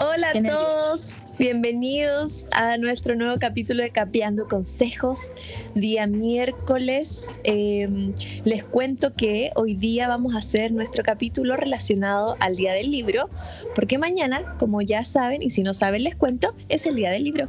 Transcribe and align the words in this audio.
Hola 0.00 0.30
a 0.34 0.42
todos, 0.42 1.14
bienvenidos 1.38 2.46
a 2.50 2.76
nuestro 2.76 3.14
nuevo 3.14 3.38
capítulo 3.38 3.82
de 3.82 3.90
Capeando 3.90 4.46
Consejos, 4.46 5.30
día 5.74 6.06
miércoles. 6.06 7.30
Em, 7.44 8.12
les 8.44 8.64
cuento 8.64 9.14
que 9.14 9.52
hoy 9.54 9.74
día 9.74 10.08
vamos 10.08 10.34
a 10.34 10.38
hacer 10.38 10.72
nuestro 10.72 11.02
capítulo 11.02 11.56
relacionado 11.56 12.36
al 12.40 12.56
Día 12.56 12.74
del 12.74 12.90
Libro, 12.90 13.30
porque 13.74 13.96
mañana, 13.96 14.56
como 14.58 14.82
ya 14.82 15.04
saben, 15.04 15.42
y 15.42 15.50
si 15.50 15.62
no 15.62 15.72
saben 15.72 16.04
les 16.04 16.16
cuento, 16.16 16.54
es 16.68 16.84
el 16.84 16.96
Día 16.96 17.10
del 17.10 17.24
Libro. 17.24 17.48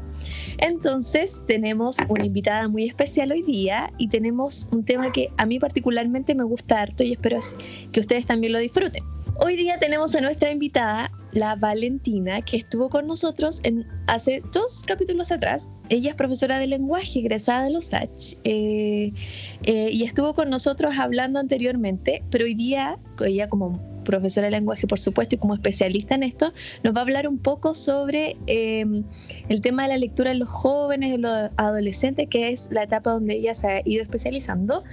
Entonces 0.59 1.43
tenemos 1.47 1.97
una 2.07 2.25
invitada 2.25 2.67
muy 2.67 2.85
especial 2.85 3.31
hoy 3.31 3.41
día 3.41 3.91
y 3.97 4.07
tenemos 4.07 4.69
un 4.71 4.85
tema 4.85 5.11
que 5.11 5.31
a 5.37 5.45
mí 5.45 5.59
particularmente 5.59 6.35
me 6.35 6.43
gusta 6.43 6.81
harto 6.81 7.03
y 7.03 7.13
espero 7.13 7.39
que 7.91 7.99
ustedes 7.99 8.25
también 8.25 8.53
lo 8.53 8.59
disfruten. 8.59 9.16
Hoy 9.39 9.55
día 9.55 9.77
tenemos 9.77 10.15
a 10.15 10.21
nuestra 10.21 10.49
invitada, 10.49 11.11
la 11.31 11.55
Valentina, 11.55 12.41
que 12.41 12.57
estuvo 12.57 12.89
con 12.89 13.05
nosotros 13.05 13.59
en, 13.63 13.85
hace 14.07 14.41
dos 14.51 14.81
capítulos 14.87 15.31
atrás. 15.31 15.69
Ella 15.89 16.09
es 16.09 16.15
profesora 16.15 16.57
de 16.57 16.65
lenguaje 16.65 17.19
egresada 17.19 17.65
de 17.65 17.71
los 17.71 17.93
H 17.93 18.35
eh, 18.43 19.13
eh, 19.63 19.89
y 19.91 20.03
estuvo 20.03 20.33
con 20.33 20.49
nosotros 20.49 20.97
hablando 20.97 21.39
anteriormente, 21.39 22.23
pero 22.31 22.45
hoy 22.45 22.55
día 22.55 22.97
ella 23.23 23.47
como 23.47 23.79
profesora 24.03 24.47
de 24.47 24.51
lenguaje, 24.51 24.87
por 24.87 24.97
supuesto, 24.97 25.35
y 25.35 25.37
como 25.37 25.53
especialista 25.53 26.15
en 26.15 26.23
esto, 26.23 26.53
nos 26.83 26.95
va 26.95 26.99
a 26.99 27.01
hablar 27.03 27.27
un 27.27 27.37
poco 27.37 27.75
sobre 27.75 28.37
em, 28.47 29.03
el 29.49 29.61
tema 29.61 29.83
de 29.83 29.89
la 29.89 29.97
lectura 29.97 30.31
en 30.31 30.39
los 30.39 30.49
jóvenes, 30.49 31.13
en 31.13 31.21
los 31.21 31.51
adolescentes, 31.57 32.27
que 32.29 32.49
es 32.49 32.69
la 32.71 32.83
etapa 32.83 33.11
donde 33.11 33.35
ella 33.35 33.53
se 33.53 33.67
ha 33.67 33.81
ido 33.85 34.01
especializando. 34.01 34.83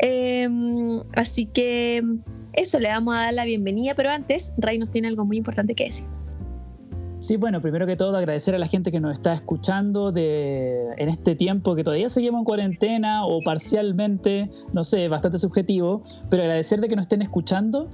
Em, 0.00 1.02
así 1.14 1.46
que 1.46 2.02
eso, 2.52 2.78
le 2.78 2.88
vamos 2.88 3.14
a 3.16 3.20
dar 3.20 3.34
la 3.34 3.44
bienvenida, 3.44 3.94
pero 3.94 4.10
antes, 4.10 4.52
Ray 4.58 4.78
nos 4.78 4.90
tiene 4.90 5.08
algo 5.08 5.24
muy 5.24 5.38
importante 5.38 5.74
que 5.74 5.84
decir. 5.84 6.06
Sí, 7.22 7.36
bueno, 7.36 7.60
primero 7.60 7.86
que 7.86 7.94
todo 7.94 8.16
agradecer 8.16 8.52
a 8.56 8.58
la 8.58 8.66
gente 8.66 8.90
que 8.90 8.98
nos 8.98 9.12
está 9.12 9.32
escuchando 9.32 10.10
de, 10.10 10.88
en 10.96 11.08
este 11.08 11.36
tiempo 11.36 11.76
que 11.76 11.84
todavía 11.84 12.08
seguimos 12.08 12.40
en 12.40 12.44
cuarentena 12.44 13.24
o 13.24 13.38
parcialmente, 13.44 14.50
no 14.72 14.82
sé, 14.82 15.06
bastante 15.06 15.38
subjetivo, 15.38 16.02
pero 16.28 16.42
agradecer 16.42 16.80
de 16.80 16.88
que 16.88 16.96
nos 16.96 17.04
estén 17.04 17.22
escuchando. 17.22 17.88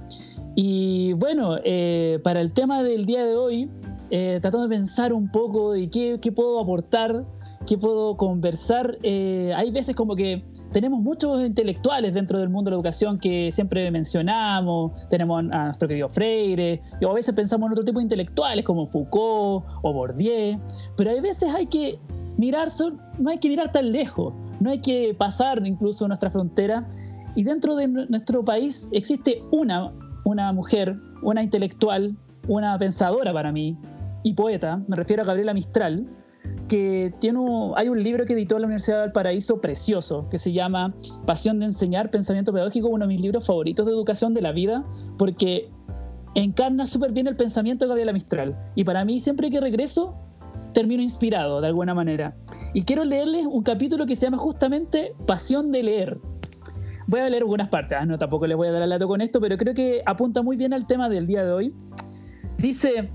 Y 0.55 1.13
bueno, 1.13 1.57
eh, 1.63 2.19
para 2.23 2.41
el 2.41 2.51
tema 2.53 2.81
del 2.81 3.05
día 3.05 3.23
de 3.23 3.35
hoy, 3.35 3.69
eh, 4.09 4.39
tratando 4.41 4.67
de 4.67 4.75
pensar 4.75 5.13
un 5.13 5.31
poco 5.31 5.73
de 5.73 5.91
qué, 5.91 6.17
qué 6.19 6.31
puedo 6.31 6.59
aportar, 6.59 7.23
qué 7.69 7.77
puedo 7.77 8.17
conversar, 8.17 8.97
eh, 9.03 9.53
hay 9.55 9.69
veces 9.69 9.95
como 9.95 10.15
que 10.15 10.43
tenemos 10.71 10.99
muchos 11.01 11.45
intelectuales 11.45 12.15
dentro 12.15 12.39
del 12.39 12.49
mundo 12.49 12.69
de 12.69 12.71
la 12.71 12.77
educación 12.77 13.19
que 13.19 13.51
siempre 13.51 13.91
mencionamos, 13.91 15.07
tenemos 15.07 15.43
a 15.51 15.65
nuestro 15.65 15.87
querido 15.87 16.09
Freire, 16.09 16.81
y 16.99 17.05
a 17.05 17.13
veces 17.13 17.35
pensamos 17.35 17.67
en 17.67 17.73
otro 17.73 17.85
tipo 17.85 17.99
de 17.99 18.03
intelectuales 18.05 18.65
como 18.65 18.87
Foucault 18.87 19.67
o 19.83 19.93
Bourdieu, 19.93 20.59
pero 20.97 21.11
hay 21.11 21.19
veces 21.19 21.53
hay 21.53 21.67
que 21.67 21.99
mirar, 22.37 22.69
no 23.19 23.29
hay 23.29 23.37
que 23.37 23.49
mirar 23.49 23.71
tan 23.71 23.91
lejos, 23.91 24.33
no 24.59 24.71
hay 24.71 24.81
que 24.81 25.13
pasar 25.15 25.61
incluso 25.63 26.07
nuestra 26.07 26.31
frontera, 26.31 26.87
y 27.35 27.43
dentro 27.43 27.75
de 27.75 27.87
nuestro 27.87 28.43
país 28.43 28.89
existe 28.93 29.43
una, 29.51 29.93
una 30.23 30.51
mujer, 30.53 30.97
una 31.21 31.43
intelectual, 31.43 32.17
una 32.47 32.75
pensadora 32.79 33.31
para 33.31 33.51
mí, 33.51 33.77
y 34.23 34.33
poeta, 34.33 34.81
me 34.87 34.95
refiero 34.95 35.21
a 35.21 35.25
Gabriela 35.27 35.53
Mistral, 35.53 36.07
que 36.69 37.13
tiene 37.19 37.39
hay 37.75 37.89
un 37.89 38.01
libro 38.01 38.25
que 38.25 38.33
editó 38.33 38.57
la 38.59 38.67
Universidad 38.67 38.97
de 38.97 39.01
Valparaíso 39.07 39.59
precioso, 39.59 40.29
que 40.29 40.37
se 40.37 40.53
llama 40.53 40.93
Pasión 41.25 41.59
de 41.59 41.65
Enseñar, 41.65 42.11
Pensamiento 42.11 42.53
Pedagógico, 42.53 42.87
uno 42.87 43.05
de 43.05 43.09
mis 43.09 43.19
libros 43.21 43.45
favoritos 43.45 43.85
de 43.85 43.91
educación 43.91 44.33
de 44.33 44.41
la 44.41 44.53
vida, 44.53 44.85
porque 45.17 45.69
encarna 46.35 46.85
súper 46.85 47.11
bien 47.11 47.27
el 47.27 47.35
pensamiento 47.35 47.85
de 47.85 47.89
Gabriela 47.89 48.13
Mistral. 48.13 48.57
Y 48.75 48.83
para 48.83 49.03
mí, 49.03 49.19
siempre 49.19 49.49
que 49.49 49.59
regreso, 49.59 50.15
termino 50.73 51.01
inspirado 51.01 51.59
de 51.59 51.67
alguna 51.67 51.93
manera. 51.93 52.35
Y 52.73 52.83
quiero 52.83 53.03
leerles 53.03 53.45
un 53.45 53.63
capítulo 53.63 54.05
que 54.05 54.15
se 54.15 54.27
llama 54.27 54.37
justamente 54.37 55.13
Pasión 55.25 55.71
de 55.71 55.83
leer. 55.83 56.19
Voy 57.07 57.21
a 57.21 57.29
leer 57.29 57.41
algunas 57.41 57.69
partes, 57.69 57.97
¿ah? 57.99 58.05
no 58.05 58.19
tampoco 58.19 58.45
les 58.45 58.55
voy 58.55 58.67
a 58.67 58.71
dar 58.71 58.83
al 58.83 58.89
lado 58.89 59.07
con 59.07 59.19
esto, 59.19 59.41
pero 59.41 59.57
creo 59.57 59.73
que 59.73 60.01
apunta 60.05 60.43
muy 60.43 60.57
bien 60.57 60.73
al 60.73 60.85
tema 60.85 61.09
del 61.09 61.25
día 61.25 61.43
de 61.43 61.51
hoy. 61.51 61.73
Dice, 62.59 63.09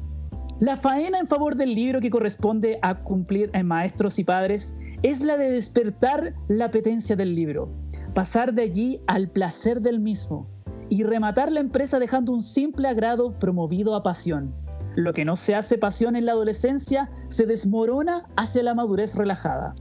la 0.60 0.76
faena 0.76 1.18
en 1.18 1.26
favor 1.26 1.56
del 1.56 1.74
libro 1.74 2.00
que 2.00 2.10
corresponde 2.10 2.78
a 2.80 2.94
cumplir 3.02 3.50
en 3.54 3.66
maestros 3.66 4.20
y 4.20 4.24
padres 4.24 4.76
es 5.02 5.20
la 5.20 5.36
de 5.36 5.50
despertar 5.50 6.32
la 6.46 6.66
apetencia 6.66 7.16
del 7.16 7.34
libro, 7.34 7.68
pasar 8.14 8.54
de 8.54 8.62
allí 8.62 9.00
al 9.08 9.28
placer 9.28 9.80
del 9.80 9.98
mismo 9.98 10.48
y 10.88 11.02
rematar 11.02 11.50
la 11.50 11.58
empresa 11.58 11.98
dejando 11.98 12.32
un 12.32 12.40
simple 12.40 12.86
agrado 12.86 13.36
promovido 13.36 13.96
a 13.96 14.04
pasión. 14.04 14.54
Lo 14.94 15.12
que 15.12 15.24
no 15.24 15.34
se 15.34 15.56
hace 15.56 15.76
pasión 15.76 16.14
en 16.14 16.24
la 16.24 16.32
adolescencia 16.32 17.10
se 17.30 17.46
desmorona 17.46 18.28
hacia 18.36 18.62
la 18.62 18.74
madurez 18.74 19.16
relajada. 19.16 19.74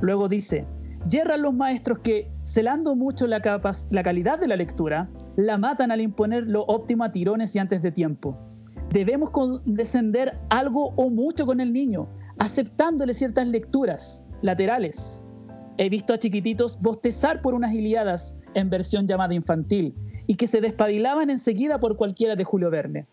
Luego 0.00 0.26
dice, 0.26 0.66
yerran 1.08 1.42
los 1.42 1.54
maestros 1.54 2.00
que, 2.00 2.28
celando 2.42 2.96
mucho 2.96 3.28
la, 3.28 3.40
la 3.90 4.02
calidad 4.02 4.40
de 4.40 4.48
la 4.48 4.56
lectura, 4.56 5.08
la 5.36 5.58
matan 5.58 5.92
al 5.92 6.00
imponer 6.00 6.42
lo 6.48 6.64
óptimo 6.64 7.04
a 7.04 7.12
tirones 7.12 7.54
y 7.54 7.60
antes 7.60 7.82
de 7.82 7.92
tiempo 7.92 8.51
debemos 8.92 9.30
condescender 9.30 10.38
algo 10.50 10.92
o 10.96 11.08
mucho 11.08 11.46
con 11.46 11.60
el 11.60 11.72
niño, 11.72 12.08
aceptándole 12.38 13.14
ciertas 13.14 13.48
lecturas 13.48 14.22
laterales. 14.42 15.24
He 15.78 15.88
visto 15.88 16.12
a 16.12 16.18
chiquititos 16.18 16.78
bostezar 16.80 17.40
por 17.40 17.54
unas 17.54 17.72
iliadas 17.72 18.36
en 18.54 18.68
versión 18.68 19.06
llamada 19.06 19.34
infantil 19.34 19.94
y 20.26 20.34
que 20.34 20.46
se 20.46 20.60
despabilaban 20.60 21.30
enseguida 21.30 21.80
por 21.80 21.96
cualquiera 21.96 22.36
de 22.36 22.44
Julio 22.44 22.70
Verne. 22.70 23.06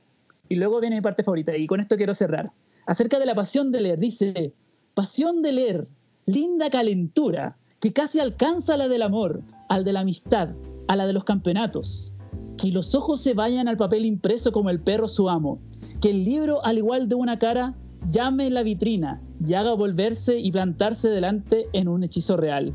Y 0.50 0.56
luego 0.56 0.82
viene 0.82 0.98
mi 0.98 1.02
parte 1.02 1.24
favorita, 1.24 1.56
y 1.56 1.66
con 1.68 1.80
esto 1.80 1.96
quiero 1.96 2.14
cerrar. 2.14 2.52
Acerca 2.86 3.20
de 3.20 3.26
la 3.26 3.36
pasión 3.36 3.72
de 3.72 3.82
leer, 3.82 4.00
dice, 4.00 4.54
pasión 4.94 5.42
de 5.42 5.54
leer, 5.54 5.88
linda 6.26 6.70
calentura, 6.70 7.58
que 7.80 7.94
casi 7.94 8.20
alcanza 8.20 8.74
a 8.74 8.78
la 8.78 8.88
del 8.88 9.04
amor, 9.04 9.42
al 9.70 9.86
de 9.86 9.94
la 9.94 10.02
amistad, 10.02 10.50
a 10.88 10.96
la 10.96 11.06
de 11.06 11.14
los 11.14 11.24
campeonatos, 11.24 12.14
que 12.58 12.72
los 12.72 12.94
ojos 12.96 13.22
se 13.22 13.34
vayan 13.34 13.68
al 13.68 13.78
papel 13.78 14.06
impreso 14.06 14.52
como 14.52 14.70
el 14.70 14.82
perro 14.82 15.08
su 15.08 15.30
amo, 15.30 15.62
que 16.02 16.12
el 16.12 16.24
libro, 16.24 16.64
al 16.66 16.78
igual 16.78 17.08
de 17.10 17.16
una 17.16 17.40
cara, 17.40 17.76
llame 18.10 18.50
la 18.50 18.64
vitrina 18.64 19.22
y 19.46 19.54
haga 19.54 19.74
volverse 19.74 20.40
y 20.40 20.52
plantarse 20.52 21.10
delante 21.10 21.68
en 21.74 21.88
un 21.88 22.04
hechizo 22.04 22.38
real, 22.38 22.74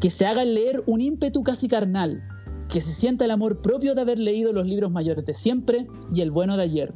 que 0.00 0.10
se 0.10 0.26
haga 0.26 0.44
leer 0.44 0.82
un 0.86 1.00
ímpetu 1.00 1.42
casi 1.42 1.68
carnal, 1.68 2.22
que 2.68 2.80
se 2.80 2.92
sienta 2.92 3.24
el 3.24 3.30
amor 3.30 3.62
propio 3.62 3.94
de 3.94 4.02
haber 4.02 4.18
leído 4.18 4.52
los 4.52 4.66
libros 4.66 4.90
mayores 4.90 5.24
de 5.24 5.34
siempre 5.34 5.84
y 6.12 6.20
el 6.20 6.30
bueno 6.30 6.56
de 6.56 6.64
ayer, 6.64 6.94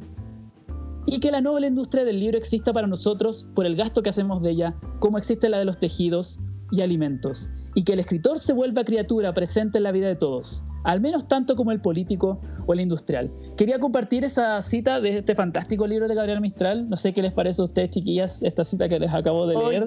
y 1.05 1.19
que 1.19 1.31
la 1.31 1.41
noble 1.41 1.67
industria 1.67 2.05
del 2.05 2.19
libro 2.19 2.37
exista 2.37 2.71
para 2.71 2.87
nosotros 2.87 3.47
por 3.53 3.65
el 3.65 3.75
gasto 3.75 4.01
que 4.01 4.09
hacemos 4.09 4.41
de 4.41 4.51
ella, 4.51 4.75
como 4.99 5.17
existe 5.17 5.49
la 5.49 5.59
de 5.59 5.65
los 5.65 5.77
tejidos 5.77 6.39
y 6.71 6.81
alimentos, 6.81 7.51
y 7.75 7.83
que 7.83 7.93
el 7.93 7.99
escritor 7.99 8.39
se 8.39 8.53
vuelva 8.53 8.83
criatura 8.83 9.33
presente 9.33 9.77
en 9.77 9.83
la 9.83 9.91
vida 9.91 10.07
de 10.07 10.15
todos, 10.15 10.63
al 10.83 11.01
menos 11.01 11.27
tanto 11.27 11.55
como 11.55 11.71
el 11.71 11.79
político 11.79 12.39
o 12.65 12.73
el 12.73 12.81
industrial. 12.81 13.31
Quería 13.57 13.79
compartir 13.79 14.25
esa 14.25 14.59
cita 14.61 14.99
de 14.99 15.19
este 15.19 15.35
fantástico 15.35 15.85
libro 15.85 16.07
de 16.07 16.15
Gabriel 16.15 16.41
Mistral. 16.41 16.89
No 16.89 16.95
sé 16.95 17.13
qué 17.13 17.21
les 17.21 17.31
parece 17.31 17.61
a 17.61 17.65
ustedes, 17.65 17.91
chiquillas, 17.91 18.41
esta 18.41 18.63
cita 18.63 18.89
que 18.89 18.99
les 18.99 19.13
acabo 19.13 19.45
de 19.45 19.55
leer. 19.55 19.83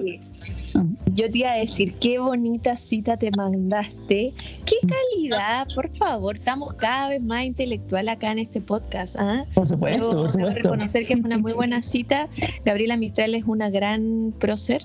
yo 1.13 1.29
te 1.29 1.37
iba 1.37 1.51
a 1.51 1.55
decir, 1.55 1.95
qué 1.95 2.19
bonita 2.19 2.77
cita 2.77 3.17
te 3.17 3.29
mandaste. 3.35 4.33
Qué 4.65 4.75
calidad, 4.87 5.67
por 5.75 5.93
favor. 5.95 6.37
Estamos 6.37 6.73
cada 6.73 7.09
vez 7.09 7.21
más 7.21 7.45
intelectual 7.45 8.07
acá 8.07 8.31
en 8.31 8.39
este 8.39 8.61
podcast. 8.61 9.15
¿ah? 9.19 9.45
Por 9.53 9.67
supuesto, 9.67 10.09
por 10.09 10.31
supuesto. 10.31 10.55
reconocer 10.55 11.05
que 11.05 11.13
es 11.15 11.19
una 11.19 11.37
muy 11.37 11.53
buena 11.53 11.83
cita. 11.83 12.29
Gabriela 12.63 12.95
Mistral 12.95 13.35
es 13.35 13.43
una 13.45 13.69
gran 13.69 14.33
prócer 14.39 14.83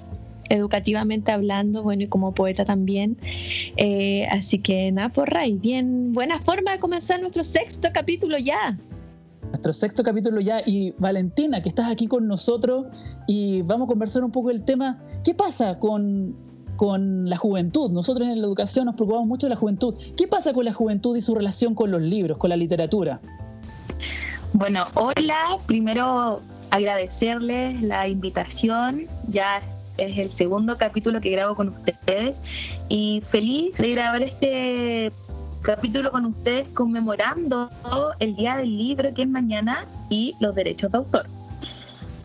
educativamente 0.52 1.32
hablando, 1.32 1.82
bueno, 1.82 2.02
y 2.02 2.08
como 2.08 2.32
poeta 2.32 2.64
también. 2.64 3.16
Eh, 3.76 4.26
así 4.30 4.58
que 4.58 4.92
nada, 4.92 5.08
por 5.08 5.30
Ray, 5.30 5.54
bien, 5.54 6.12
buena 6.12 6.38
forma 6.38 6.72
de 6.72 6.78
comenzar 6.78 7.20
nuestro 7.20 7.42
sexto 7.42 7.88
capítulo 7.92 8.38
ya. 8.38 8.78
Nuestro 9.44 9.72
sexto 9.72 10.02
capítulo 10.02 10.40
ya. 10.40 10.62
Y 10.64 10.94
Valentina, 10.98 11.60
que 11.62 11.68
estás 11.68 11.90
aquí 11.90 12.06
con 12.06 12.28
nosotros 12.28 12.86
y 13.26 13.62
vamos 13.62 13.86
a 13.86 13.88
conversar 13.88 14.24
un 14.24 14.30
poco 14.30 14.48
del 14.48 14.62
tema, 14.62 14.98
¿qué 15.24 15.34
pasa 15.34 15.78
con, 15.78 16.36
con 16.76 17.28
la 17.28 17.36
juventud? 17.36 17.90
Nosotros 17.90 18.28
en 18.28 18.40
la 18.40 18.46
educación 18.46 18.86
nos 18.86 18.94
preocupamos 18.94 19.26
mucho 19.26 19.46
de 19.46 19.50
la 19.50 19.56
juventud. 19.56 19.94
¿Qué 20.16 20.26
pasa 20.26 20.52
con 20.52 20.64
la 20.64 20.72
juventud 20.72 21.16
y 21.16 21.20
su 21.20 21.34
relación 21.34 21.74
con 21.74 21.90
los 21.90 22.02
libros, 22.02 22.38
con 22.38 22.50
la 22.50 22.56
literatura? 22.56 23.20
Bueno, 24.54 24.86
hola, 24.94 25.58
primero 25.66 26.40
agradecerles 26.70 27.82
la 27.82 28.08
invitación. 28.08 29.06
Ya 29.28 29.62
es 29.98 30.18
el 30.18 30.30
segundo 30.30 30.78
capítulo 30.78 31.20
que 31.20 31.30
grabo 31.30 31.54
con 31.54 31.68
ustedes 31.68 32.40
y 32.88 33.22
feliz 33.26 33.76
de 33.78 33.90
grabar 33.92 34.22
este 34.22 35.12
capítulo 35.62 36.10
con 36.10 36.26
ustedes 36.26 36.68
conmemorando 36.68 37.70
el 38.18 38.36
Día 38.36 38.56
del 38.56 38.76
Libro 38.76 39.14
que 39.14 39.22
es 39.22 39.28
mañana 39.28 39.86
y 40.10 40.34
los 40.40 40.54
derechos 40.54 40.90
de 40.92 40.98
autor. 40.98 41.26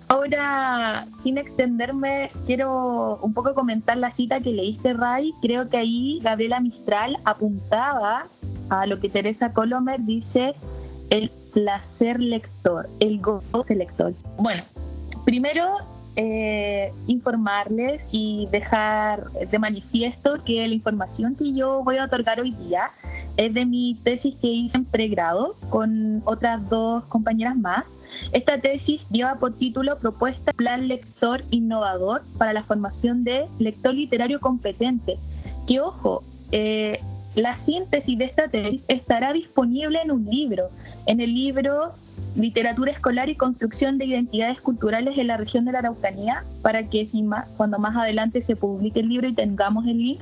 Ahora, 0.10 1.06
sin 1.22 1.38
extenderme, 1.38 2.31
quiero 2.46 3.19
un 3.22 3.34
poco 3.34 3.54
comentar 3.54 3.98
la 3.98 4.12
cita 4.12 4.40
que 4.40 4.52
leíste, 4.52 4.94
Ray. 4.94 5.34
Creo 5.42 5.68
que 5.68 5.78
ahí 5.78 6.20
Gabriela 6.24 6.62
Mistral 6.62 7.18
apuntaba 7.25 8.28
a 8.70 8.86
lo 8.86 9.02
que 9.02 9.10
Teresa 9.10 9.52
Colomer 9.52 10.00
dice, 10.02 10.56
el 11.10 11.30
placer 11.54 12.22
lector, 12.22 12.88
el 13.02 13.20
goce 13.20 13.75
lector. 13.75 14.13
Bueno, 14.38 14.63
Primero, 15.28 15.75
eh, 16.19 16.92
informarles 17.06 18.02
y 18.12 18.48
dejar 18.52 19.30
de 19.31 19.60
manifiesto 19.60 20.44
que 20.44 20.68
la 20.68 20.74
información 20.74 21.36
que 21.36 21.54
yo 21.54 21.84
voy 21.84 21.98
a 21.98 22.06
otorgar 22.06 22.40
hoy 22.40 22.52
día 22.52 22.90
es 23.38 23.54
de 23.54 23.68
mi 23.68 24.00
tesis 24.04 24.36
que 24.36 24.48
hice 24.48 24.78
en 24.78 24.86
pregrado 24.86 25.56
con 25.69 26.24
otras 26.25 26.68
dos 26.69 27.06
compañeras 27.06 27.56
más. 27.56 27.86
Esta 28.31 28.60
tesis 28.60 29.06
lleva 29.12 29.36
por 29.36 29.58
título 29.58 30.00
Propuesta 30.00 30.54
Plan 30.54 30.88
Lector 30.88 31.44
Innovador 31.52 32.24
para 32.40 32.52
la 32.52 32.63
formación 32.63 33.24
de 33.24 33.46
lector 33.60 33.94
literario 33.94 34.40
competente. 34.40 35.20
Que 35.68 35.81
ojo, 35.81 36.24
eh, 36.52 37.00
la 37.36 37.56
síntesis 37.58 38.18
de 38.18 38.25
esta 38.25 38.48
tesis 38.48 38.84
estará 38.88 39.34
disponible 39.34 40.02
en 40.02 40.10
un 40.10 40.25
libro, 40.25 40.72
en 41.06 41.22
el 41.22 41.31
libro 41.31 41.94
literatura 42.38 42.92
escolar 42.92 43.30
y 43.30 43.36
construcción 43.36 43.98
de 43.98 44.06
identidades 44.06 44.62
culturales 44.62 45.18
en 45.18 45.28
la 45.28 45.38
región 45.38 45.66
de 45.66 45.72
la 45.72 45.80
Araucanía, 45.80 46.44
para 46.62 46.88
que 46.88 47.06
si 47.06 47.24
más, 47.24 47.48
cuando 47.57 47.80
más 47.80 47.95
adelante 47.95 48.44
se 48.44 48.56
publique 48.56 49.00
el 49.00 49.10
libro 49.10 49.28
y 49.28 49.34
tengamos 49.34 49.86
el 49.88 49.98
link, 49.98 50.22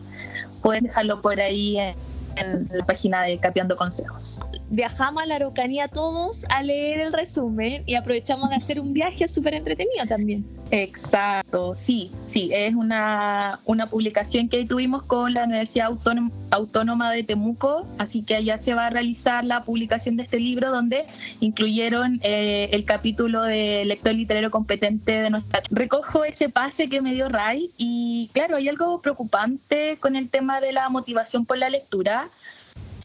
pueden 0.62 0.85
dejarlo 0.85 1.21
por 1.21 1.39
ahí 1.39 1.77
en, 1.77 1.94
en 2.37 2.67
la 2.71 2.85
página 2.85 3.23
de 3.23 3.37
Capeando 3.37 3.75
Consejos. 3.75 4.41
Viajamos 4.69 5.23
a 5.23 5.25
la 5.25 5.35
Araucanía 5.35 5.87
todos 5.87 6.45
a 6.49 6.63
leer 6.63 6.99
el 6.99 7.13
resumen 7.13 7.83
y 7.85 7.95
aprovechamos 7.95 8.49
de 8.49 8.55
hacer 8.55 8.79
un 8.79 8.93
viaje 8.93 9.27
súper 9.27 9.53
entretenido 9.53 10.05
también. 10.07 10.45
Exacto, 10.71 11.75
sí, 11.75 12.11
sí, 12.27 12.49
es 12.51 12.73
una, 12.73 13.59
una 13.65 13.87
publicación 13.87 14.49
que 14.49 14.65
tuvimos 14.65 15.03
con 15.03 15.33
la 15.33 15.43
Universidad 15.43 15.87
Autónoma, 15.87 16.31
Autónoma 16.49 17.11
de 17.11 17.23
Temuco, 17.23 17.87
así 17.99 18.23
que 18.23 18.35
allá 18.35 18.57
se 18.57 18.73
va 18.73 18.88
a 18.88 18.89
realizar 18.89 19.45
la 19.45 19.63
publicación 19.63 20.17
de 20.17 20.23
este 20.23 20.39
libro 20.39 20.71
donde 20.71 21.05
incluyeron 21.39 22.19
eh, 22.23 22.69
el 22.71 22.83
capítulo 22.83 23.43
de 23.43 23.85
lector 23.85 24.15
literario 24.15 24.49
competente 24.49 25.21
de 25.21 25.29
nuestra... 25.29 25.61
Recojo 25.69 26.23
ese 26.23 26.49
pase 26.49 26.89
que 26.89 27.01
me 27.01 27.13
dio 27.13 27.29
Ray 27.29 27.71
y 27.77 28.31
claro, 28.33 28.55
hay 28.55 28.67
algo 28.67 29.01
preocupante 29.01 29.97
con 29.99 30.15
el 30.15 30.29
tema 30.29 30.61
de 30.61 30.73
la 30.73 30.89
motivación 30.89 31.45
por 31.45 31.57
la 31.57 31.69
lectura 31.69 32.25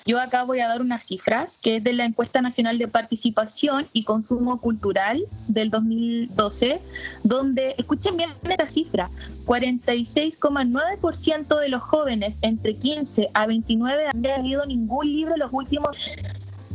yo 0.06 0.20
acá 0.20 0.44
voy 0.44 0.60
a 0.60 0.68
dar 0.68 0.80
unas 0.80 1.04
cifras, 1.04 1.58
que 1.58 1.76
es 1.76 1.84
de 1.84 1.92
la 1.92 2.04
encuesta 2.04 2.42
nacional 2.42 2.78
de 2.78 2.88
participación 2.88 3.86
y 3.92 4.02
consumo 4.04 4.60
cultural 4.60 5.24
del 5.48 5.70
2012, 5.70 6.80
donde, 7.22 7.74
escuchen 7.78 8.16
bien 8.16 8.30
esta 8.42 8.68
cifra, 8.68 9.08
46,9% 9.46 11.60
de 11.60 11.68
los 11.68 11.82
jóvenes 11.82 12.34
entre 12.42 12.76
15 12.76 13.30
a 13.34 13.46
29 13.46 14.08
han 14.08 14.22
leído 14.22 14.66
ningún 14.66 15.06
libro 15.06 15.34
en 15.34 15.40
los 15.40 15.52
últimos... 15.52 15.96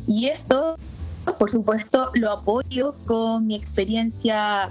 Y 0.08 0.28
esto 0.28 0.78
por 1.40 1.50
supuesto, 1.50 2.12
lo 2.14 2.32
apoyo 2.32 2.96
con 3.06 3.48
mi 3.48 3.56
experiencia 3.56 4.70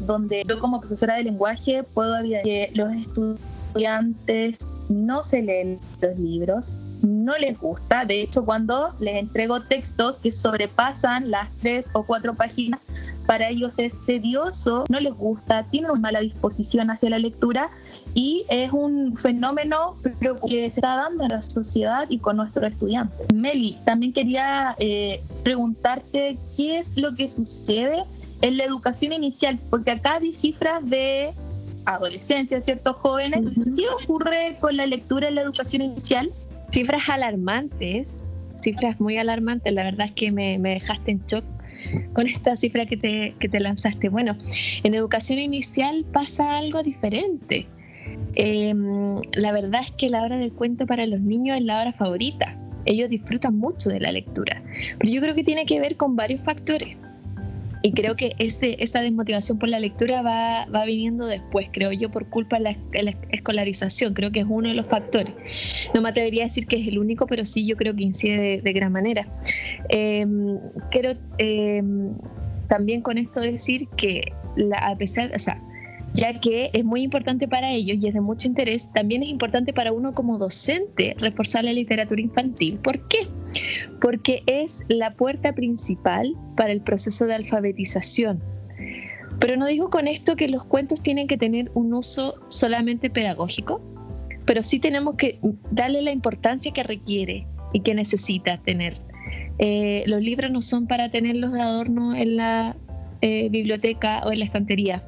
donde 0.00 0.44
yo 0.46 0.60
como 0.60 0.80
profesora 0.80 1.16
de 1.16 1.24
lenguaje 1.24 1.82
puedo 1.82 2.22
ver 2.22 2.42
que 2.42 2.70
los 2.74 2.94
estudiantes 2.94 4.58
no 4.88 5.22
se 5.22 5.42
leen 5.42 5.80
los 6.00 6.18
libros, 6.18 6.76
no 7.06 7.36
les 7.38 7.58
gusta. 7.58 8.04
De 8.04 8.22
hecho, 8.22 8.44
cuando 8.44 8.94
les 9.00 9.16
entrego 9.16 9.60
textos 9.62 10.18
que 10.18 10.32
sobrepasan 10.32 11.30
las 11.30 11.48
tres 11.60 11.86
o 11.92 12.02
cuatro 12.02 12.34
páginas, 12.34 12.82
para 13.26 13.48
ellos 13.48 13.78
es 13.78 13.94
tedioso, 14.06 14.84
no 14.88 15.00
les 15.00 15.14
gusta, 15.14 15.64
tienen 15.70 15.90
una 15.90 16.00
mala 16.00 16.20
disposición 16.20 16.90
hacia 16.90 17.10
la 17.10 17.18
lectura 17.18 17.70
y 18.14 18.44
es 18.48 18.72
un 18.72 19.16
fenómeno 19.16 19.96
que 20.02 20.36
se 20.48 20.66
está 20.66 20.96
dando 20.96 21.24
en 21.24 21.30
la 21.30 21.42
sociedad 21.42 22.06
y 22.08 22.18
con 22.18 22.36
nuestros 22.36 22.72
estudiantes. 22.72 23.32
Meli, 23.34 23.78
también 23.84 24.12
quería 24.12 24.74
eh, 24.78 25.22
preguntarte 25.42 26.38
qué 26.56 26.78
es 26.78 26.96
lo 26.96 27.14
que 27.14 27.28
sucede 27.28 28.04
en 28.42 28.56
la 28.56 28.64
educación 28.64 29.12
inicial, 29.12 29.58
porque 29.70 29.92
acá 29.92 30.14
hay 30.14 30.34
cifras 30.34 30.88
de 30.88 31.32
adolescencia, 31.84 32.60
ciertos 32.62 32.96
jóvenes. 32.96 33.44
¿Qué 33.76 33.88
ocurre 33.88 34.56
con 34.60 34.76
la 34.76 34.86
lectura 34.86 35.28
en 35.28 35.36
la 35.36 35.42
educación 35.42 35.82
inicial? 35.82 36.32
Cifras 36.76 37.08
alarmantes, 37.08 38.22
cifras 38.54 39.00
muy 39.00 39.16
alarmantes, 39.16 39.72
la 39.72 39.82
verdad 39.82 40.08
es 40.08 40.12
que 40.12 40.30
me, 40.30 40.58
dejaste 40.58 41.12
en 41.12 41.22
shock 41.26 41.46
con 42.12 42.26
esta 42.26 42.54
cifra 42.54 42.84
que 42.84 42.98
te, 42.98 43.34
que 43.40 43.48
te, 43.48 43.60
lanzaste. 43.60 44.10
Bueno, 44.10 44.36
en 44.84 44.92
educación 44.92 45.38
inicial 45.38 46.04
pasa 46.12 46.58
algo 46.58 46.82
diferente. 46.82 47.66
Em, 48.34 49.22
la 49.32 49.52
verdad 49.52 49.84
es 49.84 49.92
que 49.92 50.10
la 50.10 50.22
hora 50.22 50.36
del 50.36 50.52
cuento 50.52 50.84
para 50.84 51.06
los 51.06 51.22
niños 51.22 51.56
es 51.56 51.62
la 51.62 51.80
hora 51.80 51.94
favorita. 51.94 52.58
Ellos 52.84 53.08
disfrutan 53.08 53.56
mucho 53.56 53.88
de 53.88 53.98
la 53.98 54.12
lectura, 54.12 54.62
pero 54.98 55.10
yo 55.10 55.22
creo 55.22 55.34
que 55.34 55.44
tiene 55.44 55.64
que 55.64 55.80
ver 55.80 55.96
con 55.96 56.14
varios 56.14 56.42
factores. 56.42 56.98
Y 57.82 57.92
creo 57.92 58.16
que 58.16 58.34
ese, 58.38 58.82
esa 58.82 59.00
desmotivación 59.00 59.58
por 59.58 59.68
la 59.68 59.78
lectura 59.78 60.22
va, 60.22 60.66
va 60.66 60.84
viniendo 60.84 61.26
después, 61.26 61.68
creo 61.72 61.92
yo, 61.92 62.10
por 62.10 62.28
culpa 62.28 62.58
de 62.58 62.76
la, 63.02 63.16
escolarización. 63.30 64.14
Creo 64.14 64.32
que 64.32 64.40
es 64.40 64.46
uno 64.48 64.68
de 64.68 64.74
los 64.74 64.86
factores. 64.86 65.32
No 65.94 66.00
me 66.00 66.08
atrevería 66.08 66.42
a 66.42 66.46
decir 66.46 66.66
que 66.66 66.76
es 66.76 66.88
el 66.88 66.98
único, 66.98 67.26
pero 67.26 67.44
sí 67.44 67.66
yo 67.66 67.76
creo 67.76 67.94
que 67.94 68.02
incide 68.02 68.60
de, 68.62 68.72
gran 68.72 68.92
manera. 68.92 69.26
Em, 69.88 70.58
quiero 70.90 71.14
em, 71.38 72.14
también 72.68 73.02
con 73.02 73.18
esto 73.18 73.40
decir 73.40 73.88
que 73.96 74.32
a 74.76 74.96
pesar, 74.96 75.32
o 75.34 75.38
sea, 75.38 75.62
ya 76.16 76.40
que 76.40 76.70
es 76.72 76.84
muy 76.84 77.02
importante 77.02 77.46
para 77.46 77.72
ellos 77.72 77.98
y 78.00 78.08
es 78.08 78.14
de 78.14 78.20
mucho 78.20 78.48
interés, 78.48 78.90
también 78.92 79.22
es 79.22 79.28
importante 79.28 79.72
para 79.72 79.92
uno 79.92 80.14
como 80.14 80.38
docente 80.38 81.14
reforzar 81.18 81.64
la 81.64 81.72
literatura 81.72 82.20
infantil. 82.20 82.78
¿Por 82.78 83.06
qué? 83.06 83.28
Porque 84.00 84.42
es 84.46 84.84
la 84.88 85.14
puerta 85.14 85.52
principal 85.54 86.34
para 86.56 86.72
el 86.72 86.80
proceso 86.80 87.26
de 87.26 87.34
alfabetización. 87.34 88.42
Pero 89.38 89.56
no 89.56 89.66
digo 89.66 89.90
con 89.90 90.08
esto 90.08 90.36
que 90.36 90.48
los 90.48 90.64
cuentos 90.64 91.02
tienen 91.02 91.26
que 91.26 91.36
tener 91.36 91.70
un 91.74 91.92
uso 91.92 92.40
solamente 92.48 93.10
pedagógico, 93.10 93.80
pero 94.44 94.62
sí 94.62 94.78
tenemos 94.78 95.16
que 95.16 95.38
darle 95.70 96.02
la 96.02 96.12
importancia 96.12 96.72
que 96.72 96.82
requiere 96.82 97.46
y 97.72 97.80
que 97.80 97.94
necesita 97.94 98.58
tener. 98.62 98.94
Eh, 99.58 100.04
los 100.06 100.22
libros 100.22 100.50
no 100.50 100.62
son 100.62 100.86
para 100.86 101.10
tenerlos 101.10 101.52
de 101.52 101.60
adorno 101.60 102.14
en 102.14 102.36
la 102.36 102.76
eh, 103.22 103.48
biblioteca 103.50 104.22
o 104.24 104.32
en 104.32 104.38
la 104.38 104.44
estantería 104.44 105.02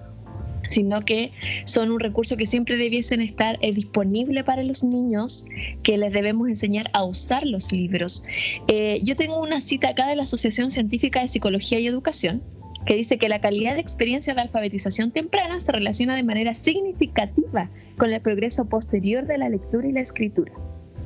sino 0.69 1.05
que 1.05 1.33
son 1.65 1.91
un 1.91 2.01
recurso 2.01 2.37
que 2.37 2.47
siempre 2.47 2.77
debiesen 2.77 3.21
estar 3.21 3.59
eh, 3.61 3.73
disponible 3.73 4.45
para 4.45 4.63
los 4.63 4.85
niños, 4.85 5.47
que 5.83 5.99
les 5.99 6.13
debemos 6.13 6.49
enseñar 6.49 6.91
a 6.93 7.05
usar 7.05 7.47
los 7.47 7.73
libros. 7.73 8.23
Eh, 8.69 9.01
yo 9.03 9.17
tengo 9.17 9.41
una 9.41 9.61
cita 9.61 9.91
acá 9.91 10.07
de 10.07 10.17
la 10.17 10.25
Asociación 10.25 10.71
Científica 10.71 11.21
de 11.21 11.29
Psicología 11.29 11.81
y 11.81 11.87
Educación, 11.87 12.43
que 12.87 12.95
dice 12.95 13.19
que 13.19 13.29
la 13.29 13.41
calidad 13.41 13.75
de 13.75 13.81
experiencia 13.81 14.35
de 14.35 14.41
alfabetización 14.41 15.11
temprana 15.11 15.61
se 15.61 15.73
relaciona 15.73 16.17
de 16.17 16.23
manera 16.23 16.55
significativa 16.55 17.71
con 17.99 18.13
el 18.13 18.21
progreso 18.21 18.67
posterior 18.67 19.27
de 19.27 19.39
la 19.39 19.49
lectura 19.49 19.87
y 19.89 19.93
la 19.93 20.01
escritura. 20.01 20.53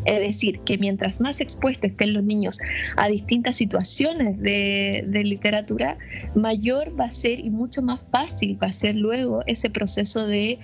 Es 0.04 0.20
decir, 0.20 0.60
que 0.60 0.78
mientras 0.78 1.20
más 1.20 1.40
expuestos 1.40 1.90
estén 1.90 2.14
los 2.14 2.24
niños 2.24 2.58
a 2.96 3.08
distintas 3.08 3.56
situaciones 3.56 4.40
de, 4.40 5.22
literatura, 5.24 5.98
mayor 6.34 6.98
va 6.98 7.06
a 7.06 7.10
ser 7.10 7.38
y 7.38 7.50
mucho 7.50 7.82
más 7.82 8.00
fácil 8.10 8.58
va 8.62 8.68
a 8.68 8.72
ser 8.72 8.96
luego 8.96 9.42
ese 9.46 9.70
proceso 9.70 10.26
de 10.26 10.58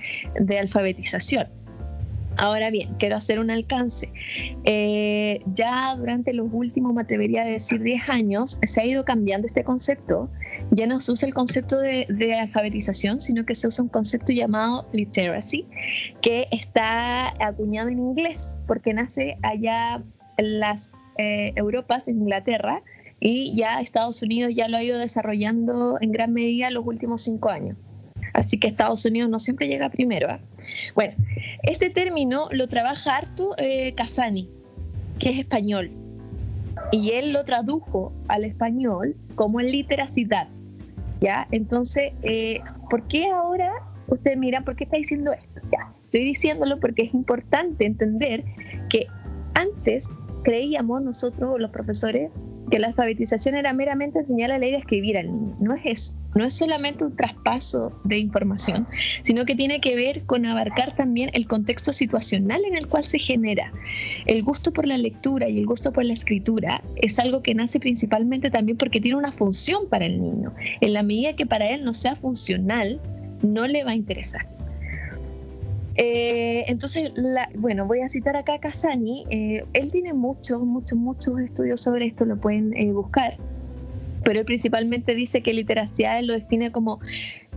alfabetización. 0.59 1.49
Ahora 2.39 2.71
bien, 2.71 2.95
quiero 3.01 3.17
hacer 3.17 3.41
un 3.41 3.51
alcance. 3.51 4.11
Eh, 4.63 5.41
ya 5.55 5.95
durante 5.97 6.33
los 6.33 6.47
últimos, 6.53 6.95
me 6.95 7.03
atrevería 7.03 7.43
a 7.43 7.47
decir, 7.47 7.83
10 7.83 8.09
años, 8.09 8.59
se 8.63 8.81
ha 8.81 8.87
ido 8.87 9.05
cambiando 9.05 9.49
este 9.49 9.65
concepto. 9.65 10.31
Ya 10.71 10.87
no 10.87 11.01
se 11.01 11.13
usa 11.13 11.27
el 11.27 11.35
concepto 11.35 11.79
de, 11.79 12.35
alfabetización, 12.39 13.21
sino 13.21 13.45
que 13.45 13.55
se 13.55 13.67
usa 13.67 13.83
un 13.85 13.89
concepto 13.89 14.33
llamado 14.33 14.87
literacy, 14.93 15.67
que 16.21 16.47
está 16.51 17.29
acuñado 17.45 17.89
en 17.89 17.99
inglés, 17.99 18.59
porque 18.67 18.93
nace 18.93 19.39
allá 19.43 20.03
en 20.37 20.61
las 20.61 20.93
eh, 21.17 21.53
Europas, 21.57 22.07
en 22.07 22.19
Inglaterra, 22.19 22.83
y 23.21 23.57
ya 23.57 23.81
Estados 23.81 24.23
Unidos 24.23 24.53
ya 24.55 24.69
lo 24.69 24.77
ha 24.77 24.83
ido 24.83 24.99
desarrollando 24.99 25.99
en 26.01 26.13
gran 26.13 26.33
medida 26.33 26.71
los 26.71 26.87
últimos 26.87 27.23
cinco 27.23 27.49
años. 27.49 27.77
Así 28.35 28.59
que 28.59 28.69
Estados 28.69 29.05
Unidos 29.05 29.31
no 29.31 29.39
siempre 29.39 29.67
llega 29.67 29.89
primero. 29.89 30.31
¿eh? 30.31 30.41
Bueno, 30.95 31.15
este 31.63 31.91
término 31.91 32.49
lo 32.53 32.69
trabaja 32.69 33.17
harto 33.17 33.55
eh, 33.59 33.95
Casani, 33.95 34.49
que 35.19 35.31
es 35.31 35.39
español, 35.39 35.91
y 36.93 37.11
él 37.11 37.33
lo 37.33 37.45
tradujo 37.45 38.13
al 38.29 38.45
español 38.45 39.17
como 39.35 39.61
literacidad. 39.61 40.49
¿Ya? 41.21 41.47
Entonces, 41.51 42.13
eh, 42.23 42.61
¿por 42.91 43.07
qué 43.09 43.29
ahora 43.31 43.73
ustedes 44.07 44.39
miran 44.39 44.65
por 44.65 44.77
qué 44.77 44.85
está 44.85 44.97
diciendo 44.97 45.33
esto? 45.33 45.61
Ya, 45.73 45.93
estoy 46.05 46.25
diciéndolo 46.25 46.81
porque 46.81 47.03
es 47.05 47.15
importante 47.15 47.87
entender 47.87 48.45
que 48.89 49.07
antes 49.55 50.09
creíamos 50.45 51.03
nosotros, 51.03 51.61
los 51.61 51.71
profesores, 51.71 52.31
que 52.71 52.79
la 52.79 52.89
alfabetización 52.89 53.57
era 53.57 53.73
meramente 53.73 54.21
enseñar 54.21 54.53
a 54.53 54.59
leer 54.59 54.75
y 54.75 54.77
escribir 54.77 55.19
al 55.19 55.27
niño. 55.27 55.57
No 55.61 55.75
es 55.75 55.83
eso 55.85 56.18
no 56.35 56.45
es 56.45 56.55
solamente 56.55 57.05
un 57.05 57.17
traspaso 57.17 57.93
de 58.05 58.19
información, 58.19 58.87
sino 59.23 59.45
que 59.45 59.55
tiene 59.55 59.81
que 59.81 59.97
ver 59.97 60.25
con 60.25 60.47
abarcar 60.47 60.95
también 60.95 61.31
el 61.33 61.47
contexto 61.47 61.93
situacional 61.93 62.65
en 62.65 62.77
el 62.77 62.87
cual 62.87 63.05
se 63.05 63.19
genera. 63.19 63.73
El 64.27 64.43
gusto 64.43 64.73
por 64.73 64.87
la 64.87 64.99
lectura 64.99 65.49
y 65.49 65.59
el 65.59 65.67
gusto 65.67 65.93
por 65.93 66.05
la 66.05 66.13
escritura 66.13 66.83
es 66.97 67.19
algo 67.19 67.43
que 67.43 67.55
nace 67.55 67.81
principalmente 67.81 68.51
también 68.51 68.77
porque 68.77 69.01
tiene 69.01 69.17
una 69.17 69.33
función 69.33 69.89
para 69.89 70.07
el 70.07 70.21
niño. 70.21 70.55
En 70.81 70.93
la 70.93 71.03
medida 71.03 71.35
que 71.35 71.47
para 71.47 71.69
él 71.71 71.85
no 71.85 71.95
sea 71.95 72.17
funcional, 72.17 73.01
no 73.43 73.67
le 73.67 73.85
va 73.85 73.93
a 73.93 73.95
interesar. 73.95 74.47
Eh, 76.01 76.65
entonces, 76.69 77.11
bueno, 77.57 77.85
voy 77.85 78.01
a 78.03 78.09
citar 78.09 78.37
acá 78.37 78.55
a 78.55 78.61
Casani. 78.61 79.27
Eh, 79.31 79.65
él 79.73 79.91
tiene 79.91 80.13
muchos, 80.13 80.63
muchos, 80.63 80.97
muchos 80.97 81.41
estudios 81.41 81.81
sobre 81.81 82.07
esto, 82.07 82.25
lo 82.25 82.37
pueden 82.37 82.73
eh, 82.77 82.93
buscar 82.93 83.37
pero 84.29 84.41
él 84.41 84.45
principalmente 84.45 85.15
dice 85.15 85.41
que 85.41 85.55
literacidad 85.55 86.23
lo 86.23 86.35
define 86.35 86.71
como 86.71 87.01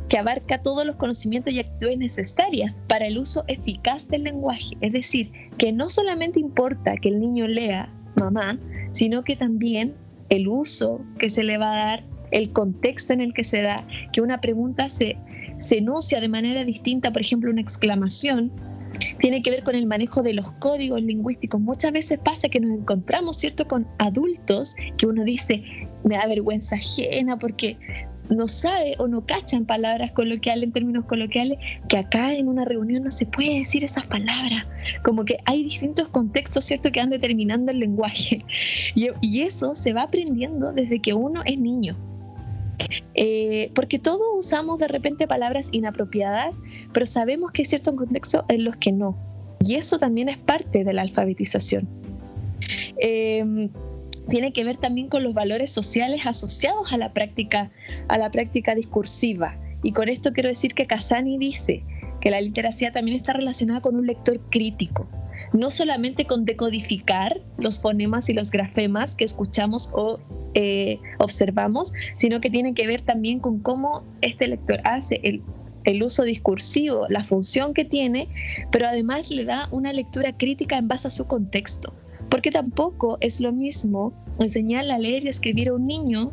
que 0.07 0.17
abarca 0.17 0.61
todos 0.61 0.85
los 0.85 0.95
conocimientos 0.95 1.51
y 1.51 1.59
actitudes 1.59 1.97
necesarias 1.97 2.81
para 2.87 3.07
el 3.07 3.17
uso 3.17 3.43
eficaz 3.49 4.07
del 4.07 4.23
lenguaje. 4.23 4.77
Es 4.79 4.93
decir, 4.93 5.33
que 5.57 5.73
no 5.73 5.89
solamente 5.89 6.39
importa 6.39 6.95
que 6.95 7.09
el 7.09 7.19
niño 7.19 7.45
lea 7.45 7.93
mamá, 8.15 8.57
sino 8.93 9.21
que 9.25 9.35
también 9.35 9.95
el 10.29 10.47
uso 10.47 11.01
que 11.19 11.29
se 11.29 11.43
le 11.43 11.57
va 11.57 11.73
a 11.73 11.85
dar, 11.87 12.03
el 12.31 12.53
contexto 12.53 13.11
en 13.11 13.19
el 13.19 13.33
que 13.33 13.43
se 13.43 13.61
da, 13.63 13.85
que 14.13 14.21
una 14.21 14.39
pregunta 14.39 14.87
se, 14.87 15.17
se 15.59 15.79
enuncia 15.79 16.21
de 16.21 16.29
manera 16.29 16.63
distinta, 16.63 17.11
por 17.11 17.21
ejemplo, 17.21 17.51
una 17.51 17.59
exclamación, 17.59 18.49
tiene 19.19 19.41
que 19.41 19.51
ver 19.51 19.63
con 19.63 19.75
el 19.75 19.87
manejo 19.87 20.23
de 20.23 20.33
los 20.33 20.51
códigos 20.53 21.01
lingüísticos. 21.01 21.59
Muchas 21.59 21.91
veces 21.91 22.19
pasa 22.23 22.47
que 22.47 22.59
nos 22.59 22.79
encontramos, 22.79 23.37
¿cierto?, 23.37 23.67
con 23.67 23.87
adultos 23.99 24.75
que 24.97 25.07
uno 25.07 25.23
dice, 25.23 25.63
me 26.03 26.15
da 26.15 26.27
vergüenza 26.27 26.75
ajena 26.75 27.37
porque 27.37 27.77
no 28.29 28.47
sabe 28.47 28.95
o 28.97 29.07
no 29.07 29.25
cachan 29.25 29.65
palabras 29.65 30.11
coloquiales 30.11 30.63
en 30.63 30.71
términos 30.71 31.05
coloquiales, 31.05 31.59
que 31.89 31.97
acá 31.97 32.33
en 32.33 32.47
una 32.47 32.65
reunión 32.65 33.03
no 33.03 33.11
se 33.11 33.25
puede 33.25 33.59
decir 33.59 33.83
esas 33.83 34.05
palabras. 34.05 34.65
Como 35.03 35.25
que 35.25 35.37
hay 35.45 35.63
distintos 35.63 36.09
contextos, 36.09 36.65
¿cierto?, 36.65 36.91
que 36.91 36.99
van 36.99 37.09
determinando 37.09 37.71
el 37.71 37.79
lenguaje. 37.79 38.45
Y, 38.95 39.07
y 39.21 39.41
eso 39.41 39.75
se 39.75 39.93
va 39.93 40.03
aprendiendo 40.03 40.73
desde 40.73 40.99
que 40.99 41.13
uno 41.13 41.41
es 41.45 41.57
niño. 41.57 41.97
Eh, 43.13 43.71
porque 43.75 43.99
todos 43.99 44.25
usamos 44.37 44.79
de 44.79 44.87
repente 44.87 45.27
palabras 45.27 45.69
inapropiadas, 45.71 46.59
pero 46.93 47.05
sabemos 47.05 47.51
que 47.51 47.61
hay 47.61 47.65
ciertos 47.65 47.93
contextos 47.95 48.43
en 48.49 48.65
los 48.65 48.75
que 48.77 48.91
no. 48.91 49.17
Y 49.59 49.75
eso 49.75 49.99
también 49.99 50.29
es 50.29 50.37
parte 50.37 50.83
de 50.83 50.93
la 50.93 51.03
alfabetización. 51.03 51.87
Em, 52.97 53.69
tiene 54.29 54.53
que 54.53 54.63
ver 54.63 54.77
también 54.77 55.07
con 55.07 55.23
los 55.23 55.33
valores 55.33 55.71
sociales 55.71 56.25
asociados 56.25 56.93
a 56.93 56.97
la 56.97 57.13
práctica, 57.13 57.71
a 58.07 58.17
la 58.17 58.31
práctica 58.31 58.75
discursiva. 58.75 59.57
Y 59.83 59.93
con 59.93 60.09
esto 60.09 60.31
quiero 60.33 60.49
decir 60.49 60.73
que 60.73 60.85
Casani 60.85 61.37
dice 61.37 61.83
que 62.19 62.29
la 62.29 62.39
literacia 62.39 62.91
también 62.91 63.17
está 63.17 63.33
relacionada 63.33 63.81
con 63.81 63.95
un 63.95 64.05
lector 64.05 64.39
crítico, 64.49 65.09
no 65.53 65.71
solamente 65.71 66.25
con 66.25 66.45
decodificar 66.45 67.41
los 67.57 67.81
fonemas 67.81 68.29
y 68.29 68.33
los 68.33 68.51
grafemas 68.51 69.15
que 69.15 69.25
escuchamos 69.25 69.89
o 69.93 70.19
eh, 70.53 70.99
observamos, 71.17 71.93
sino 72.17 72.39
que 72.39 72.49
tiene 72.49 72.73
que 72.73 72.85
ver 72.85 73.01
también 73.01 73.39
con 73.39 73.59
cómo 73.59 74.03
este 74.21 74.47
lector 74.47 74.79
hace 74.83 75.19
el, 75.23 75.41
el 75.83 76.03
uso 76.03 76.23
discursivo, 76.23 77.07
la 77.09 77.23
función 77.23 77.73
que 77.73 77.85
tiene, 77.85 78.27
pero 78.71 78.87
además 78.87 79.31
le 79.31 79.45
da 79.45 79.67
una 79.71 79.91
lectura 79.91 80.37
crítica 80.37 80.77
en 80.77 80.87
base 80.87 81.07
a 81.07 81.11
su 81.11 81.25
contexto. 81.25 81.93
Porque 82.31 82.49
tampoco 82.49 83.17
es 83.21 83.39
lo 83.39 83.51
mismo 83.51 84.13
enseñarle 84.39 84.93
a 84.93 84.97
leer 84.97 85.25
y 85.25 85.27
escribir 85.27 85.69
a 85.69 85.73
un 85.73 85.85
niño 85.85 86.31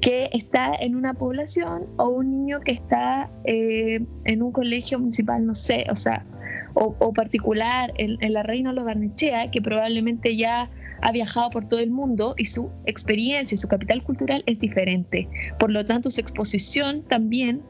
que 0.00 0.28
está 0.32 0.74
en 0.78 0.94
una 0.96 1.14
población 1.14 1.86
o 1.96 2.08
un 2.08 2.30
niño 2.30 2.60
que 2.60 2.72
está 2.72 3.30
eh, 3.44 4.00
en 4.24 4.42
un 4.42 4.52
colegio 4.52 4.98
municipal, 4.98 5.46
no 5.46 5.54
sé, 5.54 5.86
o 5.90 5.96
sea, 5.96 6.26
o, 6.74 7.12
particular 7.14 7.94
en, 7.96 8.18
la 8.32 8.42
Reina 8.42 8.72
Barnechea, 8.72 9.50
que 9.50 9.62
probablemente 9.62 10.36
ya 10.36 10.68
ha 11.00 11.12
viajado 11.12 11.48
por 11.48 11.66
todo 11.68 11.80
el 11.80 11.90
mundo 11.90 12.34
y 12.36 12.44
su 12.46 12.70
experiencia, 12.84 13.56
su 13.56 13.66
capital 13.66 14.02
cultural 14.02 14.42
es 14.44 14.58
diferente. 14.58 15.26
Por 15.58 15.70
lo 15.70 15.86
tanto, 15.86 16.10
su 16.10 16.20
exposición 16.20 17.02
también 17.02 17.62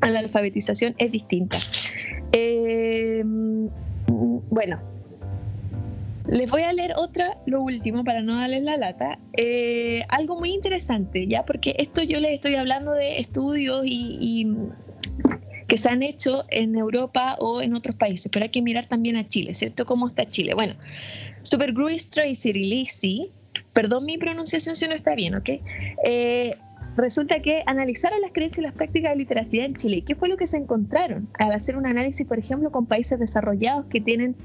a 0.00 0.10
la 0.10 0.18
alfabetización 0.20 0.96
es 0.98 1.12
distinta. 1.12 1.58
Eh, 2.32 3.22
bueno, 4.50 4.80
les 6.28 6.50
voy 6.50 6.62
a 6.62 6.72
leer 6.72 6.92
otra, 6.96 7.38
lo 7.46 7.62
último, 7.62 8.04
para 8.04 8.20
no 8.22 8.36
darles 8.38 8.62
la 8.62 8.76
lata. 8.76 9.18
Eh, 9.32 10.04
algo 10.10 10.38
muy 10.38 10.50
interesante, 10.50 11.26
¿ya? 11.26 11.44
Porque 11.44 11.74
esto 11.78 12.02
yo 12.02 12.20
les 12.20 12.32
estoy 12.32 12.54
hablando 12.56 12.92
de 12.92 13.18
estudios 13.18 13.82
y, 13.86 14.46
que 15.66 15.78
se 15.78 15.88
han 15.90 16.02
hecho 16.02 16.44
en 16.48 16.76
Europa 16.76 17.36
o 17.40 17.60
en 17.60 17.74
otros 17.74 17.96
países, 17.96 18.30
pero 18.32 18.44
hay 18.44 18.50
que 18.50 18.62
mirar 18.62 18.86
también 18.86 19.16
a 19.16 19.28
Chile, 19.28 19.54
¿cierto? 19.54 19.84
¿Cómo 19.84 20.08
está 20.08 20.26
Chile? 20.26 20.54
Bueno, 20.54 20.74
Super 21.42 21.74
Tracy 21.74 22.52
Lisi, 22.54 23.30
perdón 23.74 24.06
mi 24.06 24.16
pronunciación 24.16 24.76
si 24.76 24.88
no 24.88 24.94
está 24.94 25.14
bien, 25.14 25.34
¿ok? 25.34 25.50
Eh, 26.06 26.56
resulta 26.96 27.40
que 27.40 27.62
analizaron 27.66 28.20
las 28.22 28.32
creencias 28.32 28.58
y 28.58 28.62
las 28.62 28.72
prácticas 28.72 29.12
de 29.12 29.16
literacidad 29.16 29.66
en 29.66 29.76
Chile. 29.76 30.04
¿Qué 30.06 30.14
fue 30.14 30.30
lo 30.30 30.38
que 30.38 30.46
se 30.46 30.56
encontraron 30.56 31.28
al 31.38 31.52
hacer 31.52 31.76
un 31.76 31.86
análisis, 31.86 32.26
por 32.26 32.38
ejemplo, 32.38 32.70
con 32.70 32.86
países 32.86 33.18
desarrollados 33.18 33.86
que 33.86 34.00
tienen 34.00 34.36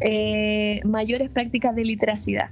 eh, 0.00 0.80
mayores 0.84 1.30
prácticas 1.30 1.74
de 1.74 1.84
literacidad? 1.84 2.50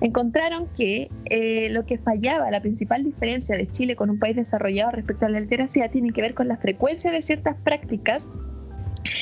Encontraron 0.00 0.68
que 0.76 1.08
eh, 1.24 1.68
lo 1.70 1.86
que 1.86 1.96
fallaba, 1.98 2.50
la 2.50 2.60
principal 2.60 3.02
diferencia 3.02 3.56
de 3.56 3.66
Chile 3.66 3.96
con 3.96 4.10
un 4.10 4.18
país 4.18 4.36
desarrollado 4.36 4.90
respecto 4.90 5.24
a 5.24 5.28
la 5.30 5.40
literacidad, 5.40 5.90
tiene 5.90 6.12
que 6.12 6.20
ver 6.20 6.34
con 6.34 6.48
la 6.48 6.58
frecuencia 6.58 7.10
de 7.10 7.22
ciertas 7.22 7.56
prácticas 7.64 8.28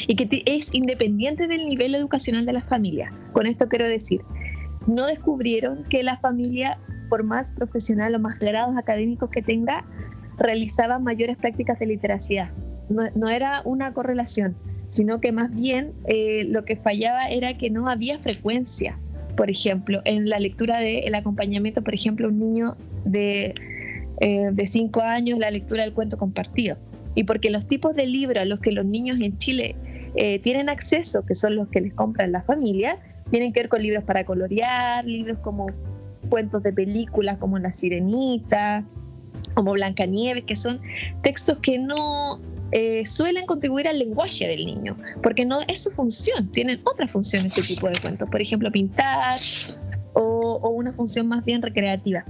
y 0.07 0.17
que 0.17 0.43
es 0.47 0.75
independiente 0.75 1.47
del 1.47 1.67
nivel 1.67 1.95
educacional 1.95 2.45
de 2.45 2.55
la 2.55 2.63
familia. 2.63 3.13
Con 3.33 3.47
esto 3.47 3.69
quiero 3.69 3.89
decir, 3.89 4.23
no 4.87 5.07
descubrieron 5.07 5.85
que 5.85 6.03
la 6.03 6.19
familia, 6.19 6.79
por 7.09 7.23
más 7.23 7.53
profesional 7.53 8.15
o 8.15 8.19
más 8.19 8.39
grados 8.39 8.77
académicos 8.77 9.31
que 9.31 9.43
tenga, 9.43 9.85
realizaba 10.37 10.99
mayores 10.99 11.37
prácticas 11.37 11.79
de 11.79 11.87
literacidad. 11.87 12.51
No, 12.89 13.29
era 13.29 13.63
una 13.65 13.93
correlación, 13.95 14.57
sino 14.95 15.21
que 15.21 15.33
más 15.33 15.53
bien 15.53 15.91
eh, 16.07 16.45
lo 16.45 16.65
que 16.65 16.77
fallaba 16.77 17.27
era 17.27 17.59
que 17.59 17.69
no 17.69 17.89
había 17.89 18.21
frecuencia. 18.21 18.97
Por 19.37 19.51
ejemplo, 19.51 20.01
en 20.05 20.29
la 20.29 20.39
lectura 20.39 20.79
del 20.79 21.13
acompañamiento, 21.17 21.83
por 21.83 21.95
ejemplo, 21.95 22.29
un 22.29 22.39
niño 22.39 22.77
de, 23.05 23.57
eh, 24.21 24.51
de 24.53 24.67
cinco 24.69 25.01
años, 25.01 25.41
la 25.41 25.51
lectura 25.51 25.83
del 25.83 25.93
cuento 25.95 26.17
compartido 26.17 26.77
y 27.17 27.25
porque 27.25 27.51
los 27.51 27.67
tipos 27.67 27.97
de 27.97 28.07
libros 28.07 28.41
a 28.41 28.45
los 28.45 28.61
que 28.61 28.71
los 28.71 28.87
niños 28.87 29.19
en 29.21 29.37
Chile 29.37 29.75
eh, 30.15 30.39
tienen 30.39 30.69
acceso, 30.69 31.27
que 31.27 31.35
son 31.35 31.57
los 31.57 31.67
que 31.71 31.81
les 31.81 31.93
compran 31.93 32.31
la 32.31 32.43
familia, 32.43 32.99
tienen 33.31 33.53
que 33.53 33.63
ver 33.63 33.69
con 33.69 33.83
libros 33.83 34.05
para 34.05 34.25
colorear, 34.25 35.05
libros 35.05 35.41
como 35.41 35.67
cuentos 36.29 36.63
de 36.63 36.73
películas 36.73 37.39
como 37.39 37.59
La 37.59 37.73
Sirenita, 37.73 38.85
como 39.55 39.73
Blancanieves, 39.73 40.45
que 40.45 40.55
son 40.55 40.81
textos 41.25 41.59
que 41.59 41.81
no 41.81 42.39
eh, 42.77 43.07
suelen 43.07 43.47
contribuir 43.47 43.87
al 43.87 44.01
lenguaje 44.01 44.49
del 44.49 44.67
niño, 44.67 44.97
porque 45.23 45.45
no 45.45 45.61
es 45.69 45.85
su 45.85 45.93
función, 45.93 46.51
tienen 46.51 46.81
otra 46.83 47.07
función 47.07 47.47
ese 47.47 47.63
tipo 47.63 47.89
de 47.89 48.01
cuentos, 48.01 48.29
por 48.29 48.43
ejemplo, 48.43 48.69
pintar 48.73 49.39
o, 50.13 50.71
una 50.71 50.93
función 50.93 51.29
más 51.29 51.45
bien 51.45 51.63
recreativa. 51.63 52.25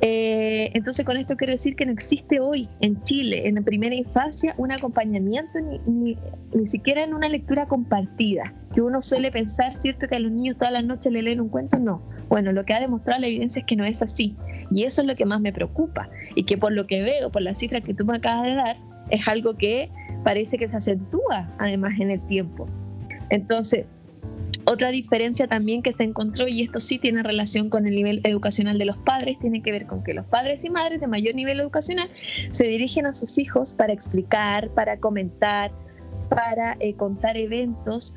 Eh, 0.00 0.70
entonces 0.74 1.04
con 1.04 1.16
esto 1.16 1.36
quiero 1.36 1.54
decir 1.54 1.74
que 1.74 1.86
no 1.86 1.92
existe 1.92 2.38
hoy 2.38 2.68
en 2.82 3.02
Chile, 3.02 3.48
en 3.48 3.56
la 3.56 3.62
primera 3.62 3.96
infancia, 3.96 4.54
un 4.58 4.70
acompañamiento 4.70 5.58
ni, 5.58 6.16
ni, 6.52 6.66
siquiera 6.68 7.02
en 7.02 7.12
una 7.12 7.28
lectura 7.28 7.66
compartida, 7.66 8.54
que 8.76 8.80
uno 8.80 9.02
suele 9.02 9.32
pensar, 9.32 9.74
¿cierto? 9.74 10.06
Que 10.06 10.14
a 10.14 10.20
los 10.20 10.30
niños 10.30 10.56
todas 10.56 10.72
las 10.72 10.84
noches 10.84 11.12
le 11.12 11.20
leen 11.20 11.40
un 11.40 11.48
cuento, 11.48 11.80
no. 11.80 12.00
Bueno, 12.28 12.52
lo 12.52 12.64
que 12.64 12.74
ha 12.74 12.80
demostrado 12.80 13.20
la 13.20 13.26
evidencia 13.26 13.58
es 13.58 13.66
que 13.66 13.74
no 13.74 13.84
es 13.84 14.02
así. 14.02 14.36
Y 14.70 14.84
eso 14.84 15.00
es 15.00 15.08
lo 15.08 15.16
que 15.16 15.24
más 15.24 15.40
me 15.40 15.52
preocupa. 15.52 16.10
Y 16.36 16.44
que 16.44 16.56
por 16.56 16.72
lo 16.72 16.86
que 16.86 17.02
veo, 17.02 17.32
por 17.32 17.42
las 17.42 17.58
cifras 17.58 17.82
que 17.82 17.92
tú 17.92 18.04
me 18.04 18.16
acabas 18.16 18.46
de 18.46 18.54
dar, 18.54 18.76
es 19.10 19.26
algo 19.28 19.56
que 19.56 19.90
parece 20.22 20.58
que 20.58 20.68
se 20.68 20.76
acentúa 20.76 21.48
además 21.58 21.98
en 22.00 22.10
el 22.10 22.20
tiempo. 22.26 22.66
Entonces, 23.30 23.86
otra 24.66 24.90
diferencia 24.90 25.46
también 25.46 25.82
que 25.82 25.92
se 25.92 26.04
encontró, 26.04 26.48
y 26.48 26.62
esto 26.62 26.80
sí 26.80 26.98
tiene 26.98 27.22
relación 27.22 27.68
con 27.68 27.86
el 27.86 27.94
nivel 27.94 28.20
educacional 28.24 28.78
de 28.78 28.86
los 28.86 28.96
padres, 28.96 29.38
tiene 29.38 29.62
que 29.62 29.70
ver 29.70 29.86
con 29.86 30.02
que 30.02 30.14
los 30.14 30.24
padres 30.24 30.64
y 30.64 30.70
madres 30.70 31.00
de 31.00 31.06
mayor 31.06 31.34
nivel 31.34 31.60
educacional 31.60 32.08
se 32.50 32.64
dirigen 32.64 33.04
a 33.06 33.12
sus 33.12 33.36
hijos 33.38 33.74
para 33.74 33.92
explicar, 33.92 34.70
para 34.70 34.98
comentar, 34.98 35.70
para 36.30 36.76
eh, 36.80 36.94
contar 36.94 37.36
eventos, 37.36 38.14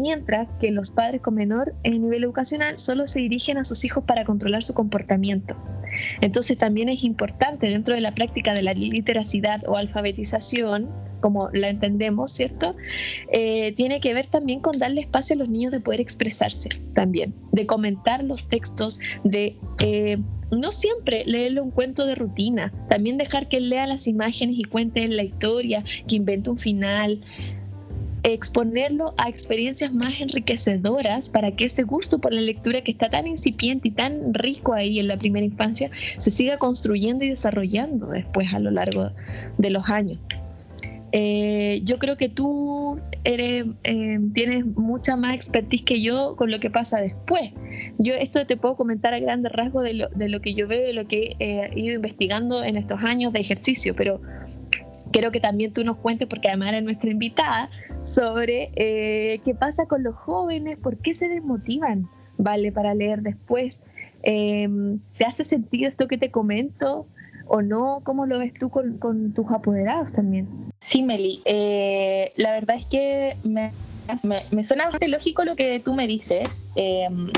mientras 0.00 0.48
que 0.60 0.70
los 0.70 0.90
padres 0.90 1.20
con 1.20 1.34
menor 1.34 1.74
eh, 1.82 1.90
nivel 1.90 2.24
educacional 2.24 2.78
solo 2.78 3.06
se 3.06 3.20
dirigen 3.20 3.58
a 3.58 3.64
sus 3.64 3.84
hijos 3.84 4.04
para 4.04 4.24
controlar 4.24 4.62
su 4.62 4.74
comportamiento. 4.74 5.56
Entonces 6.20 6.56
también 6.56 6.88
es 6.88 7.02
importante 7.02 7.68
dentro 7.68 7.94
de 7.94 8.00
la 8.00 8.14
práctica 8.14 8.54
de 8.54 8.62
la 8.62 8.74
literacidad 8.74 9.62
o 9.66 9.76
alfabetización 9.76 10.88
como 11.20 11.50
la 11.52 11.68
entendemos, 11.68 12.32
¿cierto? 12.32 12.74
Eh, 13.30 13.72
tiene 13.72 14.00
que 14.00 14.14
ver 14.14 14.26
también 14.26 14.60
con 14.60 14.78
darle 14.78 15.02
espacio 15.02 15.34
a 15.34 15.38
los 15.38 15.48
niños 15.48 15.70
de 15.70 15.80
poder 15.80 16.00
expresarse 16.00 16.70
también, 16.94 17.34
de 17.52 17.66
comentar 17.66 18.24
los 18.24 18.48
textos, 18.48 19.00
de 19.22 19.56
eh, 19.80 20.18
no 20.50 20.72
siempre 20.72 21.24
leerle 21.26 21.60
un 21.60 21.70
cuento 21.70 22.06
de 22.06 22.14
rutina, 22.14 22.72
también 22.88 23.18
dejar 23.18 23.48
que 23.48 23.58
él 23.58 23.68
lea 23.68 23.86
las 23.86 24.06
imágenes 24.06 24.56
y 24.58 24.64
cuente 24.64 25.06
la 25.08 25.22
historia, 25.22 25.84
que 26.08 26.16
invente 26.16 26.50
un 26.50 26.58
final, 26.58 27.20
exponerlo 28.22 29.14
a 29.16 29.28
experiencias 29.28 29.92
más 29.92 30.20
enriquecedoras 30.20 31.30
para 31.30 31.52
que 31.52 31.64
ese 31.64 31.82
gusto 31.82 32.18
por 32.18 32.32
la 32.32 32.40
lectura 32.40 32.82
que 32.82 32.92
está 32.92 33.10
tan 33.10 33.26
incipiente 33.26 33.88
y 33.88 33.90
tan 33.92 34.34
rico 34.34 34.74
ahí 34.74 34.98
en 34.98 35.08
la 35.08 35.16
primera 35.16 35.46
infancia 35.46 35.90
se 36.18 36.30
siga 36.30 36.58
construyendo 36.58 37.24
y 37.24 37.30
desarrollando 37.30 38.08
después 38.08 38.52
a 38.52 38.58
lo 38.58 38.70
largo 38.70 39.10
de 39.58 39.70
los 39.70 39.88
años. 39.88 40.18
Eh, 41.12 41.80
yo 41.84 41.98
creo 41.98 42.16
que 42.16 42.28
tú 42.28 43.00
eh, 43.24 43.64
tienes 44.32 44.64
mucha 44.64 45.16
más 45.16 45.34
expertise 45.34 45.82
que 45.82 46.00
yo 46.00 46.36
con 46.36 46.50
lo 46.50 46.60
que 46.60 46.70
pasa 46.70 47.00
después. 47.00 47.52
Yo 47.98 48.14
esto 48.14 48.46
te 48.46 48.56
puedo 48.56 48.76
comentar 48.76 49.12
a 49.12 49.18
grandes 49.18 49.50
rasgos 49.52 49.82
de 49.82 49.94
lo, 49.94 50.08
de 50.10 50.28
lo 50.28 50.40
que 50.40 50.54
yo 50.54 50.68
veo, 50.68 50.82
de 50.82 50.92
lo 50.92 51.08
que 51.08 51.36
he 51.40 51.78
ido 51.78 51.94
investigando 51.94 52.62
en 52.62 52.76
estos 52.76 53.02
años 53.02 53.32
de 53.32 53.40
ejercicio, 53.40 53.94
pero 53.96 54.20
quiero 55.10 55.30
que 55.30 55.40
también 55.40 55.72
tú 55.72 55.84
nos 55.84 55.96
cuentes, 55.96 56.28
porque 56.28 56.48
además 56.48 56.70
eres 56.70 56.84
nuestra 56.84 57.10
invitada, 57.10 57.70
sobre 58.02 58.70
eh, 58.76 59.40
qué 59.44 59.54
pasa 59.54 59.86
con 59.86 60.02
los 60.02 60.14
jóvenes, 60.14 60.78
por 60.78 60.98
qué 60.98 61.14
se 61.14 61.28
desmotivan, 61.28 62.08
¿vale? 62.38 62.72
Para 62.72 62.94
leer 62.94 63.22
después. 63.22 63.82
Em, 64.22 65.00
¿Te 65.16 65.24
hace 65.24 65.44
sentido 65.44 65.88
esto 65.88 66.08
que 66.08 66.18
te 66.18 66.30
comento 66.30 67.06
o 67.46 67.62
no? 67.62 68.00
¿Cómo 68.04 68.26
lo 68.26 68.38
ves 68.38 68.54
tú 68.54 68.70
con, 68.70 68.98
tus 69.34 69.50
apoderados 69.50 70.12
también? 70.12 70.48
Sí, 70.80 71.02
Meli, 71.02 71.42
eh, 71.44 72.32
la 72.36 72.52
verdad 72.52 72.76
es 72.76 72.86
que 72.86 73.36
me, 73.44 73.72
me, 74.50 74.64
suena 74.64 74.84
bastante 74.84 75.08
lógico 75.08 75.44
lo 75.44 75.56
que 75.56 75.80
tú 75.80 75.94
me 75.94 76.06
dices. 76.06 76.66
Em, 76.76 77.28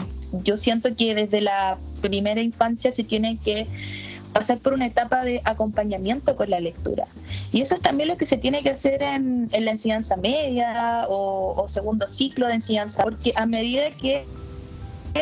yo 0.44 0.56
siento 0.56 0.94
que 0.96 1.14
desde 1.14 1.40
la 1.40 1.78
primera 2.00 2.40
infancia 2.40 2.92
se 2.92 3.04
tiene 3.04 3.38
que 3.38 3.66
pasar 4.32 4.58
por 4.58 4.72
una 4.72 4.86
etapa 4.86 5.24
de 5.24 5.40
acompañamiento 5.44 6.36
con 6.36 6.50
la 6.50 6.60
lectura. 6.60 7.06
Y 7.52 7.60
eso 7.60 7.74
es 7.74 7.82
también 7.82 8.08
lo 8.08 8.16
que 8.16 8.26
se 8.26 8.38
tiene 8.38 8.62
que 8.62 8.70
hacer 8.70 9.02
en, 9.02 9.50
la 9.52 9.70
enseñanza 9.70 10.16
media 10.16 11.06
o, 11.08 11.66
segundo 11.68 12.08
ciclo 12.08 12.46
de 12.46 12.54
enseñanza, 12.54 13.02
porque 13.02 13.32
a 13.36 13.46
medida 13.46 13.90
que 13.90 14.24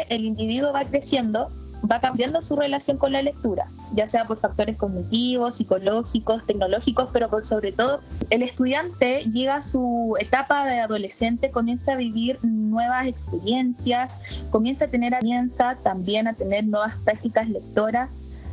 el 0.09 0.25
individuo 0.25 0.73
va 0.73 0.85
creciendo, 0.85 1.50
va 1.90 2.00
cambiando 2.00 2.43
su 2.43 2.57
relación 2.57 2.99
con 2.99 3.12
la 3.12 3.23
lectura, 3.23 3.67
ya 3.95 4.09
sea 4.09 4.26
por 4.26 4.38
factores 4.38 4.76
cognitivos, 4.76 5.57
psicológicos, 5.57 6.47
tecnológicos, 6.47 7.09
pero 7.12 7.29
por 7.29 7.45
sobre 7.47 7.73
todo 7.73 8.00
el 8.29 8.43
estudiante 8.43 9.25
llega 9.33 9.57
a 9.57 9.62
su 9.62 10.14
etapa 10.21 10.67
de 10.67 10.81
adolescente, 10.81 11.50
comienza 11.50 11.93
a 11.93 11.97
vivir 11.97 12.38
nuevas 12.43 13.07
experiencias, 13.07 14.14
comienza 14.50 14.85
a 14.85 14.88
tener 14.88 15.14
alianza 15.14 15.76
también 15.83 16.29
a 16.29 16.35
tener 16.35 16.64
nuevas 16.67 16.97
prácticas 17.05 17.49
lectoras 17.49 18.11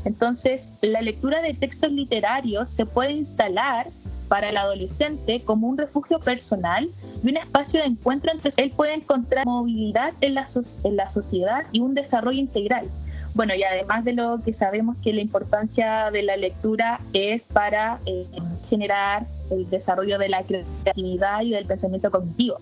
entonces, 0.07 0.69
la 0.81 1.01
lectura 1.01 1.41
de 1.41 1.53
textos 1.53 1.91
literarios 1.91 2.71
se 2.71 2.85
puede 2.85 3.11
instalar 3.11 3.89
para 4.29 4.49
el 4.49 4.55
adolescente 4.55 5.41
como 5.43 5.67
un 5.67 5.77
refugio 5.77 6.19
personal 6.19 6.89
y 7.21 7.29
un 7.29 7.35
espacio 7.35 7.81
de 7.81 7.87
encuentro 7.87 8.31
entre 8.31 8.53
él 8.55 8.71
puede 8.71 8.93
encontrar 8.93 9.45
movilidad 9.45 10.13
en 10.21 10.35
la, 10.35 10.47
en 10.85 10.95
la 10.95 11.09
sociedad 11.09 11.65
y 11.73 11.81
un 11.81 11.93
desarrollo 11.93 12.39
integral. 12.39 12.87
Bueno, 13.33 13.53
y 13.53 13.63
además 13.63 14.05
de 14.05 14.13
lo 14.13 14.41
que 14.45 14.53
sabemos 14.53 14.95
que 15.03 15.11
la 15.11 15.19
importancia 15.19 16.09
de 16.09 16.23
la 16.23 16.37
lectura 16.37 17.01
es 17.11 17.43
para 17.43 17.99
eh, 18.05 18.25
generar 18.69 19.27
el 19.51 19.69
desarrollo 19.69 20.17
de 20.17 20.29
la 20.29 20.43
creatividad 20.43 21.41
y 21.41 21.51
del 21.51 21.65
pensamiento 21.65 22.11
cognitivo. 22.11 22.61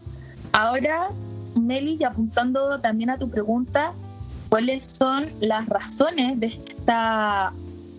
Ahora, 0.52 1.10
Meli, 1.62 1.98
y 2.00 2.04
apuntando 2.06 2.80
también 2.82 3.12
a 3.12 3.20
tu 3.20 3.30
pregunta, 3.30 3.94
cuáles 4.56 4.86
son 4.98 5.32
las 5.42 5.66
razones 5.66 6.40
de 6.40 6.48
esta 6.48 7.52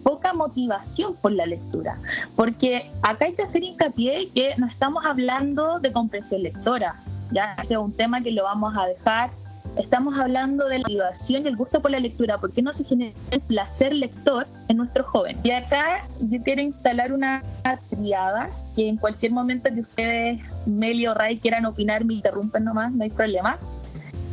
poca 0.02 0.32
motivación 0.32 1.14
por 1.16 1.32
la 1.32 1.44
lectura. 1.44 1.98
Porque 2.34 2.90
acá 3.02 3.26
hay 3.26 3.34
que 3.34 3.42
hacer 3.42 3.62
hincapié 3.62 4.30
que 4.34 4.54
no 4.56 4.66
estamos 4.66 5.04
hablando 5.04 5.80
de 5.80 5.92
comprensión 5.92 6.42
lectora, 6.42 6.94
ya 7.30 7.62
sea 7.66 7.78
un 7.78 7.92
tema 7.92 8.22
que 8.22 8.30
lo 8.30 8.44
vamos 8.44 8.74
a 8.74 8.86
dejar. 8.86 9.32
Estamos 9.76 10.18
hablando 10.18 10.66
de 10.66 10.78
la 10.78 10.84
motivación 10.84 11.44
y 11.44 11.48
el 11.48 11.56
gusto 11.56 11.82
por 11.82 11.90
la 11.90 12.00
lectura, 12.00 12.38
porque 12.38 12.62
no 12.62 12.72
se 12.72 12.84
genera 12.84 13.12
el 13.32 13.40
placer 13.42 13.92
lector 13.92 14.46
en 14.68 14.78
nuestro 14.78 15.04
joven. 15.04 15.38
Y 15.42 15.50
acá 15.50 16.08
yo 16.20 16.42
quiero 16.42 16.62
instalar 16.62 17.12
una 17.12 17.42
triada 17.90 18.48
que 18.74 18.88
en 18.88 18.96
cualquier 18.96 19.32
momento 19.32 19.68
que 19.74 19.80
ustedes, 19.80 20.40
Meli 20.64 21.06
o 21.06 21.12
Ray, 21.12 21.38
quieran 21.38 21.66
opinar, 21.66 22.06
me 22.06 22.14
interrumpen 22.14 22.64
nomás, 22.64 22.92
no 22.92 23.04
hay 23.04 23.10
problema. 23.10 23.58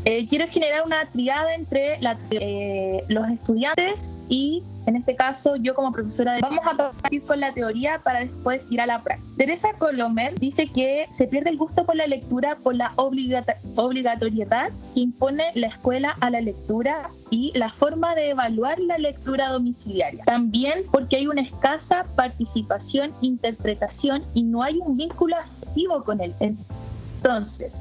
Eh, 0.06 0.28
quiero 0.28 0.48
generar 0.48 0.84
una 0.86 1.06
triada 1.12 1.56
entre 1.56 1.98
eh, 2.32 3.04
los 3.08 3.30
estudiantes 3.30 4.22
y, 4.28 4.62
en 4.86 4.98
este 4.98 5.16
caso, 5.16 5.56
yo 5.56 5.74
como 5.76 5.94
profesora. 5.94 6.34
De, 6.34 6.42
vamos 6.42 6.66
a 6.66 6.76
partir 6.76 7.24
con 7.24 7.40
la 7.40 7.54
teoría 7.54 8.00
para 8.04 8.20
después 8.20 8.66
ir 8.70 8.82
a 8.82 8.86
la 8.86 9.02
práctica. 9.02 9.32
Teresa 9.38 9.70
Colomer 9.80 10.38
dice 10.38 10.68
que 10.68 11.08
se 11.14 11.28
pierde 11.28 11.52
el 11.52 11.58
gusto 11.58 11.86
por 11.86 11.96
la 11.96 12.06
lectura 12.06 12.58
por 12.62 12.76
la 12.76 12.92
obligatoriedad 12.96 14.72
que 14.94 15.00
impone 15.00 15.52
la 15.56 15.68
escuela 15.68 16.18
a 16.20 16.30
la 16.30 16.42
lectura 16.42 17.10
y 17.30 17.52
la 17.56 17.70
forma 17.70 18.14
de 18.14 18.32
evaluar 18.32 18.80
la 18.80 18.98
lectura 18.98 19.50
domiciliaria. 19.50 20.26
También 20.26 20.84
porque 20.92 21.16
hay 21.16 21.28
una 21.28 21.42
escasa 21.42 22.06
participación, 22.16 23.14
interpretación 23.22 24.24
y 24.34 24.44
no 24.44 24.64
hay 24.64 24.80
un 24.80 24.98
vínculo 24.98 25.38
afectivo 25.38 26.04
con 26.04 26.20
él. 26.20 26.34
Entonces, 26.42 27.72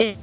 eh, 0.00 0.16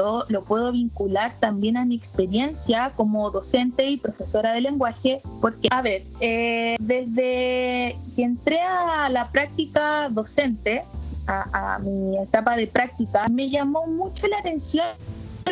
esto 0.00 0.24
lo 0.28 0.44
puedo 0.44 0.72
vincular 0.72 1.34
también 1.40 1.76
a 1.76 1.84
mi 1.84 1.94
experiencia 1.94 2.92
como 2.96 3.30
docente 3.30 3.88
y 3.90 3.98
profesora 3.98 4.52
de 4.52 4.62
lenguaje, 4.62 5.20
porque, 5.42 5.68
a 5.70 5.82
ver, 5.82 6.04
eh, 6.20 6.76
desde 6.80 7.98
que 8.16 8.22
entré 8.22 8.60
a 8.62 9.10
la 9.10 9.30
práctica 9.30 10.08
docente, 10.10 10.84
a, 11.26 11.78
mi 11.78 12.16
etapa 12.18 12.56
de 12.56 12.66
práctica, 12.66 13.28
me 13.28 13.50
llamó 13.50 13.86
mucho 13.86 14.26
la 14.26 14.38
atención 14.38 14.86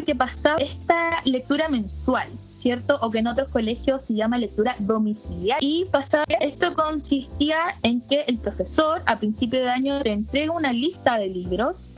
que 0.05 0.15
pasaba 0.15 0.59
esta 0.59 1.21
lectura 1.25 1.69
mensual. 1.69 2.29
¿cierto? 2.59 2.99
O 3.03 3.11
que 3.13 3.19
en 3.19 3.29
otros 3.29 3.49
colegios 3.51 4.03
se 4.03 4.15
llama 4.15 4.37
lectura 4.37 4.75
domiciliaria. 4.81 5.59
Y 5.61 5.85
pasaba, 5.85 6.25
esto 6.41 6.75
consistía 6.75 7.77
en 7.85 8.01
que 8.01 8.23
el 8.23 8.39
profesor 8.39 9.01
a 9.07 9.17
principio 9.21 9.61
de 9.61 9.71
año 9.71 10.01
te 10.03 10.11
entrega 10.11 10.51
una 10.51 10.73
lista 10.73 11.19
de 11.19 11.29
libros 11.29 11.93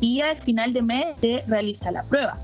y 0.00 0.20
al 0.20 0.38
final 0.38 0.72
de 0.72 0.82
mes 0.82 1.06
se 1.20 1.44
realiza 1.46 1.90
la 1.90 2.02
prueba. 2.04 2.38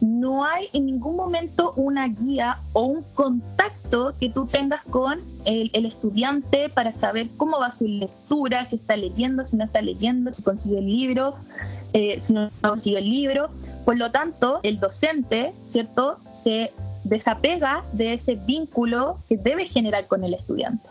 No 0.00 0.44
hay 0.44 0.68
en 0.72 0.86
ningún 0.86 1.16
momento 1.16 1.74
una 1.76 2.08
guía 2.08 2.58
o 2.72 2.84
un 2.84 3.02
contacto 3.14 4.14
que 4.18 4.30
tú 4.30 4.46
tengas 4.46 4.82
con 4.84 5.20
el, 5.44 5.70
estudiante 5.74 6.70
para 6.70 6.94
saber 6.94 7.28
cómo 7.36 7.58
va 7.60 7.72
su 7.72 7.86
lectura, 7.86 8.64
si 8.66 8.76
está 8.76 8.96
leyendo, 8.96 9.46
si 9.46 9.56
no 9.56 9.64
está 9.64 9.82
leyendo, 9.82 10.32
si 10.32 10.42
consigue 10.42 10.78
el 10.78 10.86
libro, 10.86 11.34
eh, 11.92 12.18
si 12.22 12.32
no 12.32 12.50
consigue 12.62 12.98
el 12.98 13.10
libro. 13.10 13.50
Por 13.84 13.98
lo 13.98 14.10
tanto, 14.10 14.60
el 14.62 14.80
docente, 14.80 15.52
¿cierto?, 15.66 16.18
se 16.32 16.72
desapega 17.04 17.84
de 17.92 18.14
ese 18.14 18.36
vínculo 18.36 19.18
que 19.28 19.36
debe 19.36 19.66
generar 19.66 20.06
con 20.06 20.24
el 20.24 20.34
estudiante. 20.34 20.88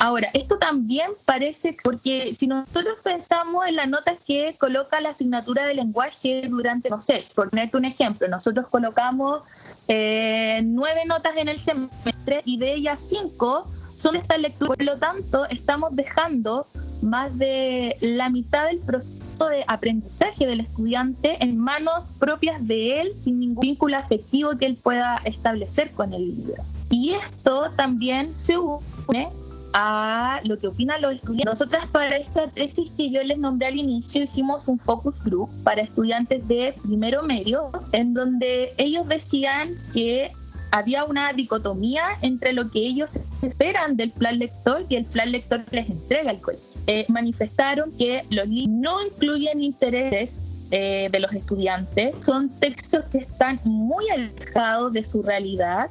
Ahora, 0.00 0.28
esto 0.32 0.58
también 0.58 1.10
parece, 1.24 1.76
porque 1.82 2.34
si 2.38 2.46
nosotros 2.46 2.98
pensamos 3.02 3.66
en 3.66 3.76
las 3.76 3.88
notas 3.88 4.18
que 4.24 4.54
coloca 4.58 5.00
la 5.00 5.10
asignatura 5.10 5.66
de 5.66 5.74
lenguaje 5.74 6.42
durante, 6.48 6.88
no 6.88 7.00
sé, 7.00 7.24
por 7.34 7.50
ponerte 7.50 7.76
un 7.76 7.84
ejemplo, 7.84 8.28
nosotros 8.28 8.68
colocamos 8.68 9.42
eh, 9.88 10.60
nueve 10.64 11.00
notas 11.04 11.36
en 11.36 11.48
el 11.48 11.60
semestre 11.60 12.42
y 12.44 12.58
de 12.58 12.74
ellas 12.74 13.04
cinco 13.08 13.66
son 13.96 14.14
estas 14.14 14.38
lecturas. 14.38 14.76
Por 14.76 14.86
lo 14.86 14.98
tanto, 14.98 15.44
estamos 15.46 15.94
dejando 15.96 16.68
más 17.02 17.36
de 17.36 17.96
la 18.00 18.30
mitad 18.30 18.66
del 18.66 18.78
proceso 18.78 19.18
de 19.48 19.64
aprendizaje 19.66 20.46
del 20.46 20.60
estudiante 20.60 21.36
en 21.40 21.58
manos 21.58 22.04
propias 22.20 22.64
de 22.66 23.00
él, 23.00 23.12
sin 23.20 23.40
ningún 23.40 23.62
vínculo 23.62 23.96
afectivo 23.96 24.56
que 24.56 24.66
él 24.66 24.76
pueda 24.76 25.16
establecer 25.24 25.90
con 25.92 26.12
el 26.12 26.28
libro. 26.36 26.62
Y 26.90 27.14
esto 27.14 27.72
también 27.76 28.34
se 28.36 28.56
une 28.56 29.28
a 29.72 30.40
lo 30.44 30.58
que 30.58 30.68
opinan 30.68 31.02
los 31.02 31.14
estudiantes. 31.14 31.46
Nosotras 31.46 31.86
para 31.92 32.16
esta 32.16 32.48
tesis 32.48 32.90
que 32.96 33.10
yo 33.10 33.22
les 33.22 33.38
nombré 33.38 33.68
al 33.68 33.76
inicio 33.76 34.22
hicimos 34.22 34.68
un 34.68 34.78
focus 34.78 35.14
group 35.24 35.50
para 35.64 35.82
estudiantes 35.82 36.46
de 36.48 36.74
primero 36.82 37.22
medio, 37.22 37.70
en 37.92 38.14
donde 38.14 38.72
ellos 38.78 39.06
decían 39.08 39.74
que 39.92 40.32
había 40.70 41.04
una 41.04 41.32
dicotomía 41.32 42.18
entre 42.22 42.52
lo 42.52 42.70
que 42.70 42.80
ellos 42.80 43.18
esperan 43.42 43.96
del 43.96 44.10
plan 44.10 44.38
lector 44.38 44.84
y 44.88 44.96
el 44.96 45.04
plan 45.06 45.32
lector 45.32 45.64
que 45.64 45.76
les 45.76 45.90
entrega 45.90 46.30
el 46.30 46.40
colegio. 46.40 46.80
Eh, 46.86 47.06
manifestaron 47.08 47.92
que 47.96 48.24
los 48.30 48.46
libros 48.48 48.76
no 48.78 49.06
incluyen 49.06 49.62
intereses 49.62 50.38
eh, 50.70 51.08
de 51.10 51.20
los 51.20 51.32
estudiantes, 51.32 52.14
son 52.20 52.50
textos 52.60 53.04
que 53.06 53.18
están 53.18 53.58
muy 53.64 54.04
alejados 54.10 54.92
de 54.92 55.02
su 55.02 55.22
realidad, 55.22 55.88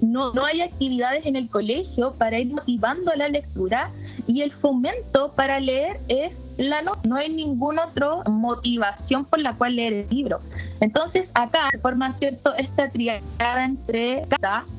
no, 0.00 0.32
no 0.32 0.44
hay 0.44 0.60
actividades 0.60 1.26
en 1.26 1.36
el 1.36 1.48
colegio 1.48 2.14
para 2.14 2.38
ir 2.38 2.52
motivando 2.52 3.12
la 3.14 3.28
lectura 3.28 3.90
y 4.26 4.42
el 4.42 4.52
fomento 4.52 5.32
para 5.32 5.60
leer 5.60 6.00
es 6.08 6.40
la 6.56 6.82
no, 6.82 6.96
no 7.04 7.16
hay 7.16 7.30
ninguna 7.30 7.86
otra 7.86 8.30
motivación 8.30 9.24
por 9.24 9.40
la 9.40 9.54
cual 9.54 9.76
leer 9.76 9.92
el 9.92 10.06
libro. 10.10 10.40
Entonces 10.80 11.30
acá 11.34 11.68
se 11.70 11.78
forma 11.78 12.12
cierto 12.14 12.54
esta 12.54 12.90
triada 12.90 13.64
entre 13.64 14.26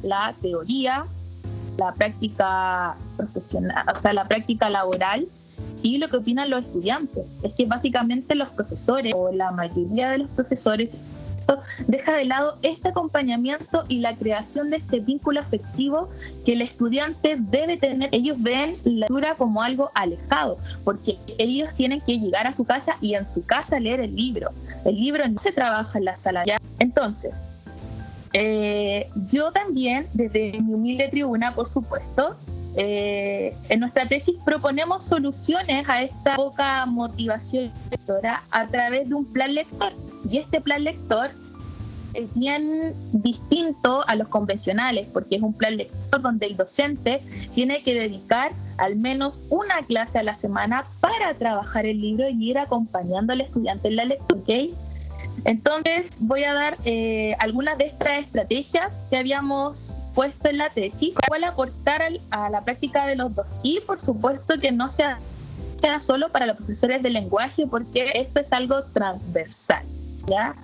la 0.04 0.36
teoría, 0.42 1.06
la 1.78 1.94
práctica 1.94 2.96
profesional, 3.18 3.86
o 3.96 4.00
sea, 4.00 4.14
la 4.14 4.28
práctica 4.28 4.70
laboral 4.70 5.28
y 5.84 5.98
lo 5.98 6.10
que 6.10 6.18
opinan 6.18 6.50
los 6.50 6.64
estudiantes. 6.64 7.26
Es 7.44 7.54
que 7.54 7.66
básicamente 7.66 8.36
los 8.36 8.50
profesores 8.50 9.14
o 9.16 9.32
la 9.32 9.52
mayoría 9.52 10.12
de 10.12 10.20
los 10.20 10.30
profesores 10.30 10.96
deja 11.88 12.14
de 12.14 12.26
lado 12.26 12.58
este 12.62 12.90
acompañamiento 12.90 13.86
y 13.88 14.00
la 14.00 14.16
creación 14.16 14.70
de 14.70 14.78
este 14.78 15.00
vínculo 15.00 15.40
afectivo 15.40 16.10
que 16.46 16.54
el 16.54 16.62
estudiante 16.62 17.38
debe 17.40 17.78
tener. 17.78 18.10
Ellos 18.12 18.38
ven 18.40 18.78
la 18.84 19.02
lectura 19.02 19.36
como 19.36 19.62
algo 19.62 19.92
alejado, 19.94 20.58
porque 20.84 21.18
ellos 21.38 21.70
tienen 21.76 22.02
que 22.02 22.20
llegar 22.20 22.48
a 22.48 22.54
su 22.54 22.64
casa 22.64 22.98
y 23.02 23.16
en 23.16 23.28
su 23.34 23.44
casa 23.46 23.80
leer 23.80 24.00
el 24.00 24.16
libro. 24.16 24.52
El 24.86 24.96
libro 24.96 25.28
no 25.28 25.40
se 25.40 25.52
trabaja 25.52 25.98
en 25.98 26.06
la 26.06 26.16
sala. 26.16 26.44
Entonces, 26.80 27.34
eh, 28.34 29.10
yo 29.30 29.52
también, 29.52 30.08
desde 30.14 30.60
mi 30.62 30.74
humilde 30.74 31.10
tribuna, 31.10 31.54
por 31.54 31.68
supuesto, 31.70 32.38
eh, 32.78 33.56
en 33.70 33.80
nuestra 33.82 34.08
tesis 34.08 34.36
proponemos 34.46 35.04
soluciones 35.04 35.88
a 35.90 36.04
esta 36.04 36.36
poca 36.36 36.86
motivación 36.86 37.72
lectora 37.90 38.44
a 38.52 38.68
través 38.68 39.10
de 39.10 39.16
un 39.16 39.26
plan 39.26 39.54
lector. 39.54 39.94
Y 40.30 40.38
este 40.38 40.62
plan 40.62 40.84
lector 40.84 41.32
es 42.14 42.34
bien 42.34 42.94
distinto 43.12 44.04
a 44.08 44.16
los 44.16 44.28
convencionales, 44.28 45.08
porque 45.14 45.36
es 45.36 45.42
un 45.42 45.54
plan 45.54 45.78
lector 45.78 46.22
donde 46.22 46.46
el 46.46 46.58
docente 46.58 47.22
tiene 47.54 47.84
que 47.84 47.94
dedicar 47.94 48.52
al 48.78 48.96
menos 48.96 49.42
una 49.50 49.82
clase 49.86 50.20
a 50.20 50.24
la 50.24 50.38
semana 50.38 50.86
para 51.00 51.34
trabajar 51.36 51.86
el 51.86 52.02
libro 52.02 52.28
y 52.30 52.52
ir 52.52 52.58
acompañando 52.58 53.34
al 53.34 53.42
estudiante 53.42 53.88
en 53.88 53.96
la 53.96 54.06
lectura. 54.06 54.42
¿okay? 54.42 54.74
Entonces 55.46 56.10
voy 56.20 56.44
a 56.44 56.54
dar 56.54 56.78
eh, 56.86 57.36
algunas 57.40 57.78
de 57.78 57.86
estas 57.86 58.20
estrategias 58.20 58.94
que 59.10 59.18
habíamos 59.18 60.01
puesto 60.14 60.50
en 60.50 60.58
la 60.58 60.70
tesis, 60.70 61.16
cual 61.28 61.44
aportar 61.44 62.04
a 62.32 62.50
la 62.50 62.62
práctica 62.64 63.08
de 63.08 63.16
los 63.16 63.36
dos. 63.36 63.48
Y 63.64 63.80
por 63.82 64.00
supuesto 64.02 64.60
que 64.60 64.72
no 64.72 64.90
sea, 64.90 65.20
sea 65.80 66.02
solo 66.02 66.30
para 66.30 66.46
los 66.46 66.58
profesores 66.58 67.02
de 67.04 67.10
lenguaje, 67.10 67.66
porque 67.68 68.12
esto 68.16 68.40
es 68.40 68.52
algo 68.52 68.84
transversal. 68.94 69.84
¿Ya? 70.28 70.56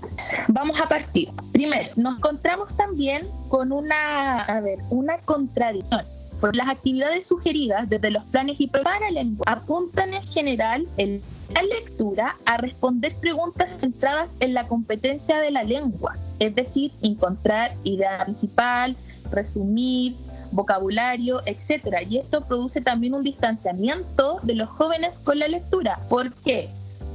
Vamos 0.49 0.79
a 0.79 0.88
partir. 0.88 1.29
Primero, 1.51 1.91
nos 1.95 2.17
encontramos 2.17 2.75
también 2.77 3.27
con 3.49 3.71
una, 3.71 4.43
a 4.43 4.62
ver, 4.62 4.77
una 4.91 5.17
contradicción. 5.19 6.05
Porque 6.39 6.57
las 6.60 6.69
actividades 6.69 7.25
sugeridas 7.25 7.89
desde 7.89 8.12
los 8.12 8.23
planes 8.25 8.57
y 8.60 8.67
para 8.67 9.10
lenguaje 9.10 9.51
apuntan 9.51 10.13
en 10.13 10.21
general 10.21 10.88
en 10.97 11.23
la 11.53 11.63
lectura 11.63 12.36
a 12.45 12.57
responder 12.57 13.15
preguntas 13.15 13.71
centradas 13.79 14.29
en 14.39 14.53
la 14.53 14.67
competencia 14.67 15.39
de 15.39 15.51
la 15.51 15.63
lengua, 15.63 16.15
es 16.39 16.53
decir, 16.55 16.91
encontrar 17.01 17.73
idea 17.83 18.23
principal, 18.25 18.95
resumir, 19.31 20.15
vocabulario, 20.51 21.41
etcétera. 21.45 22.03
Y 22.03 22.17
esto 22.17 22.41
produce 22.41 22.81
también 22.81 23.13
un 23.13 23.23
distanciamiento 23.23 24.39
de 24.43 24.55
los 24.55 24.69
jóvenes 24.69 25.17
con 25.23 25.39
la 25.39 25.47
lectura. 25.47 25.99
¿Por 26.09 26.33
qué? 26.33 26.69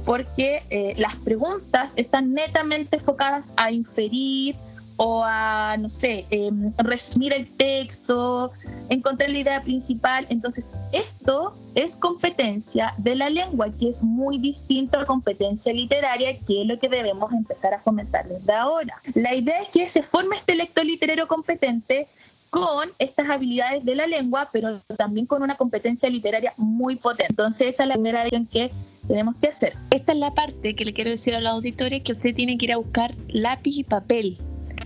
Porque 0.05 0.63
eh, 0.69 0.93
las 0.97 1.15
preguntas 1.17 1.91
están 1.95 2.33
netamente 2.33 2.97
enfocadas 2.97 3.45
a 3.55 3.71
inferir 3.71 4.55
o 4.97 5.23
a, 5.25 5.75
no 5.77 5.89
sé, 5.89 6.25
em, 6.29 6.71
resumir 6.77 7.33
el 7.33 7.47
texto, 7.47 8.51
encontrar 8.89 9.29
la 9.29 9.39
idea 9.39 9.61
principal. 9.61 10.25
Entonces, 10.29 10.65
esto 10.91 11.55
es 11.75 11.95
competencia 11.95 12.93
de 12.97 13.15
la 13.15 13.29
lengua, 13.29 13.67
que 13.79 13.89
es 13.89 14.01
muy 14.01 14.37
distinto 14.37 14.99
a 14.99 15.05
competencia 15.05 15.73
literaria, 15.73 16.37
que 16.39 16.61
es 16.61 16.67
lo 16.67 16.79
que 16.79 16.89
debemos 16.89 17.31
empezar 17.31 17.73
a 17.73 17.81
fomentar 17.81 18.27
desde 18.27 18.53
ahora. 18.53 19.01
La 19.13 19.33
idea 19.35 19.61
es 19.61 19.69
que 19.69 19.89
se 19.89 20.03
forme 20.03 20.37
este 20.37 20.55
lector 20.55 20.85
literario 20.85 21.27
competente 21.27 22.07
con 22.49 22.89
estas 22.99 23.29
habilidades 23.29 23.83
de 23.83 23.95
la 23.95 24.05
lengua, 24.05 24.49
pero 24.53 24.79
también 24.95 25.25
con 25.25 25.41
una 25.41 25.55
competencia 25.55 26.07
literaria 26.07 26.53
muy 26.57 26.95
potente. 26.95 27.31
Entonces, 27.31 27.73
esa 27.73 27.83
es 27.83 27.89
la 27.89 27.95
primera 27.95 28.19
decisión 28.19 28.45
que 28.45 28.71
tenemos 29.07 29.35
que 29.37 29.47
hacer. 29.47 29.73
Esta 29.89 30.11
es 30.11 30.19
la 30.19 30.33
parte 30.35 30.75
que 30.75 30.85
le 30.85 30.93
quiero 30.93 31.09
decir 31.09 31.35
a 31.35 31.41
los 31.41 31.51
auditores, 31.51 32.03
que 32.03 32.11
usted 32.11 32.35
tiene 32.35 32.57
que 32.57 32.65
ir 32.65 32.73
a 32.73 32.77
buscar 32.77 33.15
lápiz 33.27 33.77
y 33.77 33.83
papel 33.83 34.37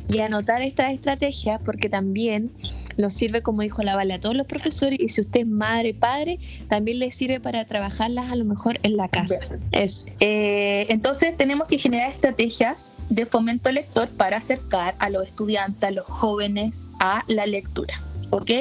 y 0.09 0.19
anotar 0.19 0.61
estas 0.61 0.93
estrategias 0.93 1.61
porque 1.63 1.89
también 1.89 2.51
nos 2.97 3.13
sirve, 3.13 3.41
como 3.41 3.61
dijo 3.61 3.83
la 3.83 3.95
Vale, 3.95 4.15
a 4.15 4.19
todos 4.19 4.35
los 4.35 4.47
profesores 4.47 4.99
y 4.99 5.09
si 5.09 5.21
usted 5.21 5.41
es 5.41 5.47
madre, 5.47 5.93
padre, 5.93 6.39
también 6.67 6.99
le 6.99 7.11
sirve 7.11 7.39
para 7.39 7.65
trabajarlas 7.65 8.31
a 8.31 8.35
lo 8.35 8.45
mejor 8.45 8.79
en 8.83 8.97
la 8.97 9.07
casa. 9.07 9.39
Eso. 9.71 10.07
Eh, 10.19 10.85
entonces 10.89 11.35
tenemos 11.37 11.67
que 11.67 11.77
generar 11.77 12.11
estrategias 12.11 12.91
de 13.09 13.25
fomento 13.25 13.71
lector 13.71 14.09
para 14.09 14.37
acercar 14.37 14.95
a 14.99 15.09
los 15.09 15.25
estudiantes, 15.25 15.83
a 15.83 15.91
los 15.91 16.05
jóvenes 16.05 16.73
a 16.99 17.23
la 17.27 17.45
lectura. 17.45 18.01
¿Ok? 18.29 18.51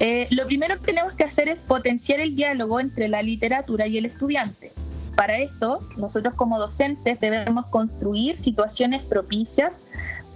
Eh, 0.00 0.28
lo 0.30 0.46
primero 0.46 0.78
que 0.78 0.86
tenemos 0.86 1.12
que 1.14 1.24
hacer 1.24 1.48
es 1.48 1.60
potenciar 1.60 2.20
el 2.20 2.36
diálogo 2.36 2.78
entre 2.78 3.08
la 3.08 3.22
literatura 3.22 3.86
y 3.86 3.98
el 3.98 4.06
estudiante. 4.06 4.72
Para 5.16 5.38
esto, 5.38 5.80
nosotros 5.96 6.34
como 6.34 6.58
docentes 6.60 7.18
debemos 7.18 7.66
construir 7.66 8.38
situaciones 8.38 9.02
propicias 9.02 9.82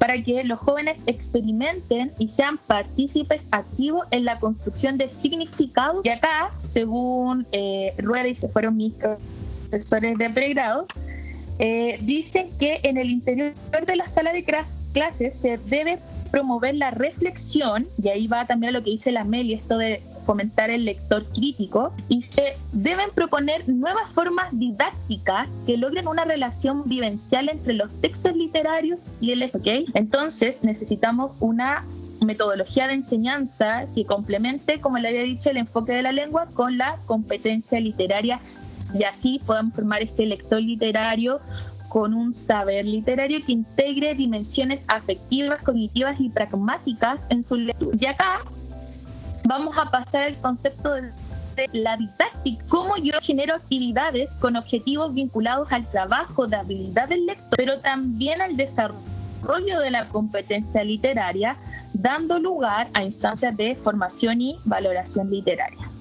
para 0.03 0.21
que 0.21 0.43
los 0.43 0.59
jóvenes 0.59 0.99
experimenten 1.07 2.11
y 2.19 2.29
sean 2.29 2.59
partícipes 2.67 3.41
activos 3.53 4.05
en 4.11 4.25
la 4.25 4.41
construcción 4.41 4.99
de 4.99 5.09
significados. 5.11 6.05
Y 6.05 6.09
acá, 6.09 6.51
según 6.69 7.47
eh, 7.53 7.95
Rueda 7.99 8.27
y 8.27 8.35
se 8.35 8.49
fueron 8.49 8.79
mis 8.79 8.95
profesores 8.95 10.19
de 10.19 10.29
pregrado, 10.29 10.89
eh, 11.61 12.01
dicen 12.03 12.51
que 12.59 12.81
en 12.83 12.99
el 12.99 13.11
interior 13.11 13.55
de 13.87 13.95
la 13.95 14.09
sala 14.09 14.33
de 14.33 14.43
clases 14.43 15.39
se 15.39 15.59
debe 15.59 16.01
promover 16.33 16.75
la 16.75 16.91
reflexión, 16.91 17.87
y 18.03 18.09
ahí 18.09 18.27
va 18.27 18.45
también 18.45 18.73
lo 18.73 18.83
que 18.83 18.91
dice 18.91 19.13
la 19.13 19.23
Meli, 19.23 19.55
esto 19.55 19.79
de 19.79 20.03
fomentar 20.25 20.71
el 20.71 20.85
lector 20.85 21.25
crítico 21.33 21.93
y 22.09 22.23
se 22.23 22.57
deben 22.73 23.11
proponer 23.15 23.69
nuevas 23.69 24.09
formas 24.13 24.49
didácticas 24.53 25.49
que 25.67 25.77
logren 25.77 26.09
una 26.09 26.25
relación 26.25 26.83
vivencial 26.87 27.49
entre 27.49 27.75
los 27.75 27.93
textos 28.01 28.35
literarios 28.35 28.99
y 29.21 29.33
el 29.33 29.43
¿ok? 29.43 29.91
Entonces 29.95 30.57
necesitamos 30.63 31.33
una 31.41 31.85
metodología 32.25 32.87
de 32.87 32.95
enseñanza 32.95 33.87
que 33.95 34.05
complemente, 34.05 34.81
como 34.81 34.99
le 34.99 35.09
había 35.09 35.23
dicho, 35.23 35.51
el 35.51 35.57
enfoque 35.57 35.93
de 35.93 36.03
la 36.03 36.13
lengua 36.13 36.47
con 36.55 36.79
la 36.79 36.99
competencia 37.07 37.81
literaria 37.81 38.41
y 38.95 39.05
así 39.05 39.41
podamos 39.45 39.75
formar 39.75 40.03
este 40.03 40.27
lector 40.27 40.61
literario 40.61 41.41
con 41.89 42.15
un 42.15 42.35
saber 42.35 42.87
literario 42.87 43.45
que 43.45 43.53
integre 43.53 44.15
dimensiones 44.15 44.85
afectivas, 44.89 45.61
cognitivas 45.63 46.19
y 46.21 46.31
pragmáticas 46.31 47.21
en 47.29 47.43
su 47.43 47.57
lectura. 47.57 47.97
Y 48.01 48.07
acá 48.07 48.41
vamos 49.45 49.77
a 49.77 49.91
pasar 49.91 50.25
al 50.25 50.41
concepto 50.41 50.93
de 50.95 51.13
la 51.73 51.97
didáctica, 51.97 52.65
cómo 52.69 52.97
yo 52.97 53.13
genero 53.23 53.55
actividades 53.55 54.35
con 54.37 54.57
objetivos 54.57 55.13
vinculados 55.13 55.71
al 55.73 55.87
trabajo 55.91 56.47
de 56.47 56.57
habilidad 56.57 57.09
del 57.09 57.27
lector, 57.27 57.57
pero 57.57 57.81
también 57.81 58.41
al 58.41 58.57
desarrollo 58.57 59.81
de 59.81 59.91
la 59.91 60.09
competencia 60.09 60.83
literaria, 60.83 61.57
dando 61.93 62.39
lugar 62.39 62.89
a 62.95 63.05
instancias 63.05 63.57
de 63.57 63.77
formación 63.77 64.41
y 64.41 64.59
valoración 64.65 65.31
literaria. 65.31 65.92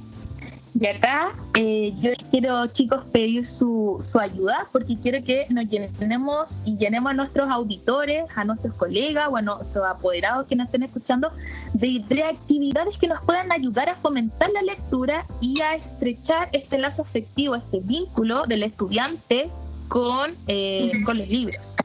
Y 0.73 0.87
acá 0.87 1.35
eh, 1.55 1.93
yo 1.99 2.11
quiero, 2.29 2.65
chicos, 2.67 3.03
pedir 3.11 3.45
su, 3.45 4.01
su, 4.09 4.17
ayuda 4.19 4.69
porque 4.71 4.97
quiero 4.97 5.21
que 5.23 5.45
nos 5.49 5.65
llenemos 5.65 6.61
y 6.65 6.77
llenemos 6.77 7.11
a 7.11 7.13
nuestros 7.13 7.49
auditores, 7.49 8.23
a 8.35 8.45
nuestros 8.45 8.73
colegas 8.75 9.27
o 9.29 9.35
a 9.35 9.41
nuestros 9.41 9.85
apoderados 9.85 10.47
que 10.47 10.55
nos 10.55 10.67
estén 10.67 10.83
escuchando 10.83 11.31
de, 11.73 12.03
de 12.07 12.23
actividades 12.23 12.97
que 12.97 13.07
nos 13.07 13.21
puedan 13.23 13.51
ayudar 13.51 13.89
a 13.89 13.95
fomentar 13.95 14.49
la 14.51 14.61
lectura 14.61 15.25
y 15.41 15.59
a 15.61 15.75
estrechar 15.75 16.47
este 16.53 16.77
lazo 16.77 17.01
afectivo, 17.01 17.55
este 17.55 17.81
vínculo 17.81 18.43
del 18.43 18.63
estudiante 18.63 19.49
con, 19.89 20.35
eh, 20.47 20.91
con 21.05 21.17
los 21.17 21.27
libros. 21.27 21.75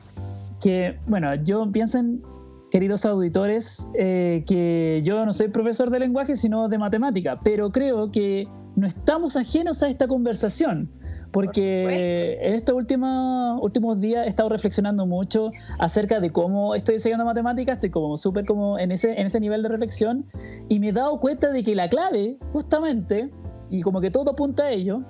Que, 0.62 0.96
bueno, 1.09 1.35
yo 1.35 1.68
piensen 1.72 2.22
queridos 2.70 3.05
auditores, 3.05 3.88
eh, 3.99 4.44
que 4.46 5.01
yo 5.05 5.25
no 5.25 5.33
soy 5.33 5.49
profesor 5.49 5.90
de 5.90 5.99
lenguaje, 5.99 6.37
sino 6.37 6.68
de 6.68 6.79
matemática, 6.79 7.38
pero 7.42 7.70
creo 7.70 8.11
que 8.12 8.46
no 8.77 8.87
estamos 8.87 9.37
ajenos 9.37 9.83
a 9.83 9.89
esta 9.89 10.07
conversación, 10.07 10.91
porque 11.33 12.39
en 12.43 12.55
estos 12.55 12.77
últimos, 12.77 13.59
últimos 13.62 14.01
días 14.01 14.27
he 14.27 14.29
estado 14.29 14.51
reflexionando 14.51 15.07
mucho 15.07 15.51
acerca 15.79 16.21
de 16.21 16.31
cómo 16.31 16.75
estoy 16.75 16.97
enseñando 16.97 17.25
matemáticas, 17.25 17.79
estoy 17.79 17.91
como 17.91 18.17
súper 18.19 18.45
como 18.45 18.79
en 18.79 18.93
ese, 18.93 19.19
en 19.19 19.27
ese 19.27 19.41
nivel 19.41 19.62
de 19.62 19.71
reflexión, 19.71 20.27
y 20.69 20.79
me 20.79 20.91
he 20.91 20.93
dado 20.93 21.19
cuenta 21.19 21.51
de 21.51 21.65
que 21.65 21.75
la 21.75 21.89
clave, 21.89 22.39
justamente, 22.53 23.31
y 23.71 23.81
como 23.81 24.01
que 24.03 24.11
todo 24.11 24.33
apunta 24.33 24.65
a 24.65 24.71
ello, 24.71 25.03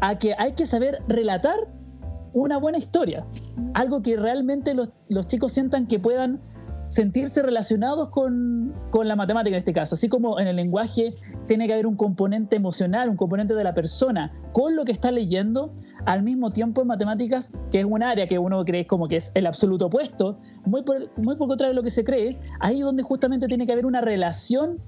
a 0.00 0.16
que 0.16 0.34
hay 0.38 0.52
que 0.52 0.64
saber 0.64 1.02
relatar 1.06 1.56
una 2.32 2.56
buena 2.56 2.78
historia, 2.78 3.26
algo 3.74 4.00
que 4.00 4.16
realmente 4.16 4.72
los, 4.72 4.90
los 5.08 5.26
chicos 5.26 5.52
sientan 5.52 5.86
que 5.86 5.98
puedan 5.98 6.40
sentirse 6.90 7.40
relacionados 7.40 8.08
con, 8.08 8.74
con, 8.90 9.08
la 9.08 9.16
matemática 9.16 9.54
en 9.54 9.58
este 9.58 9.72
caso. 9.72 9.94
Así 9.94 10.08
como 10.08 10.38
en 10.38 10.48
el 10.48 10.56
lenguaje 10.56 11.12
tiene 11.46 11.66
que 11.66 11.72
haber 11.72 11.86
un 11.86 11.96
componente 11.96 12.56
emocional, 12.56 13.08
un 13.08 13.16
componente 13.16 13.54
de 13.54 13.64
la 13.64 13.72
persona 13.72 14.32
con 14.52 14.76
lo 14.76 14.84
que 14.84 14.92
está 14.92 15.10
leyendo, 15.12 15.72
al 16.04 16.22
mismo 16.22 16.50
tiempo 16.50 16.82
en 16.82 16.88
matemáticas, 16.88 17.50
que 17.70 17.80
es 17.80 17.86
un 17.86 18.02
área 18.02 18.26
que 18.26 18.38
uno 18.38 18.64
cree 18.64 18.86
como 18.86 19.06
que 19.06 19.16
es 19.16 19.30
el 19.34 19.46
absoluto 19.46 19.86
opuesto, 19.86 20.38
muy 20.66 20.82
por, 20.82 21.10
muy 21.16 21.36
por 21.36 21.56
de 21.56 21.74
lo 21.74 21.82
que 21.82 21.90
se 21.90 22.04
cree, 22.04 22.38
ahí 22.58 22.78
es 22.78 22.84
donde 22.84 23.02
justamente 23.02 23.46
tiene 23.46 23.66
que 23.66 23.72
haber 23.72 23.86
una 23.86 24.00
relación 24.00 24.78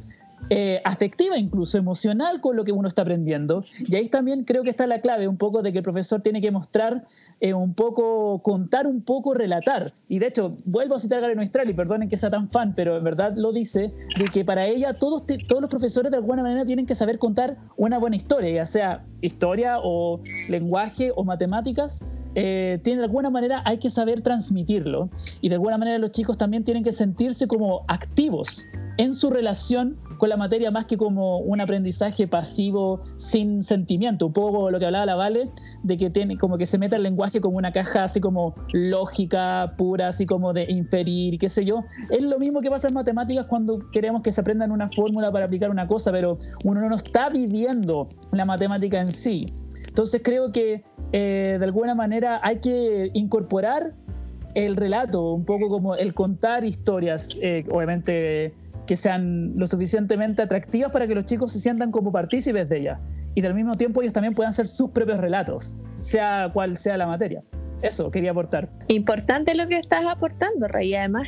eh, 0.55 0.83
afectiva, 0.85 1.39
incluso 1.39 1.79
emocional 1.79 2.43
con 2.43 2.57
lo 2.57 2.65
que 2.65 2.73
uno 2.73 2.87
está 2.87 3.01
aprendiendo. 3.01 3.65
Y 3.89 3.97
ahí 3.97 4.09
también 4.09 4.45
creo 4.45 4.63
que 4.63 4.69
está 4.69 4.87
la 4.87 5.01
clave, 5.01 5.27
un 5.27 5.39
poco 5.39 5.63
de 5.63 5.73
que 5.73 5.79
el 5.79 5.83
profesor 5.83 6.21
tiene 6.21 6.43
que 6.43 6.51
mostrar 6.51 7.07
eh, 7.41 7.55
un 7.55 7.73
poco, 7.73 8.43
contar 8.43 8.87
un 8.87 9.01
poco, 9.01 9.33
relatar. 9.33 9.95
Y 10.11 10.19
de 10.19 10.27
hecho, 10.27 10.53
vuelvo 10.67 10.97
a 10.97 10.99
citar 10.99 11.25
a 11.25 11.29
Garen 11.29 11.41
y 11.43 11.73
perdonen 11.73 12.07
que 12.11 12.19
sea 12.19 12.29
tan 12.29 12.51
fan, 12.51 12.75
pero 12.75 12.99
en 12.99 13.03
verdad 13.03 13.33
lo 13.35 13.51
dice, 13.51 13.95
de 14.19 14.25
que 14.31 14.45
para 14.45 14.67
ella 14.67 14.93
todos, 14.93 15.25
todos 15.49 15.63
los 15.63 15.71
profesores 15.71 16.11
de 16.11 16.19
alguna 16.19 16.43
manera 16.43 16.67
tienen 16.67 16.85
que 16.85 16.95
saber 16.95 17.19
contar 17.19 17.57
una 17.79 17.97
buena 17.97 18.17
historia, 18.17 18.51
ya 18.51 18.67
sea 18.67 19.07
historia 19.23 19.79
o 19.83 20.21
lenguaje 20.51 21.13
o 21.17 21.25
matemáticas. 21.25 22.05
Eh, 22.35 22.79
tiene 22.83 23.01
de 23.01 23.07
alguna 23.07 23.31
manera 23.31 23.63
hay 23.65 23.79
que 23.79 23.89
saber 23.89 24.21
transmitirlo 24.21 25.09
y 25.41 25.49
de 25.49 25.55
alguna 25.55 25.79
manera 25.79 25.97
los 25.99 26.11
chicos 26.11 26.37
también 26.37 26.63
tienen 26.63 26.83
que 26.83 26.93
sentirse 26.93 27.47
como 27.47 27.85
activos 27.89 28.67
en 28.97 29.15
su 29.15 29.31
relación 29.31 29.97
con 30.19 30.29
la 30.29 30.37
materia 30.37 30.71
más 30.71 30.87
que 30.87 30.97
como 30.97 31.39
un 31.39 31.61
aprendizaje 31.61 32.29
pasivo 32.29 33.01
sin 33.17 33.65
sentimiento, 33.65 34.27
un 34.27 34.33
poco 34.33 34.71
lo 34.71 34.79
que 34.79 34.87
hablaba 34.87 35.07
la 35.07 35.15
Vale, 35.15 35.51
de 35.83 35.97
que 35.97 36.11
tiene 36.11 36.37
como 36.37 36.59
que 36.59 36.67
se 36.67 36.79
meta 36.79 36.97
el 36.97 37.03
lenguaje 37.03 37.41
como 37.41 37.57
una 37.57 37.73
caja 37.73 38.05
así 38.05 38.21
como 38.21 38.55
lógica, 38.73 39.75
pura, 39.77 40.09
así 40.09 40.27
como 40.27 40.53
de 40.53 40.71
inferir, 40.71 41.39
qué 41.39 41.49
sé 41.49 41.65
yo. 41.65 41.85
Es 42.11 42.23
lo 42.23 42.39
mismo 42.39 42.61
que 42.61 42.71
pasa 42.71 42.89
en 42.89 42.95
matemáticas 42.95 43.47
cuando 43.47 43.79
queremos 43.91 44.23
que 44.23 44.31
se 44.31 44.41
aprendan 44.41 44.71
una 44.71 44.89
fórmula 44.89 45.33
para 45.33 45.47
aplicar 45.47 45.71
una 45.71 45.87
cosa, 45.87 46.13
pero 46.13 46.39
uno 46.65 46.89
no 46.89 46.97
está 46.97 47.29
viviendo 47.29 48.07
la 48.33 48.45
matemática 48.45 49.01
en 49.01 49.09
sí. 49.09 49.47
Entonces 49.89 50.23
creo 50.25 50.53
que 50.53 50.85
eh, 51.13 51.57
de 51.59 51.65
alguna 51.65 51.95
manera 51.95 52.41
hay 52.43 52.61
que 52.61 53.11
incorporar 53.13 53.93
el 54.55 54.77
relato, 54.77 55.33
un 55.33 55.45
poco 55.45 55.69
como 55.69 55.97
el 55.97 56.15
contar 56.15 56.65
historias, 56.65 57.39
eh, 57.41 57.65
obviamente 57.71 58.55
que 58.93 58.97
sean 58.97 59.55
lo 59.57 59.67
suficientemente 59.67 60.43
atractivas 60.43 60.93
para 60.93 61.07
que 61.07 61.15
los 61.15 61.25
chicos 61.25 61.51
se 61.51 61.61
sientan 61.61 61.91
como 61.91 62.13
partícipes 62.13 62.69
de 62.69 62.81
ella 62.81 63.01
y 63.35 63.41
del 63.41 63.55
mismo 63.55 63.73
tiempo 63.73 64.03
ellos 64.03 64.13
también 64.13 64.35
puedan 64.35 64.51
hacer 64.51 64.67
sus 64.67 64.91
propios 64.91 65.17
relatos, 65.19 65.75
sea 66.01 66.51
cual 66.53 66.77
sea 66.77 66.99
la 66.99 67.07
materia. 67.07 67.43
Eso 67.81 68.11
quería 68.11 68.33
aportar. 68.33 68.69
Importante 68.89 69.55
lo 69.55 69.67
que 69.67 69.79
estás 69.79 70.05
aportando, 70.07 70.69
Rey. 70.69 70.95
Además, 70.95 71.27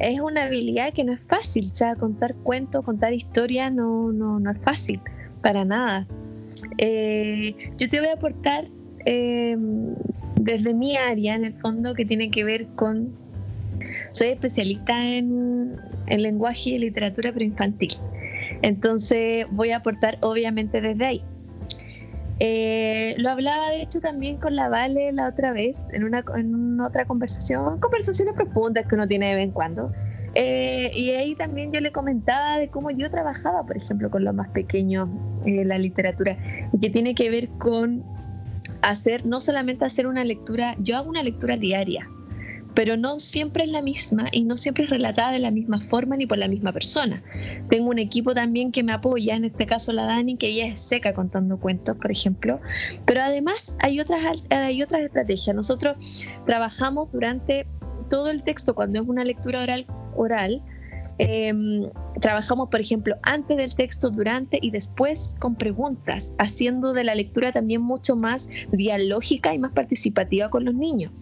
es 0.00 0.18
una 0.18 0.46
habilidad 0.46 0.92
que 0.92 1.04
no 1.04 1.12
es 1.12 1.20
fácil. 1.28 1.70
Sea, 1.72 1.94
contar 1.94 2.34
cuentos, 2.34 2.84
contar 2.84 3.12
historias 3.12 3.72
no, 3.72 4.10
no, 4.10 4.40
no 4.40 4.50
es 4.50 4.58
fácil, 4.58 5.00
para 5.40 5.64
nada. 5.64 6.08
Eh, 6.78 7.54
yo 7.78 7.88
te 7.88 8.00
voy 8.00 8.08
a 8.08 8.14
aportar 8.14 8.66
eh, 9.06 9.56
desde 10.34 10.74
mi 10.74 10.96
área, 10.96 11.36
en 11.36 11.44
el 11.44 11.54
fondo, 11.60 11.94
que 11.94 12.04
tiene 12.04 12.32
que 12.32 12.42
ver 12.42 12.66
con 12.74 13.23
soy 14.12 14.28
especialista 14.28 15.04
en, 15.04 15.76
lenguaje 16.08 16.70
y 16.70 16.78
literatura 16.78 17.32
preinfantil. 17.32 17.94
Entonces 18.62 19.46
voy 19.50 19.70
a 19.70 19.78
aportar 19.78 20.18
obviamente 20.20 20.80
desde 20.80 21.04
ahí. 21.04 21.24
Eh, 22.40 23.14
lo 23.18 23.30
hablaba 23.30 23.70
de 23.70 23.82
hecho 23.82 24.00
también 24.00 24.38
con 24.38 24.56
la 24.56 24.68
Vale 24.68 25.12
la 25.12 25.28
otra 25.28 25.52
vez, 25.52 25.82
en 25.92 26.04
una, 26.04 26.24
en 26.36 26.80
otra 26.80 27.04
conversación, 27.04 27.78
conversaciones 27.78 28.34
profundas 28.34 28.86
que 28.86 28.94
uno 28.96 29.06
tiene 29.06 29.28
de 29.28 29.34
vez 29.36 29.44
en 29.44 29.50
cuando. 29.52 29.92
Eh, 30.34 30.90
y 30.94 31.10
ahí 31.10 31.36
también 31.36 31.72
yo 31.72 31.80
le 31.80 31.92
comentaba 31.92 32.58
de 32.58 32.68
cómo 32.68 32.90
yo 32.90 33.08
trabajaba, 33.10 33.64
por 33.64 33.76
ejemplo, 33.76 34.10
con 34.10 34.24
los 34.24 34.34
más 34.34 34.48
pequeños 34.48 35.08
en 35.44 35.68
la 35.68 35.78
literatura, 35.78 36.36
que 36.80 36.90
tiene 36.90 37.14
que 37.14 37.30
ver 37.30 37.48
con 37.50 38.02
hacer, 38.82 39.24
no 39.26 39.40
solamente 39.40 39.84
hacer 39.84 40.06
una 40.06 40.24
lectura, 40.24 40.74
yo 40.78 40.96
hago 40.96 41.08
una 41.08 41.22
lectura 41.22 41.56
diaria, 41.56 42.08
pero 42.74 42.96
no 42.96 43.18
siempre 43.18 43.64
es 43.64 43.70
la 43.70 43.82
misma 43.82 44.28
y 44.32 44.44
no 44.44 44.56
siempre 44.56 44.84
es 44.84 44.90
relatada 44.90 45.32
de 45.32 45.38
la 45.38 45.50
misma 45.50 45.80
forma 45.80 46.16
ni 46.16 46.26
por 46.26 46.38
la 46.38 46.48
misma 46.48 46.72
persona. 46.72 47.22
Tengo 47.70 47.90
un 47.90 47.98
equipo 47.98 48.34
también 48.34 48.72
que 48.72 48.82
me 48.82 48.92
apoya, 48.92 49.36
en 49.36 49.44
este 49.44 49.66
caso 49.66 49.92
la 49.92 50.04
Dani, 50.04 50.36
que 50.36 50.48
ella 50.48 50.66
es 50.66 50.80
seca 50.80 51.14
contando 51.14 51.58
cuentos, 51.58 51.96
por 51.96 52.10
ejemplo, 52.10 52.60
pero 53.06 53.22
además 53.22 53.76
hay 53.80 54.00
otras, 54.00 54.20
hay 54.50 54.82
otras 54.82 55.02
estrategias. 55.02 55.54
Nosotros 55.54 56.26
trabajamos 56.46 57.10
durante 57.12 57.66
todo 58.10 58.30
el 58.30 58.42
texto, 58.42 58.74
cuando 58.74 59.00
es 59.00 59.08
una 59.08 59.24
lectura 59.24 59.62
oral, 59.62 59.86
oral 60.16 60.62
em, 61.18 61.88
trabajamos, 62.20 62.68
por 62.70 62.80
ejemplo, 62.80 63.16
antes 63.22 63.56
del 63.56 63.74
texto, 63.74 64.10
durante 64.10 64.58
y 64.60 64.70
después 64.70 65.36
con 65.38 65.54
preguntas, 65.54 66.32
haciendo 66.38 66.92
de 66.92 67.04
la 67.04 67.14
lectura 67.14 67.52
también 67.52 67.82
mucho 67.82 68.16
más 68.16 68.48
dialógica 68.72 69.54
y 69.54 69.58
más 69.58 69.72
participativa 69.72 70.50
con 70.50 70.64
los 70.64 70.74
niños. 70.74 71.12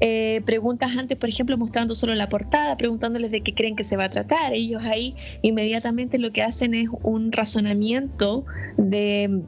Eh, 0.00 0.42
preguntas 0.44 0.96
antes, 0.96 1.16
por 1.16 1.28
ejemplo, 1.28 1.56
mostrando 1.56 1.94
solo 1.94 2.14
la 2.14 2.28
portada, 2.28 2.76
preguntándoles 2.76 3.30
de 3.30 3.42
qué 3.42 3.54
creen 3.54 3.76
que 3.76 3.84
se 3.84 3.96
va 3.96 4.04
a 4.04 4.10
tratar. 4.10 4.52
Ellos 4.52 4.82
ahí 4.84 5.14
inmediatamente 5.42 6.18
lo 6.18 6.32
que 6.32 6.42
hacen 6.42 6.74
es 6.74 6.88
un 7.02 7.32
razonamiento 7.32 8.44
de 8.76 9.42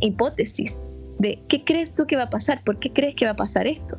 hipótesis, 0.00 0.78
de 1.18 1.40
qué 1.48 1.64
crees 1.64 1.94
tú 1.94 2.06
que 2.06 2.16
va 2.16 2.24
a 2.24 2.30
pasar, 2.30 2.62
por 2.64 2.78
qué 2.78 2.92
crees 2.92 3.14
que 3.14 3.24
va 3.24 3.32
a 3.32 3.36
pasar 3.36 3.66
esto 3.66 3.98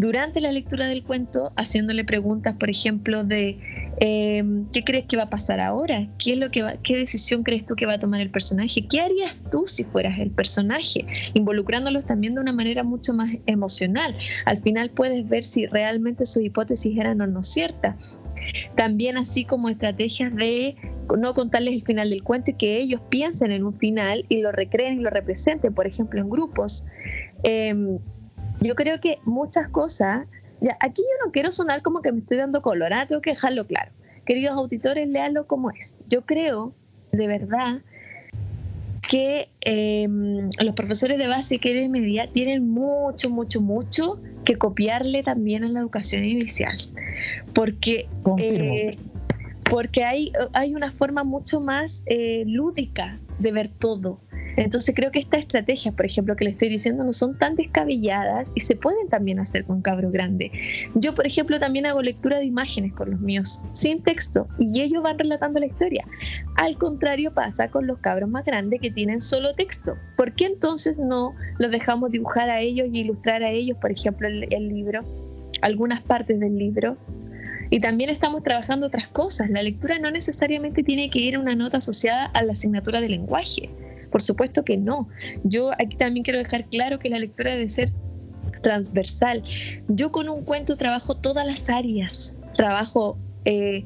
durante 0.00 0.40
la 0.40 0.50
lectura 0.50 0.86
del 0.86 1.04
cuento 1.04 1.52
haciéndole 1.56 2.04
preguntas, 2.04 2.56
por 2.58 2.70
ejemplo, 2.70 3.22
de 3.22 3.58
em, 3.98 4.66
¿qué 4.70 4.84
crees 4.84 5.06
que 5.06 5.16
va 5.16 5.24
a 5.24 5.30
pasar 5.30 5.60
ahora? 5.60 6.08
¿Qué, 6.18 6.32
es 6.32 6.38
lo 6.38 6.50
que 6.50 6.64
¿Qué 6.82 6.96
decisión 6.96 7.42
crees 7.42 7.66
tú 7.66 7.74
que 7.74 7.86
va 7.86 7.94
a 7.94 7.98
tomar 7.98 8.20
el 8.20 8.30
personaje? 8.30 8.86
¿Qué 8.86 9.00
harías 9.00 9.36
tú 9.50 9.64
si 9.66 9.84
fueras 9.84 10.18
el 10.18 10.30
personaje? 10.30 11.06
Involucrándolos 11.34 12.04
también 12.04 12.34
de 12.34 12.40
una 12.40 12.52
manera 12.52 12.82
mucho 12.82 13.12
más 13.12 13.30
emocional. 13.46 14.16
Al 14.46 14.62
final 14.62 14.90
puedes 14.90 15.28
ver 15.28 15.44
si 15.44 15.66
realmente 15.66 16.26
sus 16.26 16.42
hipótesis 16.42 16.96
eran 16.98 17.20
o 17.20 17.26
no 17.26 17.42
ciertas. 17.42 18.20
También 18.74 19.16
así 19.16 19.44
como 19.44 19.68
estrategias 19.68 20.34
de 20.34 20.76
no 21.18 21.34
contarles 21.34 21.74
el 21.74 21.82
final 21.82 22.10
del 22.10 22.22
cuento 22.22 22.52
y 22.52 22.54
que 22.54 22.78
ellos 22.78 23.00
piensen 23.08 23.50
en 23.50 23.64
un 23.64 23.74
final 23.74 24.24
y 24.28 24.38
lo 24.40 24.52
recreen 24.52 25.00
y 25.00 25.02
lo 25.02 25.10
representen, 25.10 25.74
por 25.74 25.86
ejemplo, 25.86 26.20
en 26.20 26.30
grupos. 26.30 26.84
Em, 27.42 27.98
yo 28.60 28.74
creo 28.74 29.00
que 29.00 29.18
muchas 29.24 29.68
cosas, 29.68 30.26
ya, 30.60 30.76
aquí 30.80 31.02
yo 31.02 31.26
no 31.26 31.32
quiero 31.32 31.52
sonar 31.52 31.82
como 31.82 32.02
que 32.02 32.12
me 32.12 32.20
estoy 32.20 32.36
dando 32.36 32.62
color, 32.62 32.92
¿ah? 32.92 33.06
tengo 33.06 33.22
que 33.22 33.30
dejarlo 33.30 33.66
claro. 33.66 33.92
Queridos 34.26 34.56
auditores, 34.56 35.08
léanlo 35.08 35.46
como 35.46 35.70
es. 35.70 35.96
Yo 36.08 36.22
creo, 36.22 36.72
de 37.12 37.26
verdad, 37.26 37.80
que 39.08 39.48
em, 39.62 40.50
los 40.62 40.74
profesores 40.74 41.18
de 41.18 41.26
básica 41.26 41.68
y 41.68 41.88
media 41.88 42.30
tienen 42.30 42.68
mucho, 42.68 43.30
mucho, 43.30 43.60
mucho 43.60 44.20
que 44.44 44.56
copiarle 44.56 45.22
también 45.22 45.64
a 45.64 45.68
la 45.68 45.80
educación 45.80 46.24
inicial. 46.24 46.76
Porque, 47.54 48.08
eh, 48.38 48.96
porque 49.68 50.04
hay, 50.04 50.32
hay 50.52 50.74
una 50.74 50.92
forma 50.92 51.24
mucho 51.24 51.60
más 51.60 52.04
eh, 52.06 52.44
lúdica 52.46 53.18
de 53.40 53.52
ver 53.52 53.68
todo. 53.68 54.20
Entonces 54.56 54.94
creo 54.94 55.10
que 55.10 55.20
estas 55.20 55.40
estrategias, 55.40 55.94
por 55.94 56.06
ejemplo, 56.06 56.36
que 56.36 56.44
le 56.44 56.50
estoy 56.50 56.68
diciendo, 56.68 57.04
no 57.04 57.12
son 57.12 57.38
tan 57.38 57.54
descabelladas 57.54 58.50
y 58.54 58.60
se 58.60 58.76
pueden 58.76 59.08
también 59.08 59.38
hacer 59.38 59.64
con 59.64 59.80
cabro 59.80 60.10
grande. 60.10 60.50
Yo, 60.94 61.14
por 61.14 61.26
ejemplo, 61.26 61.58
también 61.58 61.86
hago 61.86 62.02
lectura 62.02 62.38
de 62.38 62.44
imágenes 62.44 62.92
con 62.92 63.10
los 63.10 63.20
míos, 63.20 63.60
sin 63.72 64.02
texto, 64.02 64.48
y 64.58 64.80
ellos 64.80 65.02
van 65.02 65.18
relatando 65.18 65.60
la 65.60 65.66
historia. 65.66 66.04
Al 66.56 66.76
contrario 66.76 67.32
pasa 67.32 67.68
con 67.68 67.86
los 67.86 67.98
cabros 67.98 68.28
más 68.28 68.44
grandes 68.44 68.80
que 68.80 68.90
tienen 68.90 69.20
solo 69.20 69.54
texto. 69.54 69.96
¿Por 70.16 70.32
qué 70.32 70.46
entonces 70.46 70.98
no 70.98 71.34
los 71.58 71.70
dejamos 71.70 72.10
dibujar 72.10 72.50
a 72.50 72.60
ellos 72.60 72.88
y 72.92 73.00
ilustrar 73.00 73.42
a 73.42 73.50
ellos, 73.50 73.78
por 73.78 73.92
ejemplo, 73.92 74.28
el, 74.28 74.52
el 74.52 74.68
libro, 74.68 75.00
algunas 75.62 76.02
partes 76.02 76.38
del 76.40 76.58
libro? 76.58 76.96
Y 77.70 77.80
también 77.80 78.10
estamos 78.10 78.42
trabajando 78.42 78.88
otras 78.88 79.08
cosas. 79.08 79.48
La 79.48 79.62
lectura 79.62 79.98
no 79.98 80.10
necesariamente 80.10 80.82
tiene 80.82 81.08
que 81.08 81.20
ir 81.20 81.36
a 81.36 81.40
una 81.40 81.54
nota 81.54 81.78
asociada 81.78 82.26
a 82.26 82.42
la 82.42 82.52
asignatura 82.52 83.00
de 83.00 83.08
lenguaje. 83.08 83.70
Por 84.10 84.20
supuesto 84.22 84.64
que 84.64 84.76
no. 84.76 85.08
Yo 85.44 85.70
aquí 85.72 85.96
también 85.96 86.24
quiero 86.24 86.40
dejar 86.40 86.64
claro 86.66 86.98
que 86.98 87.08
la 87.08 87.18
lectura 87.18 87.52
debe 87.52 87.68
ser 87.68 87.92
transversal. 88.62 89.44
Yo 89.88 90.10
con 90.10 90.28
un 90.28 90.44
cuento 90.44 90.76
trabajo 90.76 91.16
todas 91.16 91.46
las 91.46 91.68
áreas. 91.68 92.36
Trabajo 92.56 93.16
eh, 93.44 93.84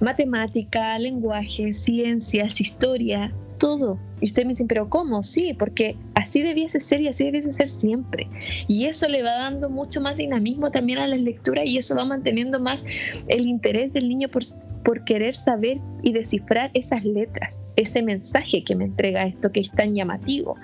matemática, 0.00 0.98
lenguaje, 0.98 1.72
ciencias, 1.72 2.60
historia, 2.60 3.32
todo. 3.58 3.98
Y 4.20 4.26
usted 4.26 4.42
me 4.44 4.50
dice, 4.50 4.66
pero 4.68 4.90
¿cómo? 4.90 5.22
Sí, 5.22 5.54
porque 5.58 5.96
así 6.24 6.42
debiese 6.42 6.80
ser 6.80 7.00
y 7.00 7.08
así 7.08 7.24
debiese 7.24 7.52
ser 7.52 7.68
siempre. 7.68 8.26
Y 8.66 8.86
eso 8.86 9.06
le 9.08 9.22
va 9.22 9.34
dando 9.34 9.70
mucho 9.70 10.00
más 10.00 10.16
dinamismo 10.16 10.70
también 10.70 10.98
a 10.98 11.06
la 11.06 11.16
lectura 11.16 11.64
y 11.64 11.78
eso 11.78 11.94
va 11.94 12.04
manteniendo 12.04 12.58
más 12.58 12.84
el 13.28 13.46
interés 13.46 13.92
del 13.92 14.08
niño 14.08 14.28
por, 14.28 14.42
por 14.84 15.04
querer 15.04 15.36
saber 15.36 15.78
y 16.02 16.12
descifrar 16.12 16.70
esas 16.74 17.04
letras, 17.04 17.62
ese 17.76 18.02
mensaje 18.02 18.64
que 18.64 18.74
me 18.74 18.84
entrega 18.84 19.26
esto 19.26 19.52
que 19.52 19.60
es 19.60 19.70
tan 19.70 19.94
llamativo. 19.94 20.56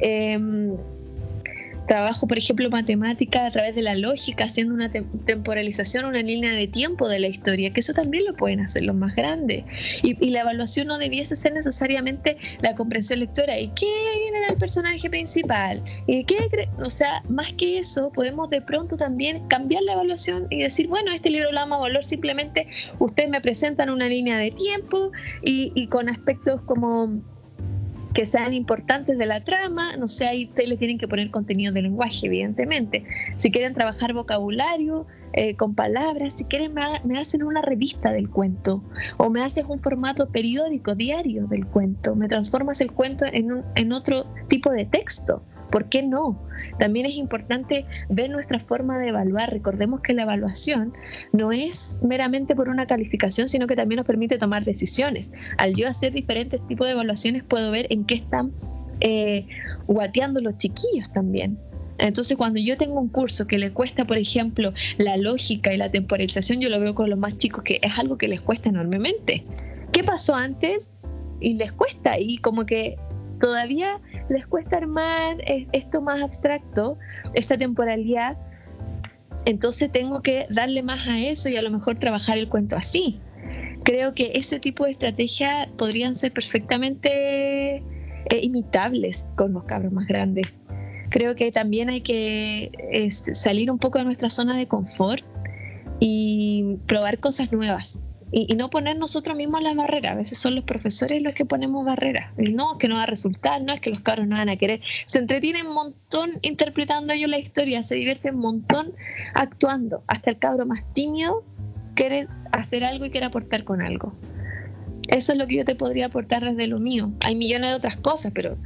Em, 0.00 0.76
trabajo, 1.86 2.26
por 2.26 2.38
ejemplo, 2.38 2.68
matemática 2.70 3.46
a 3.46 3.50
través 3.50 3.74
de 3.74 3.82
la 3.82 3.94
lógica, 3.94 4.44
haciendo 4.44 4.74
una 4.74 4.90
temporalización, 4.90 6.04
una 6.04 6.22
línea 6.22 6.52
de 6.52 6.66
tiempo 6.66 7.08
de 7.08 7.18
la 7.18 7.28
historia, 7.28 7.72
que 7.72 7.80
eso 7.80 7.92
también 7.92 8.24
lo 8.24 8.34
pueden 8.34 8.60
hacer 8.60 8.82
los 8.82 8.96
más 8.96 9.14
grandes. 9.14 9.64
Y, 10.02 10.30
la 10.30 10.42
evaluación 10.42 10.86
no 10.86 10.98
debiese 10.98 11.34
ser 11.34 11.52
necesariamente 11.54 12.36
la 12.60 12.76
comprensión 12.76 13.18
lectora. 13.18 13.58
¿Y 13.58 13.68
qué 13.68 13.86
era 14.28 14.48
el 14.48 14.56
personaje 14.56 15.10
principal? 15.10 15.82
¿Y 16.06 16.22
qué 16.24 16.36
o 16.78 16.90
sea, 16.90 17.22
más 17.28 17.52
que 17.54 17.78
eso, 17.78 18.10
podemos 18.10 18.50
de 18.50 18.60
pronto 18.60 18.96
también 18.96 19.46
cambiar 19.48 19.82
la 19.82 19.94
evaluación 19.94 20.46
y 20.50 20.62
decir, 20.62 20.88
bueno, 20.88 21.12
este 21.12 21.30
libro 21.30 21.50
lo 21.50 21.58
vamos 21.58 21.78
a 21.78 21.80
valor 21.80 22.04
simplemente 22.04 22.68
ustedes 22.98 23.28
me 23.28 23.40
presentan 23.40 23.90
una 23.90 24.08
línea 24.08 24.38
de 24.38 24.50
tiempo 24.50 25.10
y, 25.42 25.72
y 25.74 25.88
con 25.88 26.08
aspectos 26.08 26.60
como 26.62 27.20
que 28.12 28.26
sean 28.26 28.54
importantes 28.54 29.18
de 29.18 29.26
la 29.26 29.44
trama, 29.44 29.96
no 29.96 30.08
sé, 30.08 30.26
ahí 30.26 30.46
ustedes 30.46 30.68
le 30.68 30.76
tienen 30.76 30.98
que 30.98 31.06
poner 31.06 31.30
contenido 31.30 31.72
de 31.72 31.82
lenguaje, 31.82 32.26
evidentemente. 32.26 33.04
Si 33.36 33.50
quieren 33.50 33.74
trabajar 33.74 34.12
vocabulario 34.12 35.06
eh, 35.32 35.54
con 35.56 35.74
palabras, 35.74 36.34
si 36.34 36.44
quieren 36.44 36.74
me, 36.74 37.18
hacen 37.18 37.42
una 37.42 37.62
revista 37.62 38.12
del 38.12 38.28
cuento 38.28 38.82
o 39.16 39.30
me 39.30 39.42
haces 39.44 39.64
un 39.68 39.78
formato 39.78 40.28
periódico, 40.30 40.94
diario 40.94 41.46
del 41.46 41.66
cuento, 41.66 42.16
me 42.16 42.28
transformas 42.28 42.80
el 42.80 42.90
cuento 42.92 43.24
en, 43.26 43.62
en 43.76 43.92
otro 43.92 44.26
tipo 44.48 44.70
de 44.70 44.86
texto. 44.86 45.42
¿Por 45.70 45.88
qué 45.88 46.02
no? 46.02 46.40
También 46.78 47.06
es 47.06 47.16
importante 47.16 47.86
ver 48.08 48.30
nuestra 48.30 48.60
forma 48.60 48.98
de 48.98 49.08
evaluar. 49.08 49.50
Recordemos 49.50 50.00
que 50.00 50.12
la 50.12 50.22
evaluación 50.22 50.92
no 51.32 51.52
es 51.52 51.98
meramente 52.02 52.54
por 52.54 52.68
una 52.68 52.86
calificación, 52.86 53.48
sino 53.48 53.66
que 53.66 53.76
también 53.76 53.98
nos 53.98 54.06
permite 54.06 54.38
tomar 54.38 54.64
decisiones. 54.64 55.30
Al 55.58 55.74
yo 55.74 55.88
hacer 55.88 56.12
diferentes 56.12 56.66
tipos 56.66 56.86
de 56.86 56.92
evaluaciones 56.92 57.44
puedo 57.44 57.70
ver 57.70 57.86
en 57.90 58.04
qué 58.04 58.14
están 58.14 58.52
eh, 59.00 59.46
guateando 59.86 60.40
los 60.40 60.58
chiquillos 60.58 61.10
también. 61.12 61.58
Entonces, 61.98 62.36
cuando 62.36 62.60
yo 62.60 62.76
tengo 62.76 62.98
un 62.98 63.08
curso 63.08 63.46
que 63.46 63.58
le 63.58 63.72
cuesta, 63.72 64.06
por 64.06 64.16
ejemplo, 64.16 64.72
la 64.96 65.16
lógica 65.16 65.72
y 65.72 65.76
la 65.76 65.90
temporalización, 65.90 66.60
yo 66.60 66.68
lo 66.68 66.80
veo 66.80 66.94
con 66.94 67.10
los 67.10 67.18
más 67.18 67.36
chicos 67.38 67.62
que 67.62 67.78
es 67.82 67.98
algo 67.98 68.16
que 68.16 68.28
les 68.28 68.40
cuesta 68.40 68.70
enormemente. 68.70 69.44
¿Qué 69.92 70.02
pasó 70.02 70.34
antes? 70.34 70.92
Y 71.40 71.54
les 71.54 71.72
cuesta, 71.72 72.18
y 72.18 72.38
como 72.38 72.64
que 72.66 72.96
todavía 73.40 74.00
les 74.28 74.46
cuesta 74.46 74.76
armar 74.76 75.38
esto 75.72 76.00
más 76.00 76.22
abstracto, 76.22 76.98
esta 77.34 77.58
temporalidad, 77.58 78.36
entonces 79.46 79.90
tengo 79.90 80.20
que 80.20 80.46
darle 80.50 80.82
más 80.82 81.08
a 81.08 81.18
eso 81.18 81.48
y 81.48 81.56
a 81.56 81.62
lo 81.62 81.70
mejor 81.70 81.98
trabajar 81.98 82.38
el 82.38 82.48
cuento 82.48 82.76
así. 82.76 83.20
Creo 83.82 84.14
que 84.14 84.32
ese 84.34 84.60
tipo 84.60 84.84
de 84.84 84.92
estrategias 84.92 85.68
podrían 85.78 86.14
ser 86.14 86.32
perfectamente 86.32 87.76
eh, 87.76 87.82
imitables 88.42 89.26
con 89.36 89.54
los 89.54 89.64
cabros 89.64 89.92
más 89.92 90.06
grandes. 90.06 90.46
Creo 91.08 91.34
que 91.34 91.50
también 91.50 91.88
hay 91.88 92.02
que 92.02 92.70
salir 93.32 93.70
un 93.70 93.78
poco 93.78 93.98
de 93.98 94.04
nuestra 94.04 94.28
zona 94.28 94.56
de 94.56 94.68
confort 94.68 95.24
y 95.98 96.76
probar 96.86 97.18
cosas 97.18 97.50
nuevas 97.52 98.00
y, 98.32 98.54
no 98.54 98.70
poner 98.70 98.96
nosotros 98.96 99.36
mismos 99.36 99.62
las 99.62 99.74
barreras. 99.74 100.12
A 100.12 100.16
veces 100.16 100.38
son 100.38 100.54
los 100.54 100.64
profesores 100.64 101.22
los 101.22 101.32
que 101.32 101.44
ponemos 101.44 101.84
barreras. 101.84 102.32
no, 102.36 102.78
que 102.78 102.88
no 102.88 102.96
va 102.96 103.04
a 103.04 103.06
resultar, 103.06 103.62
no 103.62 103.72
es 103.72 103.80
que 103.80 103.90
los 103.90 104.00
cabros 104.00 104.26
no 104.26 104.36
van 104.36 104.48
a 104.48 104.56
querer. 104.56 104.80
Se 105.06 105.18
entretienen 105.18 105.66
un 105.66 105.74
montón 105.74 106.38
interpretando 106.42 107.12
ellos 107.12 107.30
la 107.30 107.38
historia, 107.38 107.82
se 107.82 107.94
divierten 107.94 108.36
un 108.36 108.40
montón 108.40 108.92
actuando. 109.34 110.02
Hasta 110.06 110.30
el 110.30 110.38
cabro 110.38 110.66
más 110.66 110.84
tímido 110.92 111.44
quiere 111.94 112.28
hacer 112.52 112.84
algo 112.84 113.04
y 113.04 113.10
quiere 113.10 113.26
aportar 113.26 113.64
con 113.64 113.82
algo. 113.82 114.14
Eso 115.08 115.32
es 115.32 115.38
lo 115.38 115.46
que 115.46 115.56
yo 115.56 115.64
te 115.64 115.74
podría 115.74 116.06
aportar 116.06 116.44
desde 116.44 116.68
lo 116.68 116.78
mío. 116.78 117.10
Hay 117.20 117.34
millones 117.34 117.70
de 117.70 117.76
otras 117.76 117.96
cosas, 117.96 118.32
pero 118.32 118.56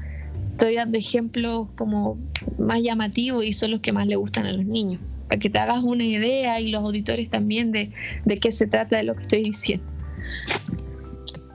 estoy 0.53 0.75
dando 0.75 0.99
ejemplos 0.99 1.69
como 1.75 2.19
más 2.59 2.83
llamativos 2.83 3.45
y 3.45 3.55
son 3.55 3.71
los 3.71 3.81
que 3.81 3.93
más 3.93 4.07
le 4.07 4.17
gustan 4.17 4.47
a 4.47 4.53
los 4.53 4.67
niños 4.67 5.01
para 5.29 5.39
que 5.39 5.51
te 5.51 5.59
hagas 5.59 5.83
una 5.83 6.05
idea 6.05 6.61
y 6.61 6.71
los 6.71 6.83
auditores 6.83 7.31
también 7.31 7.73
de, 7.73 7.93
de 8.25 8.39
qué 8.39 8.53
se 8.53 8.67
trata 8.67 8.97
de 8.97 9.05
lo 9.05 9.15
que 9.15 9.23
estoy 9.23 9.43
diciendo. 9.45 9.87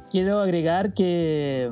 Quiero 0.10 0.40
agregar 0.40 0.94
que 0.94 1.70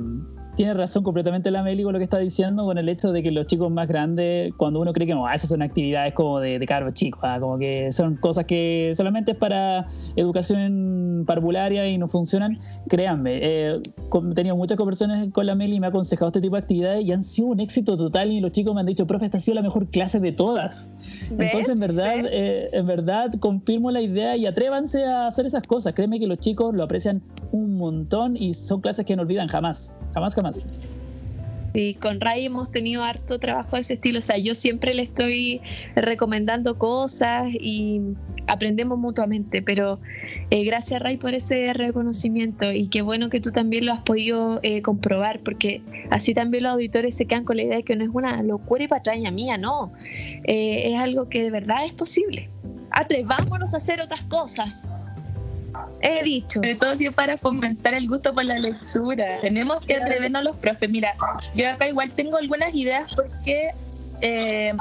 tiene 0.57 0.73
razón 0.73 1.03
completamente 1.03 1.51
la 1.51 1.61
Meli 1.61 1.83
con 1.83 1.93
lo 1.93 1.99
que 1.99 2.03
está 2.03 2.17
diciendo, 2.17 2.63
con 2.63 2.79
el 2.79 2.89
hecho 2.89 3.11
de 3.11 3.21
que 3.21 3.29
los 3.29 3.45
chicos 3.45 3.71
más 3.71 3.87
grandes, 3.87 4.51
cuando 4.57 4.81
uno 4.81 4.91
cree 4.91 5.05
que 5.05 5.13
no, 5.13 5.29
esas 5.29 5.51
son 5.51 5.61
actividades 5.61 6.13
como 6.13 6.39
de, 6.39 6.57
de 6.57 6.65
carros 6.65 6.93
chicos, 6.93 7.21
¿ah? 7.23 7.37
como 7.39 7.59
que 7.59 7.91
son 7.91 8.15
cosas 8.15 8.45
que 8.45 8.91
solamente 8.95 9.33
es 9.33 9.37
para 9.37 9.87
educación 10.15 11.25
parvularia 11.27 11.87
y 11.87 11.99
no 11.99 12.07
funcionan, 12.07 12.59
créanme, 12.89 13.37
eh, 13.39 13.79
he 13.79 14.33
tenido 14.33 14.55
muchas 14.55 14.77
conversaciones 14.77 15.31
con 15.31 15.45
la 15.45 15.53
Meli 15.53 15.75
y 15.75 15.79
me 15.79 15.85
ha 15.85 15.89
aconsejado 15.89 16.29
este 16.29 16.41
tipo 16.41 16.55
de 16.55 16.61
actividades 16.61 17.05
y 17.05 17.11
han 17.11 17.23
sido 17.23 17.49
un 17.49 17.59
éxito 17.59 17.95
total 17.95 18.31
y 18.31 18.39
los 18.39 18.51
chicos 18.51 18.73
me 18.73 18.79
han 18.79 18.87
dicho, 18.87 19.05
profe, 19.05 19.25
esta 19.25 19.37
ha 19.37 19.41
sido 19.41 19.55
la 19.55 19.61
mejor 19.61 19.87
clase 19.89 20.19
de 20.19 20.31
todas. 20.31 20.91
Entonces, 21.29 21.69
en 21.69 21.79
verdad, 21.79 22.13
eh, 22.31 22.69
en 22.73 22.87
verdad, 22.87 23.31
confirmo 23.39 23.91
la 23.91 24.01
idea 24.01 24.35
y 24.35 24.47
atrévanse 24.47 25.05
a 25.05 25.27
hacer 25.27 25.45
esas 25.45 25.61
cosas. 25.67 25.93
Créeme 25.93 26.19
que 26.19 26.25
los 26.25 26.39
chicos 26.39 26.73
lo 26.73 26.83
aprecian 26.83 27.21
un 27.51 27.77
montón 27.77 28.35
y 28.35 28.53
son 28.53 28.81
clases 28.81 29.05
que 29.05 29.15
no 29.15 29.21
olvidan 29.21 29.47
jamás, 29.47 29.93
jamás, 30.15 30.33
jamás. 30.33 30.46
Sí, 31.73 31.95
con 32.01 32.19
Ray 32.19 32.45
hemos 32.45 32.71
tenido 32.71 33.03
harto 33.03 33.39
trabajo 33.39 33.75
de 33.75 33.81
ese 33.81 33.93
estilo. 33.93 34.19
O 34.19 34.21
sea, 34.21 34.37
yo 34.37 34.55
siempre 34.55 34.93
le 34.93 35.03
estoy 35.03 35.61
recomendando 35.95 36.77
cosas 36.77 37.53
y 37.53 38.01
aprendemos 38.47 38.97
mutuamente. 38.97 39.61
Pero 39.61 39.99
eh, 40.49 40.63
gracias, 40.63 41.01
Ray, 41.01 41.17
por 41.17 41.33
ese 41.33 41.71
reconocimiento. 41.73 42.71
Y 42.71 42.87
qué 42.87 43.01
bueno 43.01 43.29
que 43.29 43.39
tú 43.41 43.51
también 43.51 43.85
lo 43.85 43.93
has 43.93 44.01
podido 44.01 44.59
eh, 44.63 44.81
comprobar, 44.81 45.41
porque 45.41 45.81
así 46.09 46.33
también 46.33 46.63
los 46.63 46.73
auditores 46.73 47.15
se 47.15 47.25
quedan 47.25 47.43
con 47.43 47.57
la 47.57 47.63
idea 47.63 47.77
de 47.77 47.83
que 47.83 47.95
no 47.95 48.03
es 48.03 48.09
una 48.11 48.41
locura 48.41 48.83
y 48.83 48.87
patraña 48.87 49.29
mía, 49.29 49.57
no. 49.57 49.93
Eh, 50.45 50.93
es 50.93 50.99
algo 50.99 51.29
que 51.29 51.43
de 51.43 51.51
verdad 51.51 51.85
es 51.85 51.93
posible. 51.93 52.49
Atrevámonos 52.91 53.73
a 53.73 53.77
hacer 53.77 54.01
otras 54.01 54.23
cosas. 54.23 54.89
He 56.01 56.23
dicho. 56.23 56.59
De 56.59 56.75
todo 56.75 56.95
sí 56.95 57.09
para 57.09 57.37
fomentar 57.37 57.93
el 57.93 58.07
gusto 58.07 58.33
por 58.33 58.45
la 58.45 58.59
lectura. 58.59 59.39
Tenemos 59.41 59.85
que 59.85 59.95
atrevernos 59.95 60.43
los 60.43 60.55
profes. 60.57 60.89
Mira, 60.89 61.13
yo 61.55 61.69
acá 61.69 61.87
igual 61.87 62.11
tengo 62.11 62.37
algunas 62.37 62.73
ideas 62.73 63.11
porque 63.15 63.71
eh, 64.21 64.73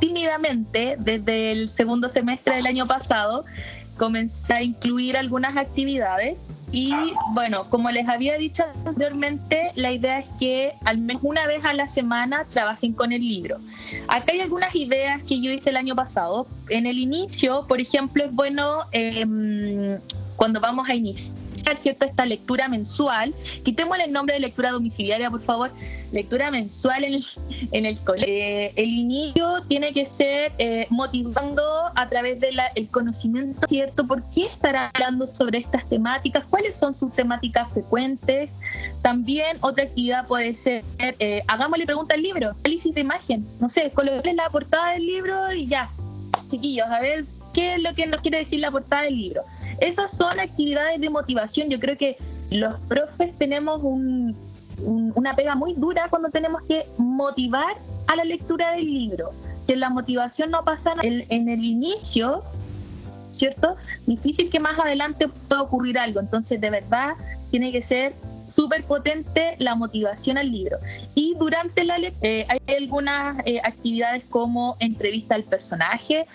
tímidamente, 0.00 0.96
desde 0.98 1.52
el 1.52 1.70
segundo 1.70 2.08
semestre 2.08 2.56
del 2.56 2.66
año 2.66 2.86
pasado, 2.86 3.44
comencé 3.96 4.54
a 4.54 4.62
incluir 4.62 5.16
algunas 5.16 5.56
actividades. 5.56 6.38
Y 6.72 6.92
bueno, 7.34 7.70
como 7.70 7.88
les 7.92 8.08
había 8.08 8.36
dicho 8.36 8.64
anteriormente, 8.84 9.70
la 9.76 9.92
idea 9.92 10.18
es 10.18 10.26
que 10.40 10.72
al 10.84 10.98
menos 10.98 11.22
una 11.22 11.46
vez 11.46 11.64
a 11.64 11.72
la 11.72 11.88
semana 11.88 12.46
trabajen 12.52 12.94
con 12.94 13.12
el 13.12 13.20
libro. 13.20 13.58
Acá 14.08 14.32
hay 14.32 14.40
algunas 14.40 14.74
ideas 14.74 15.22
que 15.22 15.40
yo 15.40 15.52
hice 15.52 15.70
el 15.70 15.76
año 15.76 15.94
pasado. 15.94 16.48
En 16.70 16.86
el 16.86 16.98
inicio, 16.98 17.64
por 17.68 17.80
ejemplo, 17.80 18.24
es 18.24 18.32
bueno 18.32 18.80
eh, 18.90 19.24
cuando 20.44 20.60
vamos 20.60 20.86
a 20.90 20.94
iniciar 20.94 21.32
¿cierto? 21.78 22.04
esta 22.04 22.26
lectura 22.26 22.68
mensual, 22.68 23.34
quitémosle 23.64 24.04
el 24.04 24.12
nombre 24.12 24.34
de 24.34 24.40
lectura 24.40 24.72
domiciliaria, 24.72 25.30
por 25.30 25.40
favor, 25.40 25.70
lectura 26.12 26.50
mensual 26.50 27.02
en 27.02 27.14
el, 27.14 27.26
en 27.72 27.86
el 27.86 27.98
colegio. 28.00 28.28
Eh, 28.28 28.74
el 28.76 28.90
inicio 28.90 29.62
tiene 29.68 29.94
que 29.94 30.04
ser 30.04 30.52
eh, 30.58 30.86
motivando 30.90 31.62
a 31.94 32.08
través 32.10 32.40
del 32.40 32.60
conocimiento, 32.90 33.66
¿cierto? 33.66 34.06
¿Por 34.06 34.22
qué 34.32 34.44
estará 34.44 34.90
hablando 34.92 35.26
sobre 35.26 35.60
estas 35.60 35.88
temáticas? 35.88 36.44
¿Cuáles 36.50 36.76
son 36.76 36.94
sus 36.94 37.10
temáticas 37.14 37.66
frecuentes? 37.72 38.52
También 39.00 39.56
otra 39.62 39.84
actividad 39.84 40.26
puede 40.26 40.56
ser, 40.56 40.84
eh, 40.98 41.42
hagámosle 41.48 41.86
pregunta 41.86 42.16
al 42.16 42.22
libro, 42.22 42.50
análisis 42.50 42.94
de 42.94 43.00
imagen, 43.00 43.46
no 43.60 43.70
sé, 43.70 43.90
colocarle 43.94 44.34
la 44.34 44.50
portada 44.50 44.90
del 44.90 45.06
libro 45.06 45.54
y 45.54 45.68
ya, 45.68 45.88
chiquillos, 46.50 46.86
a 46.86 47.00
ver 47.00 47.24
qué 47.54 47.74
es 47.74 47.82
lo 47.82 47.94
que 47.94 48.06
nos 48.06 48.20
quiere 48.20 48.38
decir 48.38 48.60
la 48.60 48.70
portada 48.70 49.02
del 49.02 49.16
libro. 49.16 49.42
Esas 49.80 50.16
son 50.16 50.38
actividades 50.38 51.00
de 51.00 51.08
motivación. 51.08 51.70
Yo 51.70 51.80
creo 51.80 51.96
que 51.96 52.16
los 52.50 52.78
profes 52.80 53.32
tenemos 53.38 53.80
una 53.82 55.34
pega 55.36 55.54
muy 55.54 55.72
dura 55.74 56.08
cuando 56.10 56.28
tenemos 56.30 56.62
que 56.64 56.86
motivar 56.98 57.76
a 58.06 58.16
la 58.16 58.24
lectura 58.24 58.72
del 58.72 58.84
libro. 58.84 59.32
Si 59.62 59.74
la 59.74 59.88
motivación 59.88 60.50
no 60.50 60.62
pasa 60.64 60.94
en, 61.02 61.24
en 61.30 61.48
el 61.48 61.64
inicio, 61.64 62.42
¿cierto? 63.32 63.76
Difícil 64.06 64.50
que 64.50 64.60
más 64.60 64.78
adelante 64.78 65.28
pueda 65.28 65.62
ocurrir 65.62 65.98
algo. 65.98 66.20
Entonces, 66.20 66.60
de 66.60 66.70
verdad, 66.70 67.14
tiene 67.50 67.72
que 67.72 67.82
ser 67.82 68.14
súper 68.54 68.84
potente 68.84 69.56
la 69.58 69.74
motivación 69.74 70.38
al 70.38 70.50
libro. 70.50 70.78
Y 71.14 71.34
durante 71.38 71.84
la 71.84 71.98
lectura 71.98 72.30
eh, 72.30 72.46
hay 72.48 72.76
algunas 72.76 73.38
eh, 73.44 73.60
actividades 73.62 74.24
como 74.30 74.76
entrevista 74.80 75.34
al 75.34 75.44
personaje, 75.44 76.26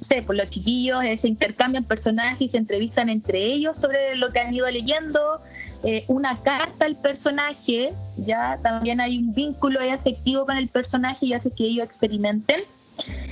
sé, 0.00 0.22
pues 0.22 0.38
los 0.38 0.50
chiquillos 0.50 1.02
eh, 1.04 1.16
se 1.16 1.28
intercambian 1.28 1.84
personajes 1.84 2.40
y 2.40 2.48
se 2.48 2.58
entrevistan 2.58 3.08
entre 3.08 3.44
ellos 3.44 3.76
sobre 3.78 4.16
lo 4.16 4.32
que 4.32 4.40
han 4.40 4.54
ido 4.54 4.70
leyendo, 4.70 5.40
eh, 5.82 6.04
una 6.08 6.42
carta 6.42 6.84
al 6.84 6.96
personaje, 6.96 7.92
ya 8.16 8.58
también 8.62 9.00
hay 9.00 9.18
un 9.18 9.34
vínculo 9.34 9.80
afectivo 9.80 10.46
con 10.46 10.56
el 10.56 10.68
personaje 10.68 11.26
y 11.26 11.32
hace 11.32 11.50
que 11.50 11.64
ellos 11.64 11.86
experimenten. 11.86 12.60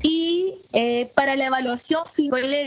Y 0.07 0.57
eh, 0.75 1.11
para 1.15 1.35
la 1.35 1.47
evaluación 1.47 2.03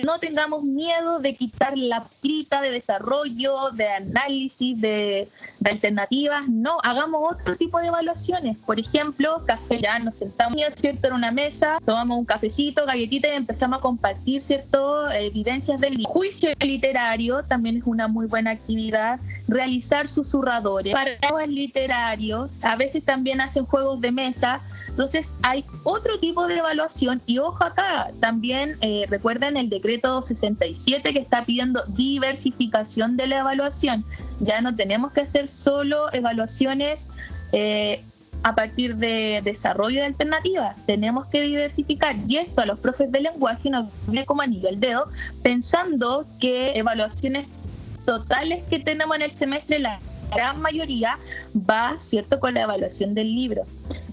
no 0.03 0.17
tengamos 0.17 0.63
miedo 0.63 1.19
de 1.19 1.35
quitar 1.35 1.77
la 1.77 2.07
escrita 2.11 2.61
de 2.61 2.71
desarrollo, 2.71 3.69
de 3.73 3.87
análisis, 3.87 4.81
de, 4.81 5.29
alternativas, 5.63 6.49
no, 6.49 6.79
hagamos 6.81 7.33
otro 7.33 7.55
tipo 7.55 7.79
de 7.79 7.89
evaluaciones. 7.89 8.57
Por 8.65 8.79
ejemplo, 8.79 9.43
café, 9.45 9.79
ya 9.79 9.99
nos 9.99 10.15
sentamos, 10.15 10.59
¿cierto?, 10.77 11.09
en 11.09 11.13
una 11.13 11.31
mesa, 11.31 11.77
tomamos 11.85 12.17
un 12.17 12.25
cafecito, 12.25 12.87
galletita 12.87 13.27
y 13.27 13.33
empezamos 13.33 13.77
a 13.77 13.81
compartir, 13.81 14.41
¿cierto?, 14.41 15.07
evidencias 15.11 15.79
del 15.79 16.03
juicio 16.05 16.49
literario, 16.59 17.43
también 17.43 17.77
es 17.77 17.83
una 17.85 18.07
muy 18.07 18.25
buena 18.25 18.49
actividad 18.49 19.19
realizar 19.47 20.07
susurradores, 20.07 20.93
paraguas 20.93 21.47
literarios, 21.47 22.51
a 22.61 22.75
veces 22.75 23.03
también 23.03 23.41
hacen 23.41 23.65
juegos 23.65 24.01
de 24.01 24.11
mesa. 24.11 24.61
Entonces 24.89 25.27
hay 25.41 25.65
otro 25.83 26.19
tipo 26.19 26.47
de 26.47 26.57
evaluación 26.57 27.21
y 27.27 27.39
ojo 27.39 27.61
acá, 27.61 28.11
también 28.21 28.77
eh, 28.79 29.05
recuerden 29.09 29.57
el 29.57 29.69
decreto 29.69 30.21
67 30.21 31.13
que 31.13 31.19
está 31.19 31.43
pidiendo 31.43 31.83
diversificación 31.89 33.17
de 33.17 33.27
la 33.27 33.39
evaluación. 33.39 34.05
Ya 34.39 34.61
no 34.61 34.73
tenemos 34.75 35.11
que 35.11 35.21
hacer 35.21 35.49
solo 35.49 36.11
evaluaciones. 36.13 37.07
Eh, 37.51 38.03
a 38.43 38.53
partir 38.53 38.95
de 38.97 39.41
desarrollo 39.43 39.99
de 39.99 40.05
alternativas. 40.05 40.77
Tenemos 40.85 41.25
que 41.25 41.41
diversificar 41.41 42.15
y 42.27 42.37
esto 42.37 42.61
a 42.61 42.65
los 42.67 42.77
profes 42.79 43.11
de 43.11 43.21
lenguaje 43.21 43.69
nos 43.69 43.87
viene 44.05 44.27
como 44.27 44.43
anillo 44.43 44.69
al 44.69 44.79
dedo, 44.79 45.07
pensando 45.43 46.25
que 46.39 46.71
evaluaciones 46.75 47.47
totales 48.05 48.63
que 48.69 48.79
tenemos 48.79 49.15
en 49.17 49.23
el 49.23 49.31
semestre, 49.31 49.79
la 49.79 49.99
gran 50.33 50.61
mayoría 50.61 51.17
va, 51.55 51.97
¿cierto?, 51.99 52.39
con 52.39 52.53
la 52.53 52.61
evaluación 52.63 53.13
del 53.13 53.33
libro. 53.33 53.63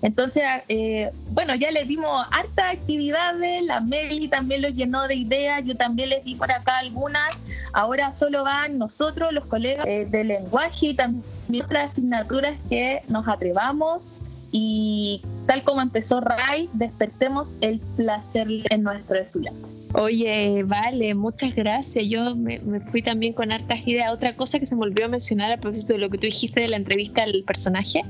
Entonces, 0.03 0.43
eh, 0.69 1.11
bueno, 1.31 1.55
ya 1.55 1.71
les 1.71 1.89
dimos 1.89 2.27
hartas 2.31 2.75
actividades, 2.75 3.62
la 3.65 3.81
Meli 3.81 4.29
también 4.29 4.62
lo 4.62 4.69
llenó 4.69 5.09
de 5.09 5.15
ideas, 5.15 5.62
yo 5.65 5.77
también 5.77 6.11
les 6.11 6.25
di 6.25 6.35
por 6.35 6.51
acá 6.53 6.79
algunas, 6.79 7.31
ahora 7.73 8.12
solo 8.12 8.45
van 8.45 8.79
nosotros, 8.79 9.33
los 9.33 9.47
colegas 9.47 9.87
eh, 9.87 10.07
de 10.09 10.25
lenguaje 10.25 10.87
y 10.87 10.95
también 10.95 11.25
otras 11.65 11.93
asignaturas 11.93 12.57
que 12.69 13.03
nos 13.09 13.29
atrevamos 13.29 14.17
y 14.51 15.21
tal 15.47 15.62
como 15.62 15.81
empezó 15.81 16.21
Ray, 16.21 16.69
despertemos 16.73 17.55
el 17.61 17.81
placer 17.97 18.47
en 18.71 18.83
nuestro 18.83 19.17
estudiante. 19.17 19.84
Oye, 19.97 20.65
vale, 20.65 21.15
muchas 21.15 21.55
gracias. 21.55 22.05
Yo 22.09 22.35
me, 22.35 22.61
fui 22.91 23.01
también 23.01 23.33
con 23.33 23.53
hartas 23.53 23.87
ideas. 23.87 24.13
Otra 24.13 24.35
cosa 24.35 24.59
que 24.59 24.67
se 24.67 24.75
me 24.75 24.83
olvidó 24.83 25.09
mencionar 25.09 25.53
a 25.53 25.57
propósito 25.57 25.93
de 25.93 26.01
lo 26.01 26.11
que 26.11 26.19
tú 26.19 26.27
dijiste 26.27 26.61
de 26.61 26.69
la 26.69 26.77
entrevista 26.77 27.23
al 27.23 27.45
personaje, 27.47 28.03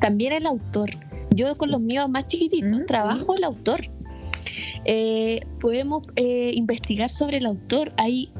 también 0.00 0.32
el 0.32 0.46
autor. 0.46 0.90
Yo 1.30 1.56
con 1.56 1.72
los 1.72 1.80
míos 1.80 2.08
más 2.08 2.28
chiquititos 2.28 2.78
mm, 2.78 2.86
trabajo 2.86 3.34
el 3.34 3.42
autor. 3.42 3.80
Eh, 4.84 5.40
podemos 5.60 6.06
eh, 6.14 6.52
investigar 6.54 7.10
sobre 7.10 7.38
el 7.38 7.46
autor. 7.46 7.92
Hay 7.96 8.30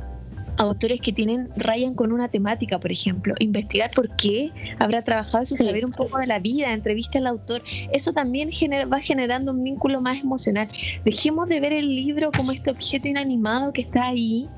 autores 0.57 1.01
que 1.01 1.13
tienen 1.13 1.49
rayan 1.57 1.95
con 1.95 2.13
una 2.13 2.29
temática, 2.29 2.79
por 2.79 2.93
ejemplo, 2.93 3.35
investigar 3.39 3.91
por 3.91 4.15
qué 4.17 4.51
habrá 4.79 5.03
trabajado 5.03 5.43
eso, 5.43 5.57
saber 5.57 5.85
un 5.85 5.93
poco 5.93 6.19
de 6.19 6.27
la 6.27 6.39
vida, 6.39 6.73
entrevista 6.73 7.19
al 7.19 7.27
autor, 7.27 7.63
eso 7.93 8.13
también 8.13 8.53
genera, 8.53 8.87
va 8.87 9.01
generando 9.01 9.53
un 9.53 9.63
vínculo 9.63 10.01
más 10.01 10.21
emocional. 10.21 10.69
Dejemos 11.05 11.49
de 11.49 11.61
ver 11.61 11.73
el 11.73 11.95
libro 11.95 12.31
como 12.33 12.53
este 12.53 12.71
objeto 12.71 13.09
inanimado 13.09 13.73
que 13.73 13.83
está 13.83 14.07
ahí 14.09 14.49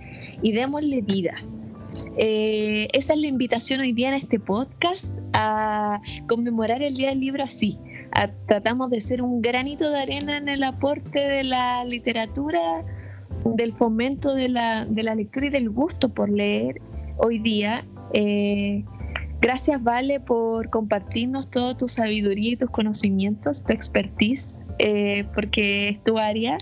y 0.42 0.52
démosle 0.52 1.00
vida. 1.00 1.34
Eh, 2.18 2.88
esa 2.92 3.14
es 3.14 3.20
la 3.20 3.26
invitación 3.26 3.80
hoy 3.80 3.92
día 3.92 4.08
en 4.08 4.14
este 4.14 4.38
podcast 4.38 5.18
a 5.32 6.00
conmemorar 6.28 6.82
el 6.82 6.94
Día 6.94 7.08
del 7.08 7.20
Libro 7.20 7.44
así. 7.44 7.78
tratamos 8.46 8.90
de 8.90 9.00
ser 9.00 9.22
un 9.22 9.42
granito 9.42 9.90
de 9.90 10.00
arena 10.00 10.36
en 10.38 10.48
el 10.48 10.62
aporte 10.62 11.20
de 11.20 11.44
la 11.44 11.84
literatura 11.84 12.84
del 13.54 13.72
fomento 13.72 14.34
de 14.34 14.48
la, 14.48 14.84
de 14.84 15.02
la 15.02 15.14
lectura 15.14 15.46
y 15.46 15.50
del 15.50 15.70
gusto 15.70 16.08
por 16.08 16.30
leer 16.30 16.80
hoy 17.18 17.38
día. 17.38 17.84
Eh, 18.12 18.84
gracias, 19.40 19.82
Vale, 19.82 20.20
por 20.20 20.70
compartirnos 20.70 21.50
toda 21.50 21.76
tu 21.76 21.88
sabiduría 21.88 22.52
y 22.52 22.56
tus 22.56 22.70
conocimientos, 22.70 23.64
tu 23.64 23.72
expertise, 23.72 24.58
eh, 24.78 25.24
porque 25.34 25.90
es 25.90 26.04
tu 26.04 26.18
área. 26.18 26.58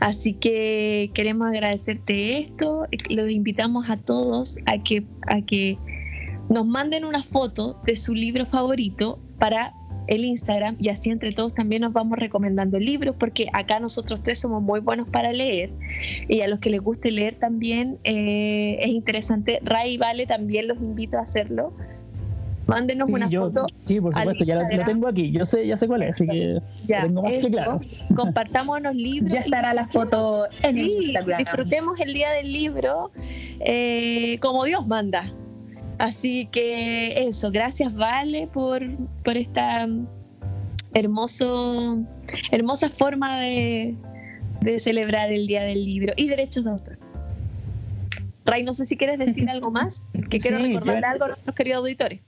Así 0.00 0.34
que 0.34 1.10
queremos 1.14 1.48
agradecerte 1.48 2.38
esto. 2.38 2.86
Los 3.08 3.30
invitamos 3.30 3.88
a 3.88 3.96
todos 3.96 4.58
a 4.66 4.82
que, 4.82 5.04
a 5.28 5.40
que 5.42 5.78
nos 6.48 6.66
manden 6.66 7.04
una 7.04 7.22
foto 7.22 7.80
de 7.84 7.96
su 7.96 8.14
libro 8.14 8.46
favorito 8.46 9.18
para 9.38 9.72
el 10.06 10.24
Instagram 10.24 10.76
y 10.80 10.88
así 10.88 11.10
entre 11.10 11.32
todos 11.32 11.54
también 11.54 11.82
nos 11.82 11.92
vamos 11.92 12.18
recomendando 12.18 12.78
libros 12.78 13.16
porque 13.18 13.48
acá 13.52 13.80
nosotros 13.80 14.22
tres 14.22 14.38
somos 14.38 14.62
muy 14.62 14.80
buenos 14.80 15.08
para 15.08 15.32
leer 15.32 15.70
y 16.28 16.40
a 16.40 16.48
los 16.48 16.60
que 16.60 16.70
les 16.70 16.80
guste 16.80 17.10
leer 17.10 17.34
también 17.34 17.98
eh, 18.04 18.78
es 18.80 18.88
interesante. 18.88 19.60
Ray 19.62 19.94
y 19.94 19.98
Vale 19.98 20.26
también 20.26 20.68
los 20.68 20.78
invito 20.78 21.18
a 21.18 21.22
hacerlo. 21.22 21.72
Mándenos 22.66 23.10
una 23.10 23.28
foto. 23.28 23.66
Sí, 23.84 24.00
por 24.00 24.14
supuesto, 24.14 24.44
ya 24.44 24.54
lo, 24.54 24.84
tengo 24.84 25.08
aquí. 25.08 25.30
Yo 25.30 25.44
sé, 25.44 25.66
ya 25.66 25.76
sé 25.76 25.86
cuál 25.86 26.02
es, 26.02 26.12
así 26.12 26.26
que 26.26 26.60
ya, 26.86 27.02
tengo 27.02 27.22
más 27.22 27.32
que 27.32 27.50
claro. 27.50 27.80
Compartamos 28.16 28.80
los 28.80 28.94
libros. 28.94 29.32
Ya 29.32 29.40
estará 29.40 29.74
la 29.74 29.86
foto 29.88 30.46
en 30.62 30.78
Instagram. 30.78 31.38
Disfrutemos 31.38 32.00
el 32.00 32.14
día 32.14 32.30
del 32.30 32.52
libro 32.52 33.10
eh, 33.60 34.38
como 34.40 34.64
Dios 34.64 34.86
manda. 34.86 35.30
Así 35.98 36.46
que 36.46 37.26
eso, 37.28 37.50
gracias 37.50 37.94
Vale 37.94 38.48
por, 38.48 38.82
por 39.22 39.36
esta 39.36 39.86
hermoso, 40.94 41.98
hermosa 42.50 42.88
forma 42.88 43.40
de, 43.40 43.96
celebrar 44.78 45.30
el 45.30 45.46
Día 45.46 45.62
del 45.62 45.84
Libro 45.84 46.14
y 46.16 46.28
derechos 46.28 46.64
de 46.64 46.70
autor. 46.70 46.98
Ray, 48.46 48.62
no 48.62 48.74
sé 48.74 48.86
si 48.86 48.96
quieres 48.96 49.18
decir 49.18 49.48
algo 49.50 49.70
más, 49.72 50.06
que 50.30 50.38
quiero 50.38 50.58
recordar 50.58 51.04
algo 51.04 51.24
a 51.26 51.28
nuestros 51.28 51.54
queridos 51.54 51.80
auditores. 51.80 52.20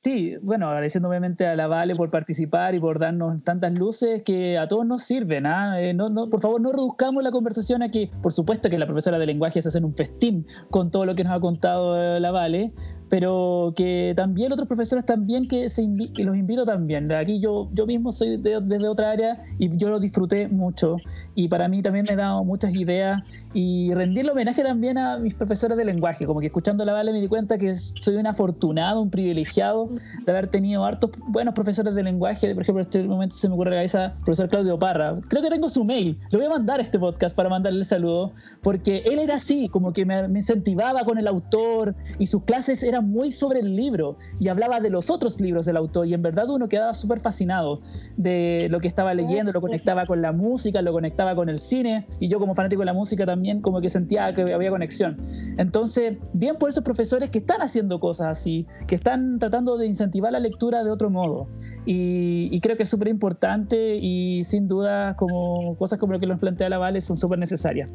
Sí, 0.00 0.36
bueno, 0.42 0.68
agradeciendo 0.68 1.08
obviamente 1.08 1.44
a 1.44 1.56
la 1.56 1.66
Vale 1.66 1.96
por 1.96 2.08
participar 2.08 2.72
y 2.76 2.78
por 2.78 3.00
darnos 3.00 3.42
tantas 3.42 3.74
luces 3.74 4.22
que 4.22 4.56
a 4.56 4.68
todos 4.68 4.86
nos 4.86 5.02
sirven. 5.02 5.44
¿ah? 5.44 5.82
Eh, 5.82 5.92
no, 5.92 6.08
no, 6.08 6.30
por 6.30 6.40
favor, 6.40 6.60
no 6.60 6.70
reduzcamos 6.70 7.22
la 7.24 7.32
conversación 7.32 7.82
aquí. 7.82 8.08
Por 8.22 8.32
supuesto 8.32 8.70
que 8.70 8.78
la 8.78 8.86
profesora 8.86 9.18
de 9.18 9.26
lenguaje 9.26 9.60
se 9.60 9.68
hace 9.68 9.80
un 9.80 9.96
festín 9.96 10.46
con 10.70 10.92
todo 10.92 11.04
lo 11.04 11.16
que 11.16 11.24
nos 11.24 11.32
ha 11.32 11.40
contado 11.40 12.00
eh, 12.00 12.20
la 12.20 12.30
Vale, 12.30 12.72
pero 13.08 13.72
que 13.76 14.12
también 14.16 14.52
otros 14.52 14.68
profesores 14.68 15.04
también 15.04 15.48
que, 15.48 15.68
se 15.68 15.88
que 16.14 16.24
los 16.24 16.36
invito 16.36 16.64
también. 16.64 17.10
Aquí 17.12 17.40
yo, 17.40 17.68
yo 17.72 17.86
mismo 17.86 18.12
soy 18.12 18.36
desde 18.36 18.88
otra 18.88 19.10
área 19.10 19.42
y 19.58 19.76
yo 19.76 19.88
lo 19.88 19.98
disfruté 19.98 20.48
mucho. 20.48 20.96
Y 21.34 21.48
para 21.48 21.68
mí 21.68 21.82
también 21.82 22.04
me 22.08 22.14
ha 22.14 22.16
dado 22.16 22.44
muchas 22.44 22.74
ideas 22.74 23.22
y 23.54 23.92
rendirle 23.94 24.32
homenaje 24.32 24.62
también 24.62 24.98
a 24.98 25.18
mis 25.18 25.34
profesores 25.34 25.76
de 25.76 25.84
lenguaje, 25.84 26.26
como 26.26 26.40
que 26.40 26.46
escuchando 26.46 26.84
la 26.84 26.92
Vale 26.92 27.12
me 27.12 27.20
di 27.20 27.28
cuenta 27.28 27.58
que 27.58 27.74
soy 27.74 28.16
un 28.16 28.26
afortunado, 28.26 29.00
un 29.00 29.10
privilegiado 29.10 29.88
de 30.24 30.32
haber 30.32 30.48
tenido 30.48 30.84
hartos 30.84 31.10
buenos 31.28 31.54
profesores 31.54 31.94
de 31.94 32.02
lenguaje, 32.02 32.54
por 32.54 32.62
ejemplo 32.62 32.82
en 32.82 32.88
este 32.88 33.02
momento 33.04 33.36
se 33.36 33.48
me 33.48 33.54
ocurre 33.54 33.70
la 33.70 33.76
cabeza 33.76 34.06
el 34.06 34.24
profesor 34.24 34.48
Claudio 34.48 34.78
Parra, 34.78 35.18
creo 35.28 35.42
que 35.42 35.50
tengo 35.50 35.68
su 35.68 35.84
mail, 35.84 36.18
le 36.30 36.38
voy 36.38 36.46
a 36.46 36.50
mandar 36.50 36.80
este 36.80 36.98
podcast 36.98 37.34
para 37.34 37.48
mandarle 37.48 37.80
el 37.80 37.86
saludo, 37.86 38.32
porque 38.62 39.02
él 39.06 39.18
era 39.18 39.36
así, 39.36 39.68
como 39.68 39.92
que 39.92 40.04
me, 40.04 40.28
me 40.28 40.40
incentivaba 40.40 41.04
con 41.04 41.18
el 41.18 41.26
autor 41.26 41.94
y 42.18 42.26
sus 42.26 42.42
clases 42.44 42.82
eran 42.82 42.97
muy 43.00 43.30
sobre 43.30 43.60
el 43.60 43.76
libro 43.76 44.16
y 44.40 44.48
hablaba 44.48 44.80
de 44.80 44.90
los 44.90 45.10
otros 45.10 45.40
libros 45.40 45.66
del 45.66 45.76
autor 45.76 46.06
y 46.06 46.14
en 46.14 46.22
verdad 46.22 46.48
uno 46.50 46.68
quedaba 46.68 46.92
súper 46.94 47.20
fascinado 47.20 47.80
de 48.16 48.66
lo 48.70 48.80
que 48.80 48.88
estaba 48.88 49.14
leyendo, 49.14 49.52
lo 49.52 49.60
conectaba 49.60 50.06
con 50.06 50.22
la 50.22 50.32
música, 50.32 50.82
lo 50.82 50.92
conectaba 50.92 51.34
con 51.34 51.48
el 51.48 51.58
cine 51.58 52.06
y 52.20 52.28
yo 52.28 52.38
como 52.38 52.54
fanático 52.54 52.82
de 52.82 52.86
la 52.86 52.92
música 52.92 53.26
también 53.26 53.60
como 53.60 53.80
que 53.80 53.88
sentía 53.88 54.32
que 54.32 54.52
había 54.52 54.70
conexión. 54.70 55.18
Entonces, 55.56 56.18
bien 56.32 56.56
por 56.56 56.70
esos 56.70 56.84
profesores 56.84 57.30
que 57.30 57.38
están 57.38 57.62
haciendo 57.62 58.00
cosas 58.00 58.28
así, 58.28 58.66
que 58.86 58.94
están 58.94 59.38
tratando 59.38 59.78
de 59.78 59.86
incentivar 59.86 60.32
la 60.32 60.40
lectura 60.40 60.84
de 60.84 60.90
otro 60.90 61.10
modo 61.10 61.48
y, 61.86 62.58
creo 62.60 62.76
que 62.76 62.82
es 62.82 62.88
súper 62.88 63.08
importante 63.08 63.96
y 63.96 64.42
sin 64.44 64.66
duda 64.66 65.16
como 65.16 65.76
cosas 65.76 65.98
como 65.98 66.12
lo 66.12 66.20
que 66.20 66.26
nos 66.26 66.40
plantea 66.40 66.68
la 66.68 66.78
Vale 66.78 67.00
son 67.00 67.16
súper 67.16 67.38
necesarias. 67.38 67.94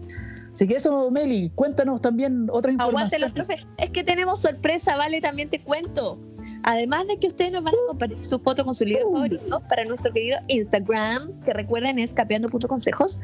Así 0.54 0.68
que 0.68 0.76
eso, 0.76 1.10
Meli, 1.10 1.51
cuéntanos 1.56 1.99
también 1.99 2.47
otras 2.51 2.74
informaciones. 2.74 3.14
Aguante 3.14 3.41
los 3.41 3.49
Es 3.78 3.89
que 3.89 4.04
tenemos 4.04 4.39
sorpresa, 4.39 4.93
Vale, 4.98 5.22
también 5.22 5.50
te 5.50 5.60
cuento. 5.60 6.20
Además 6.64 7.08
de 7.08 7.18
que 7.18 7.28
ustedes 7.28 7.52
nos 7.52 7.64
van 7.64 7.74
a 7.74 7.88
compartir 7.89 8.26
su 8.26 8.39
foto 8.39 8.64
con 8.64 8.74
su 8.74 8.86
libro 8.86 9.10
uh. 9.10 9.14
favorito 9.14 9.62
para 9.68 9.84
nuestro 9.84 10.14
querido 10.14 10.38
Instagram, 10.48 11.41
que 11.41 11.52
recuerden 11.52 12.00
es 12.00 12.14
capeando.consejos. 12.14 13.20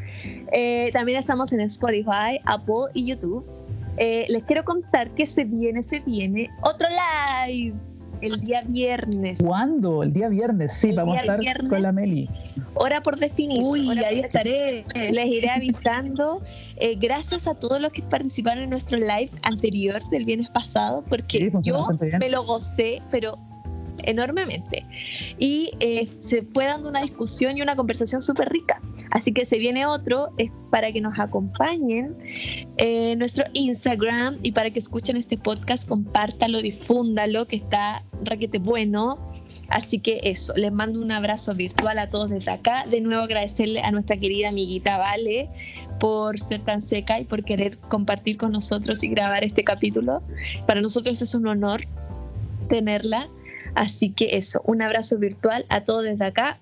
Eh, 0.51 0.89
también 0.91 1.19
estamos 1.19 1.53
en 1.53 1.61
Spotify, 1.61 2.39
Apple 2.45 2.91
y 2.93 3.05
YouTube. 3.05 3.45
Eh, 3.97 4.25
les 4.29 4.43
quiero 4.43 4.63
contar 4.65 5.09
que 5.11 5.25
se 5.25 5.45
viene, 5.45 5.83
se 5.83 5.99
viene 6.01 6.49
otro 6.61 6.87
live 6.89 7.75
el 8.21 8.39
día 8.41 8.63
viernes. 8.65 9.41
¿Cuándo? 9.43 10.03
El 10.03 10.13
día 10.13 10.29
viernes, 10.29 10.73
sí, 10.73 10.91
vamos 10.93 11.17
a 11.17 11.21
estar 11.21 11.67
con 11.67 11.81
la 11.81 11.91
Meli. 11.91 12.29
Hora 12.73 13.01
por 13.01 13.17
definir. 13.17 13.63
Uy, 13.63 13.89
ahí 13.99 14.19
estaré. 14.19 14.85
Les 14.95 15.25
iré 15.25 15.49
avisando. 15.49 16.41
Eh, 16.77 16.95
gracias 16.99 17.47
a 17.47 17.55
todos 17.55 17.81
los 17.81 17.91
que 17.91 18.01
participaron 18.03 18.63
en 18.63 18.69
nuestro 18.69 18.97
live 18.97 19.31
anterior 19.43 20.01
del 20.09 20.25
viernes 20.25 20.49
pasado, 20.49 21.03
porque 21.07 21.51
yo 21.61 21.87
me 22.19 22.29
lo 22.29 22.43
gocé, 22.43 23.01
pero 23.11 23.37
enormemente. 24.03 24.85
Y 25.37 25.71
eh, 25.79 26.07
se 26.19 26.43
fue 26.43 26.65
dando 26.65 26.89
una 26.89 27.01
discusión 27.01 27.57
y 27.57 27.61
una 27.61 27.75
conversación 27.75 28.21
súper 28.21 28.49
rica. 28.49 28.81
Así 29.11 29.33
que 29.33 29.45
se 29.45 29.57
viene 29.57 29.85
otro, 29.85 30.29
es 30.37 30.51
para 30.69 30.91
que 30.91 31.01
nos 31.01 31.17
acompañen 31.17 32.15
en 32.77 33.19
nuestro 33.19 33.45
Instagram 33.53 34.37
y 34.43 34.51
para 34.51 34.69
que 34.71 34.79
escuchen 34.79 35.17
este 35.17 35.37
podcast, 35.37 35.87
compártalo, 35.87 36.61
difúndalo, 36.61 37.47
que 37.47 37.55
está 37.57 38.03
raquete 38.23 38.59
bueno. 38.59 39.17
Así 39.69 39.99
que 39.99 40.19
eso, 40.23 40.53
les 40.55 40.71
mando 40.71 40.99
un 40.99 41.11
abrazo 41.11 41.53
virtual 41.53 41.99
a 41.99 42.09
todos 42.09 42.29
desde 42.29 42.51
acá. 42.51 42.85
De 42.89 43.01
nuevo 43.01 43.23
agradecerle 43.23 43.81
a 43.81 43.91
nuestra 43.91 44.17
querida 44.17 44.49
amiguita 44.49 44.97
Vale 44.97 45.47
por 45.99 46.39
ser 46.39 46.61
tan 46.61 46.81
seca 46.81 47.19
y 47.19 47.25
por 47.25 47.43
querer 47.43 47.77
compartir 47.77 48.37
con 48.37 48.51
nosotros 48.51 49.03
y 49.03 49.09
grabar 49.09 49.43
este 49.43 49.63
capítulo. 49.63 50.23
Para 50.65 50.81
nosotros 50.81 51.21
es 51.21 51.35
un 51.35 51.47
honor 51.47 51.81
tenerla. 52.67 53.29
Así 53.75 54.09
que 54.11 54.37
eso, 54.37 54.61
un 54.65 54.81
abrazo 54.81 55.19
virtual 55.19 55.65
a 55.69 55.83
todos 55.83 56.03
desde 56.03 56.25
acá. 56.25 56.59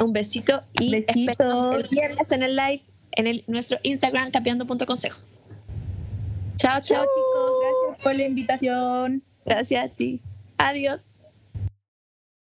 Un 0.00 0.12
besito 0.12 0.62
y 0.72 0.94
espero 0.94 1.72
el 1.72 1.88
viernes 1.88 2.30
en 2.30 2.42
el 2.42 2.56
live 2.56 2.82
en 3.12 3.26
el, 3.26 3.44
nuestro 3.46 3.78
Instagram 3.82 4.30
capeando.consejos. 4.30 5.26
Chao, 6.56 6.80
chao, 6.80 6.80
chao 6.80 7.04
chicos, 7.04 7.52
gracias 7.60 8.02
por 8.02 8.14
la 8.14 8.24
invitación. 8.24 9.22
Gracias 9.44 9.90
a 9.90 9.94
ti. 9.94 10.20
Adiós. 10.58 11.00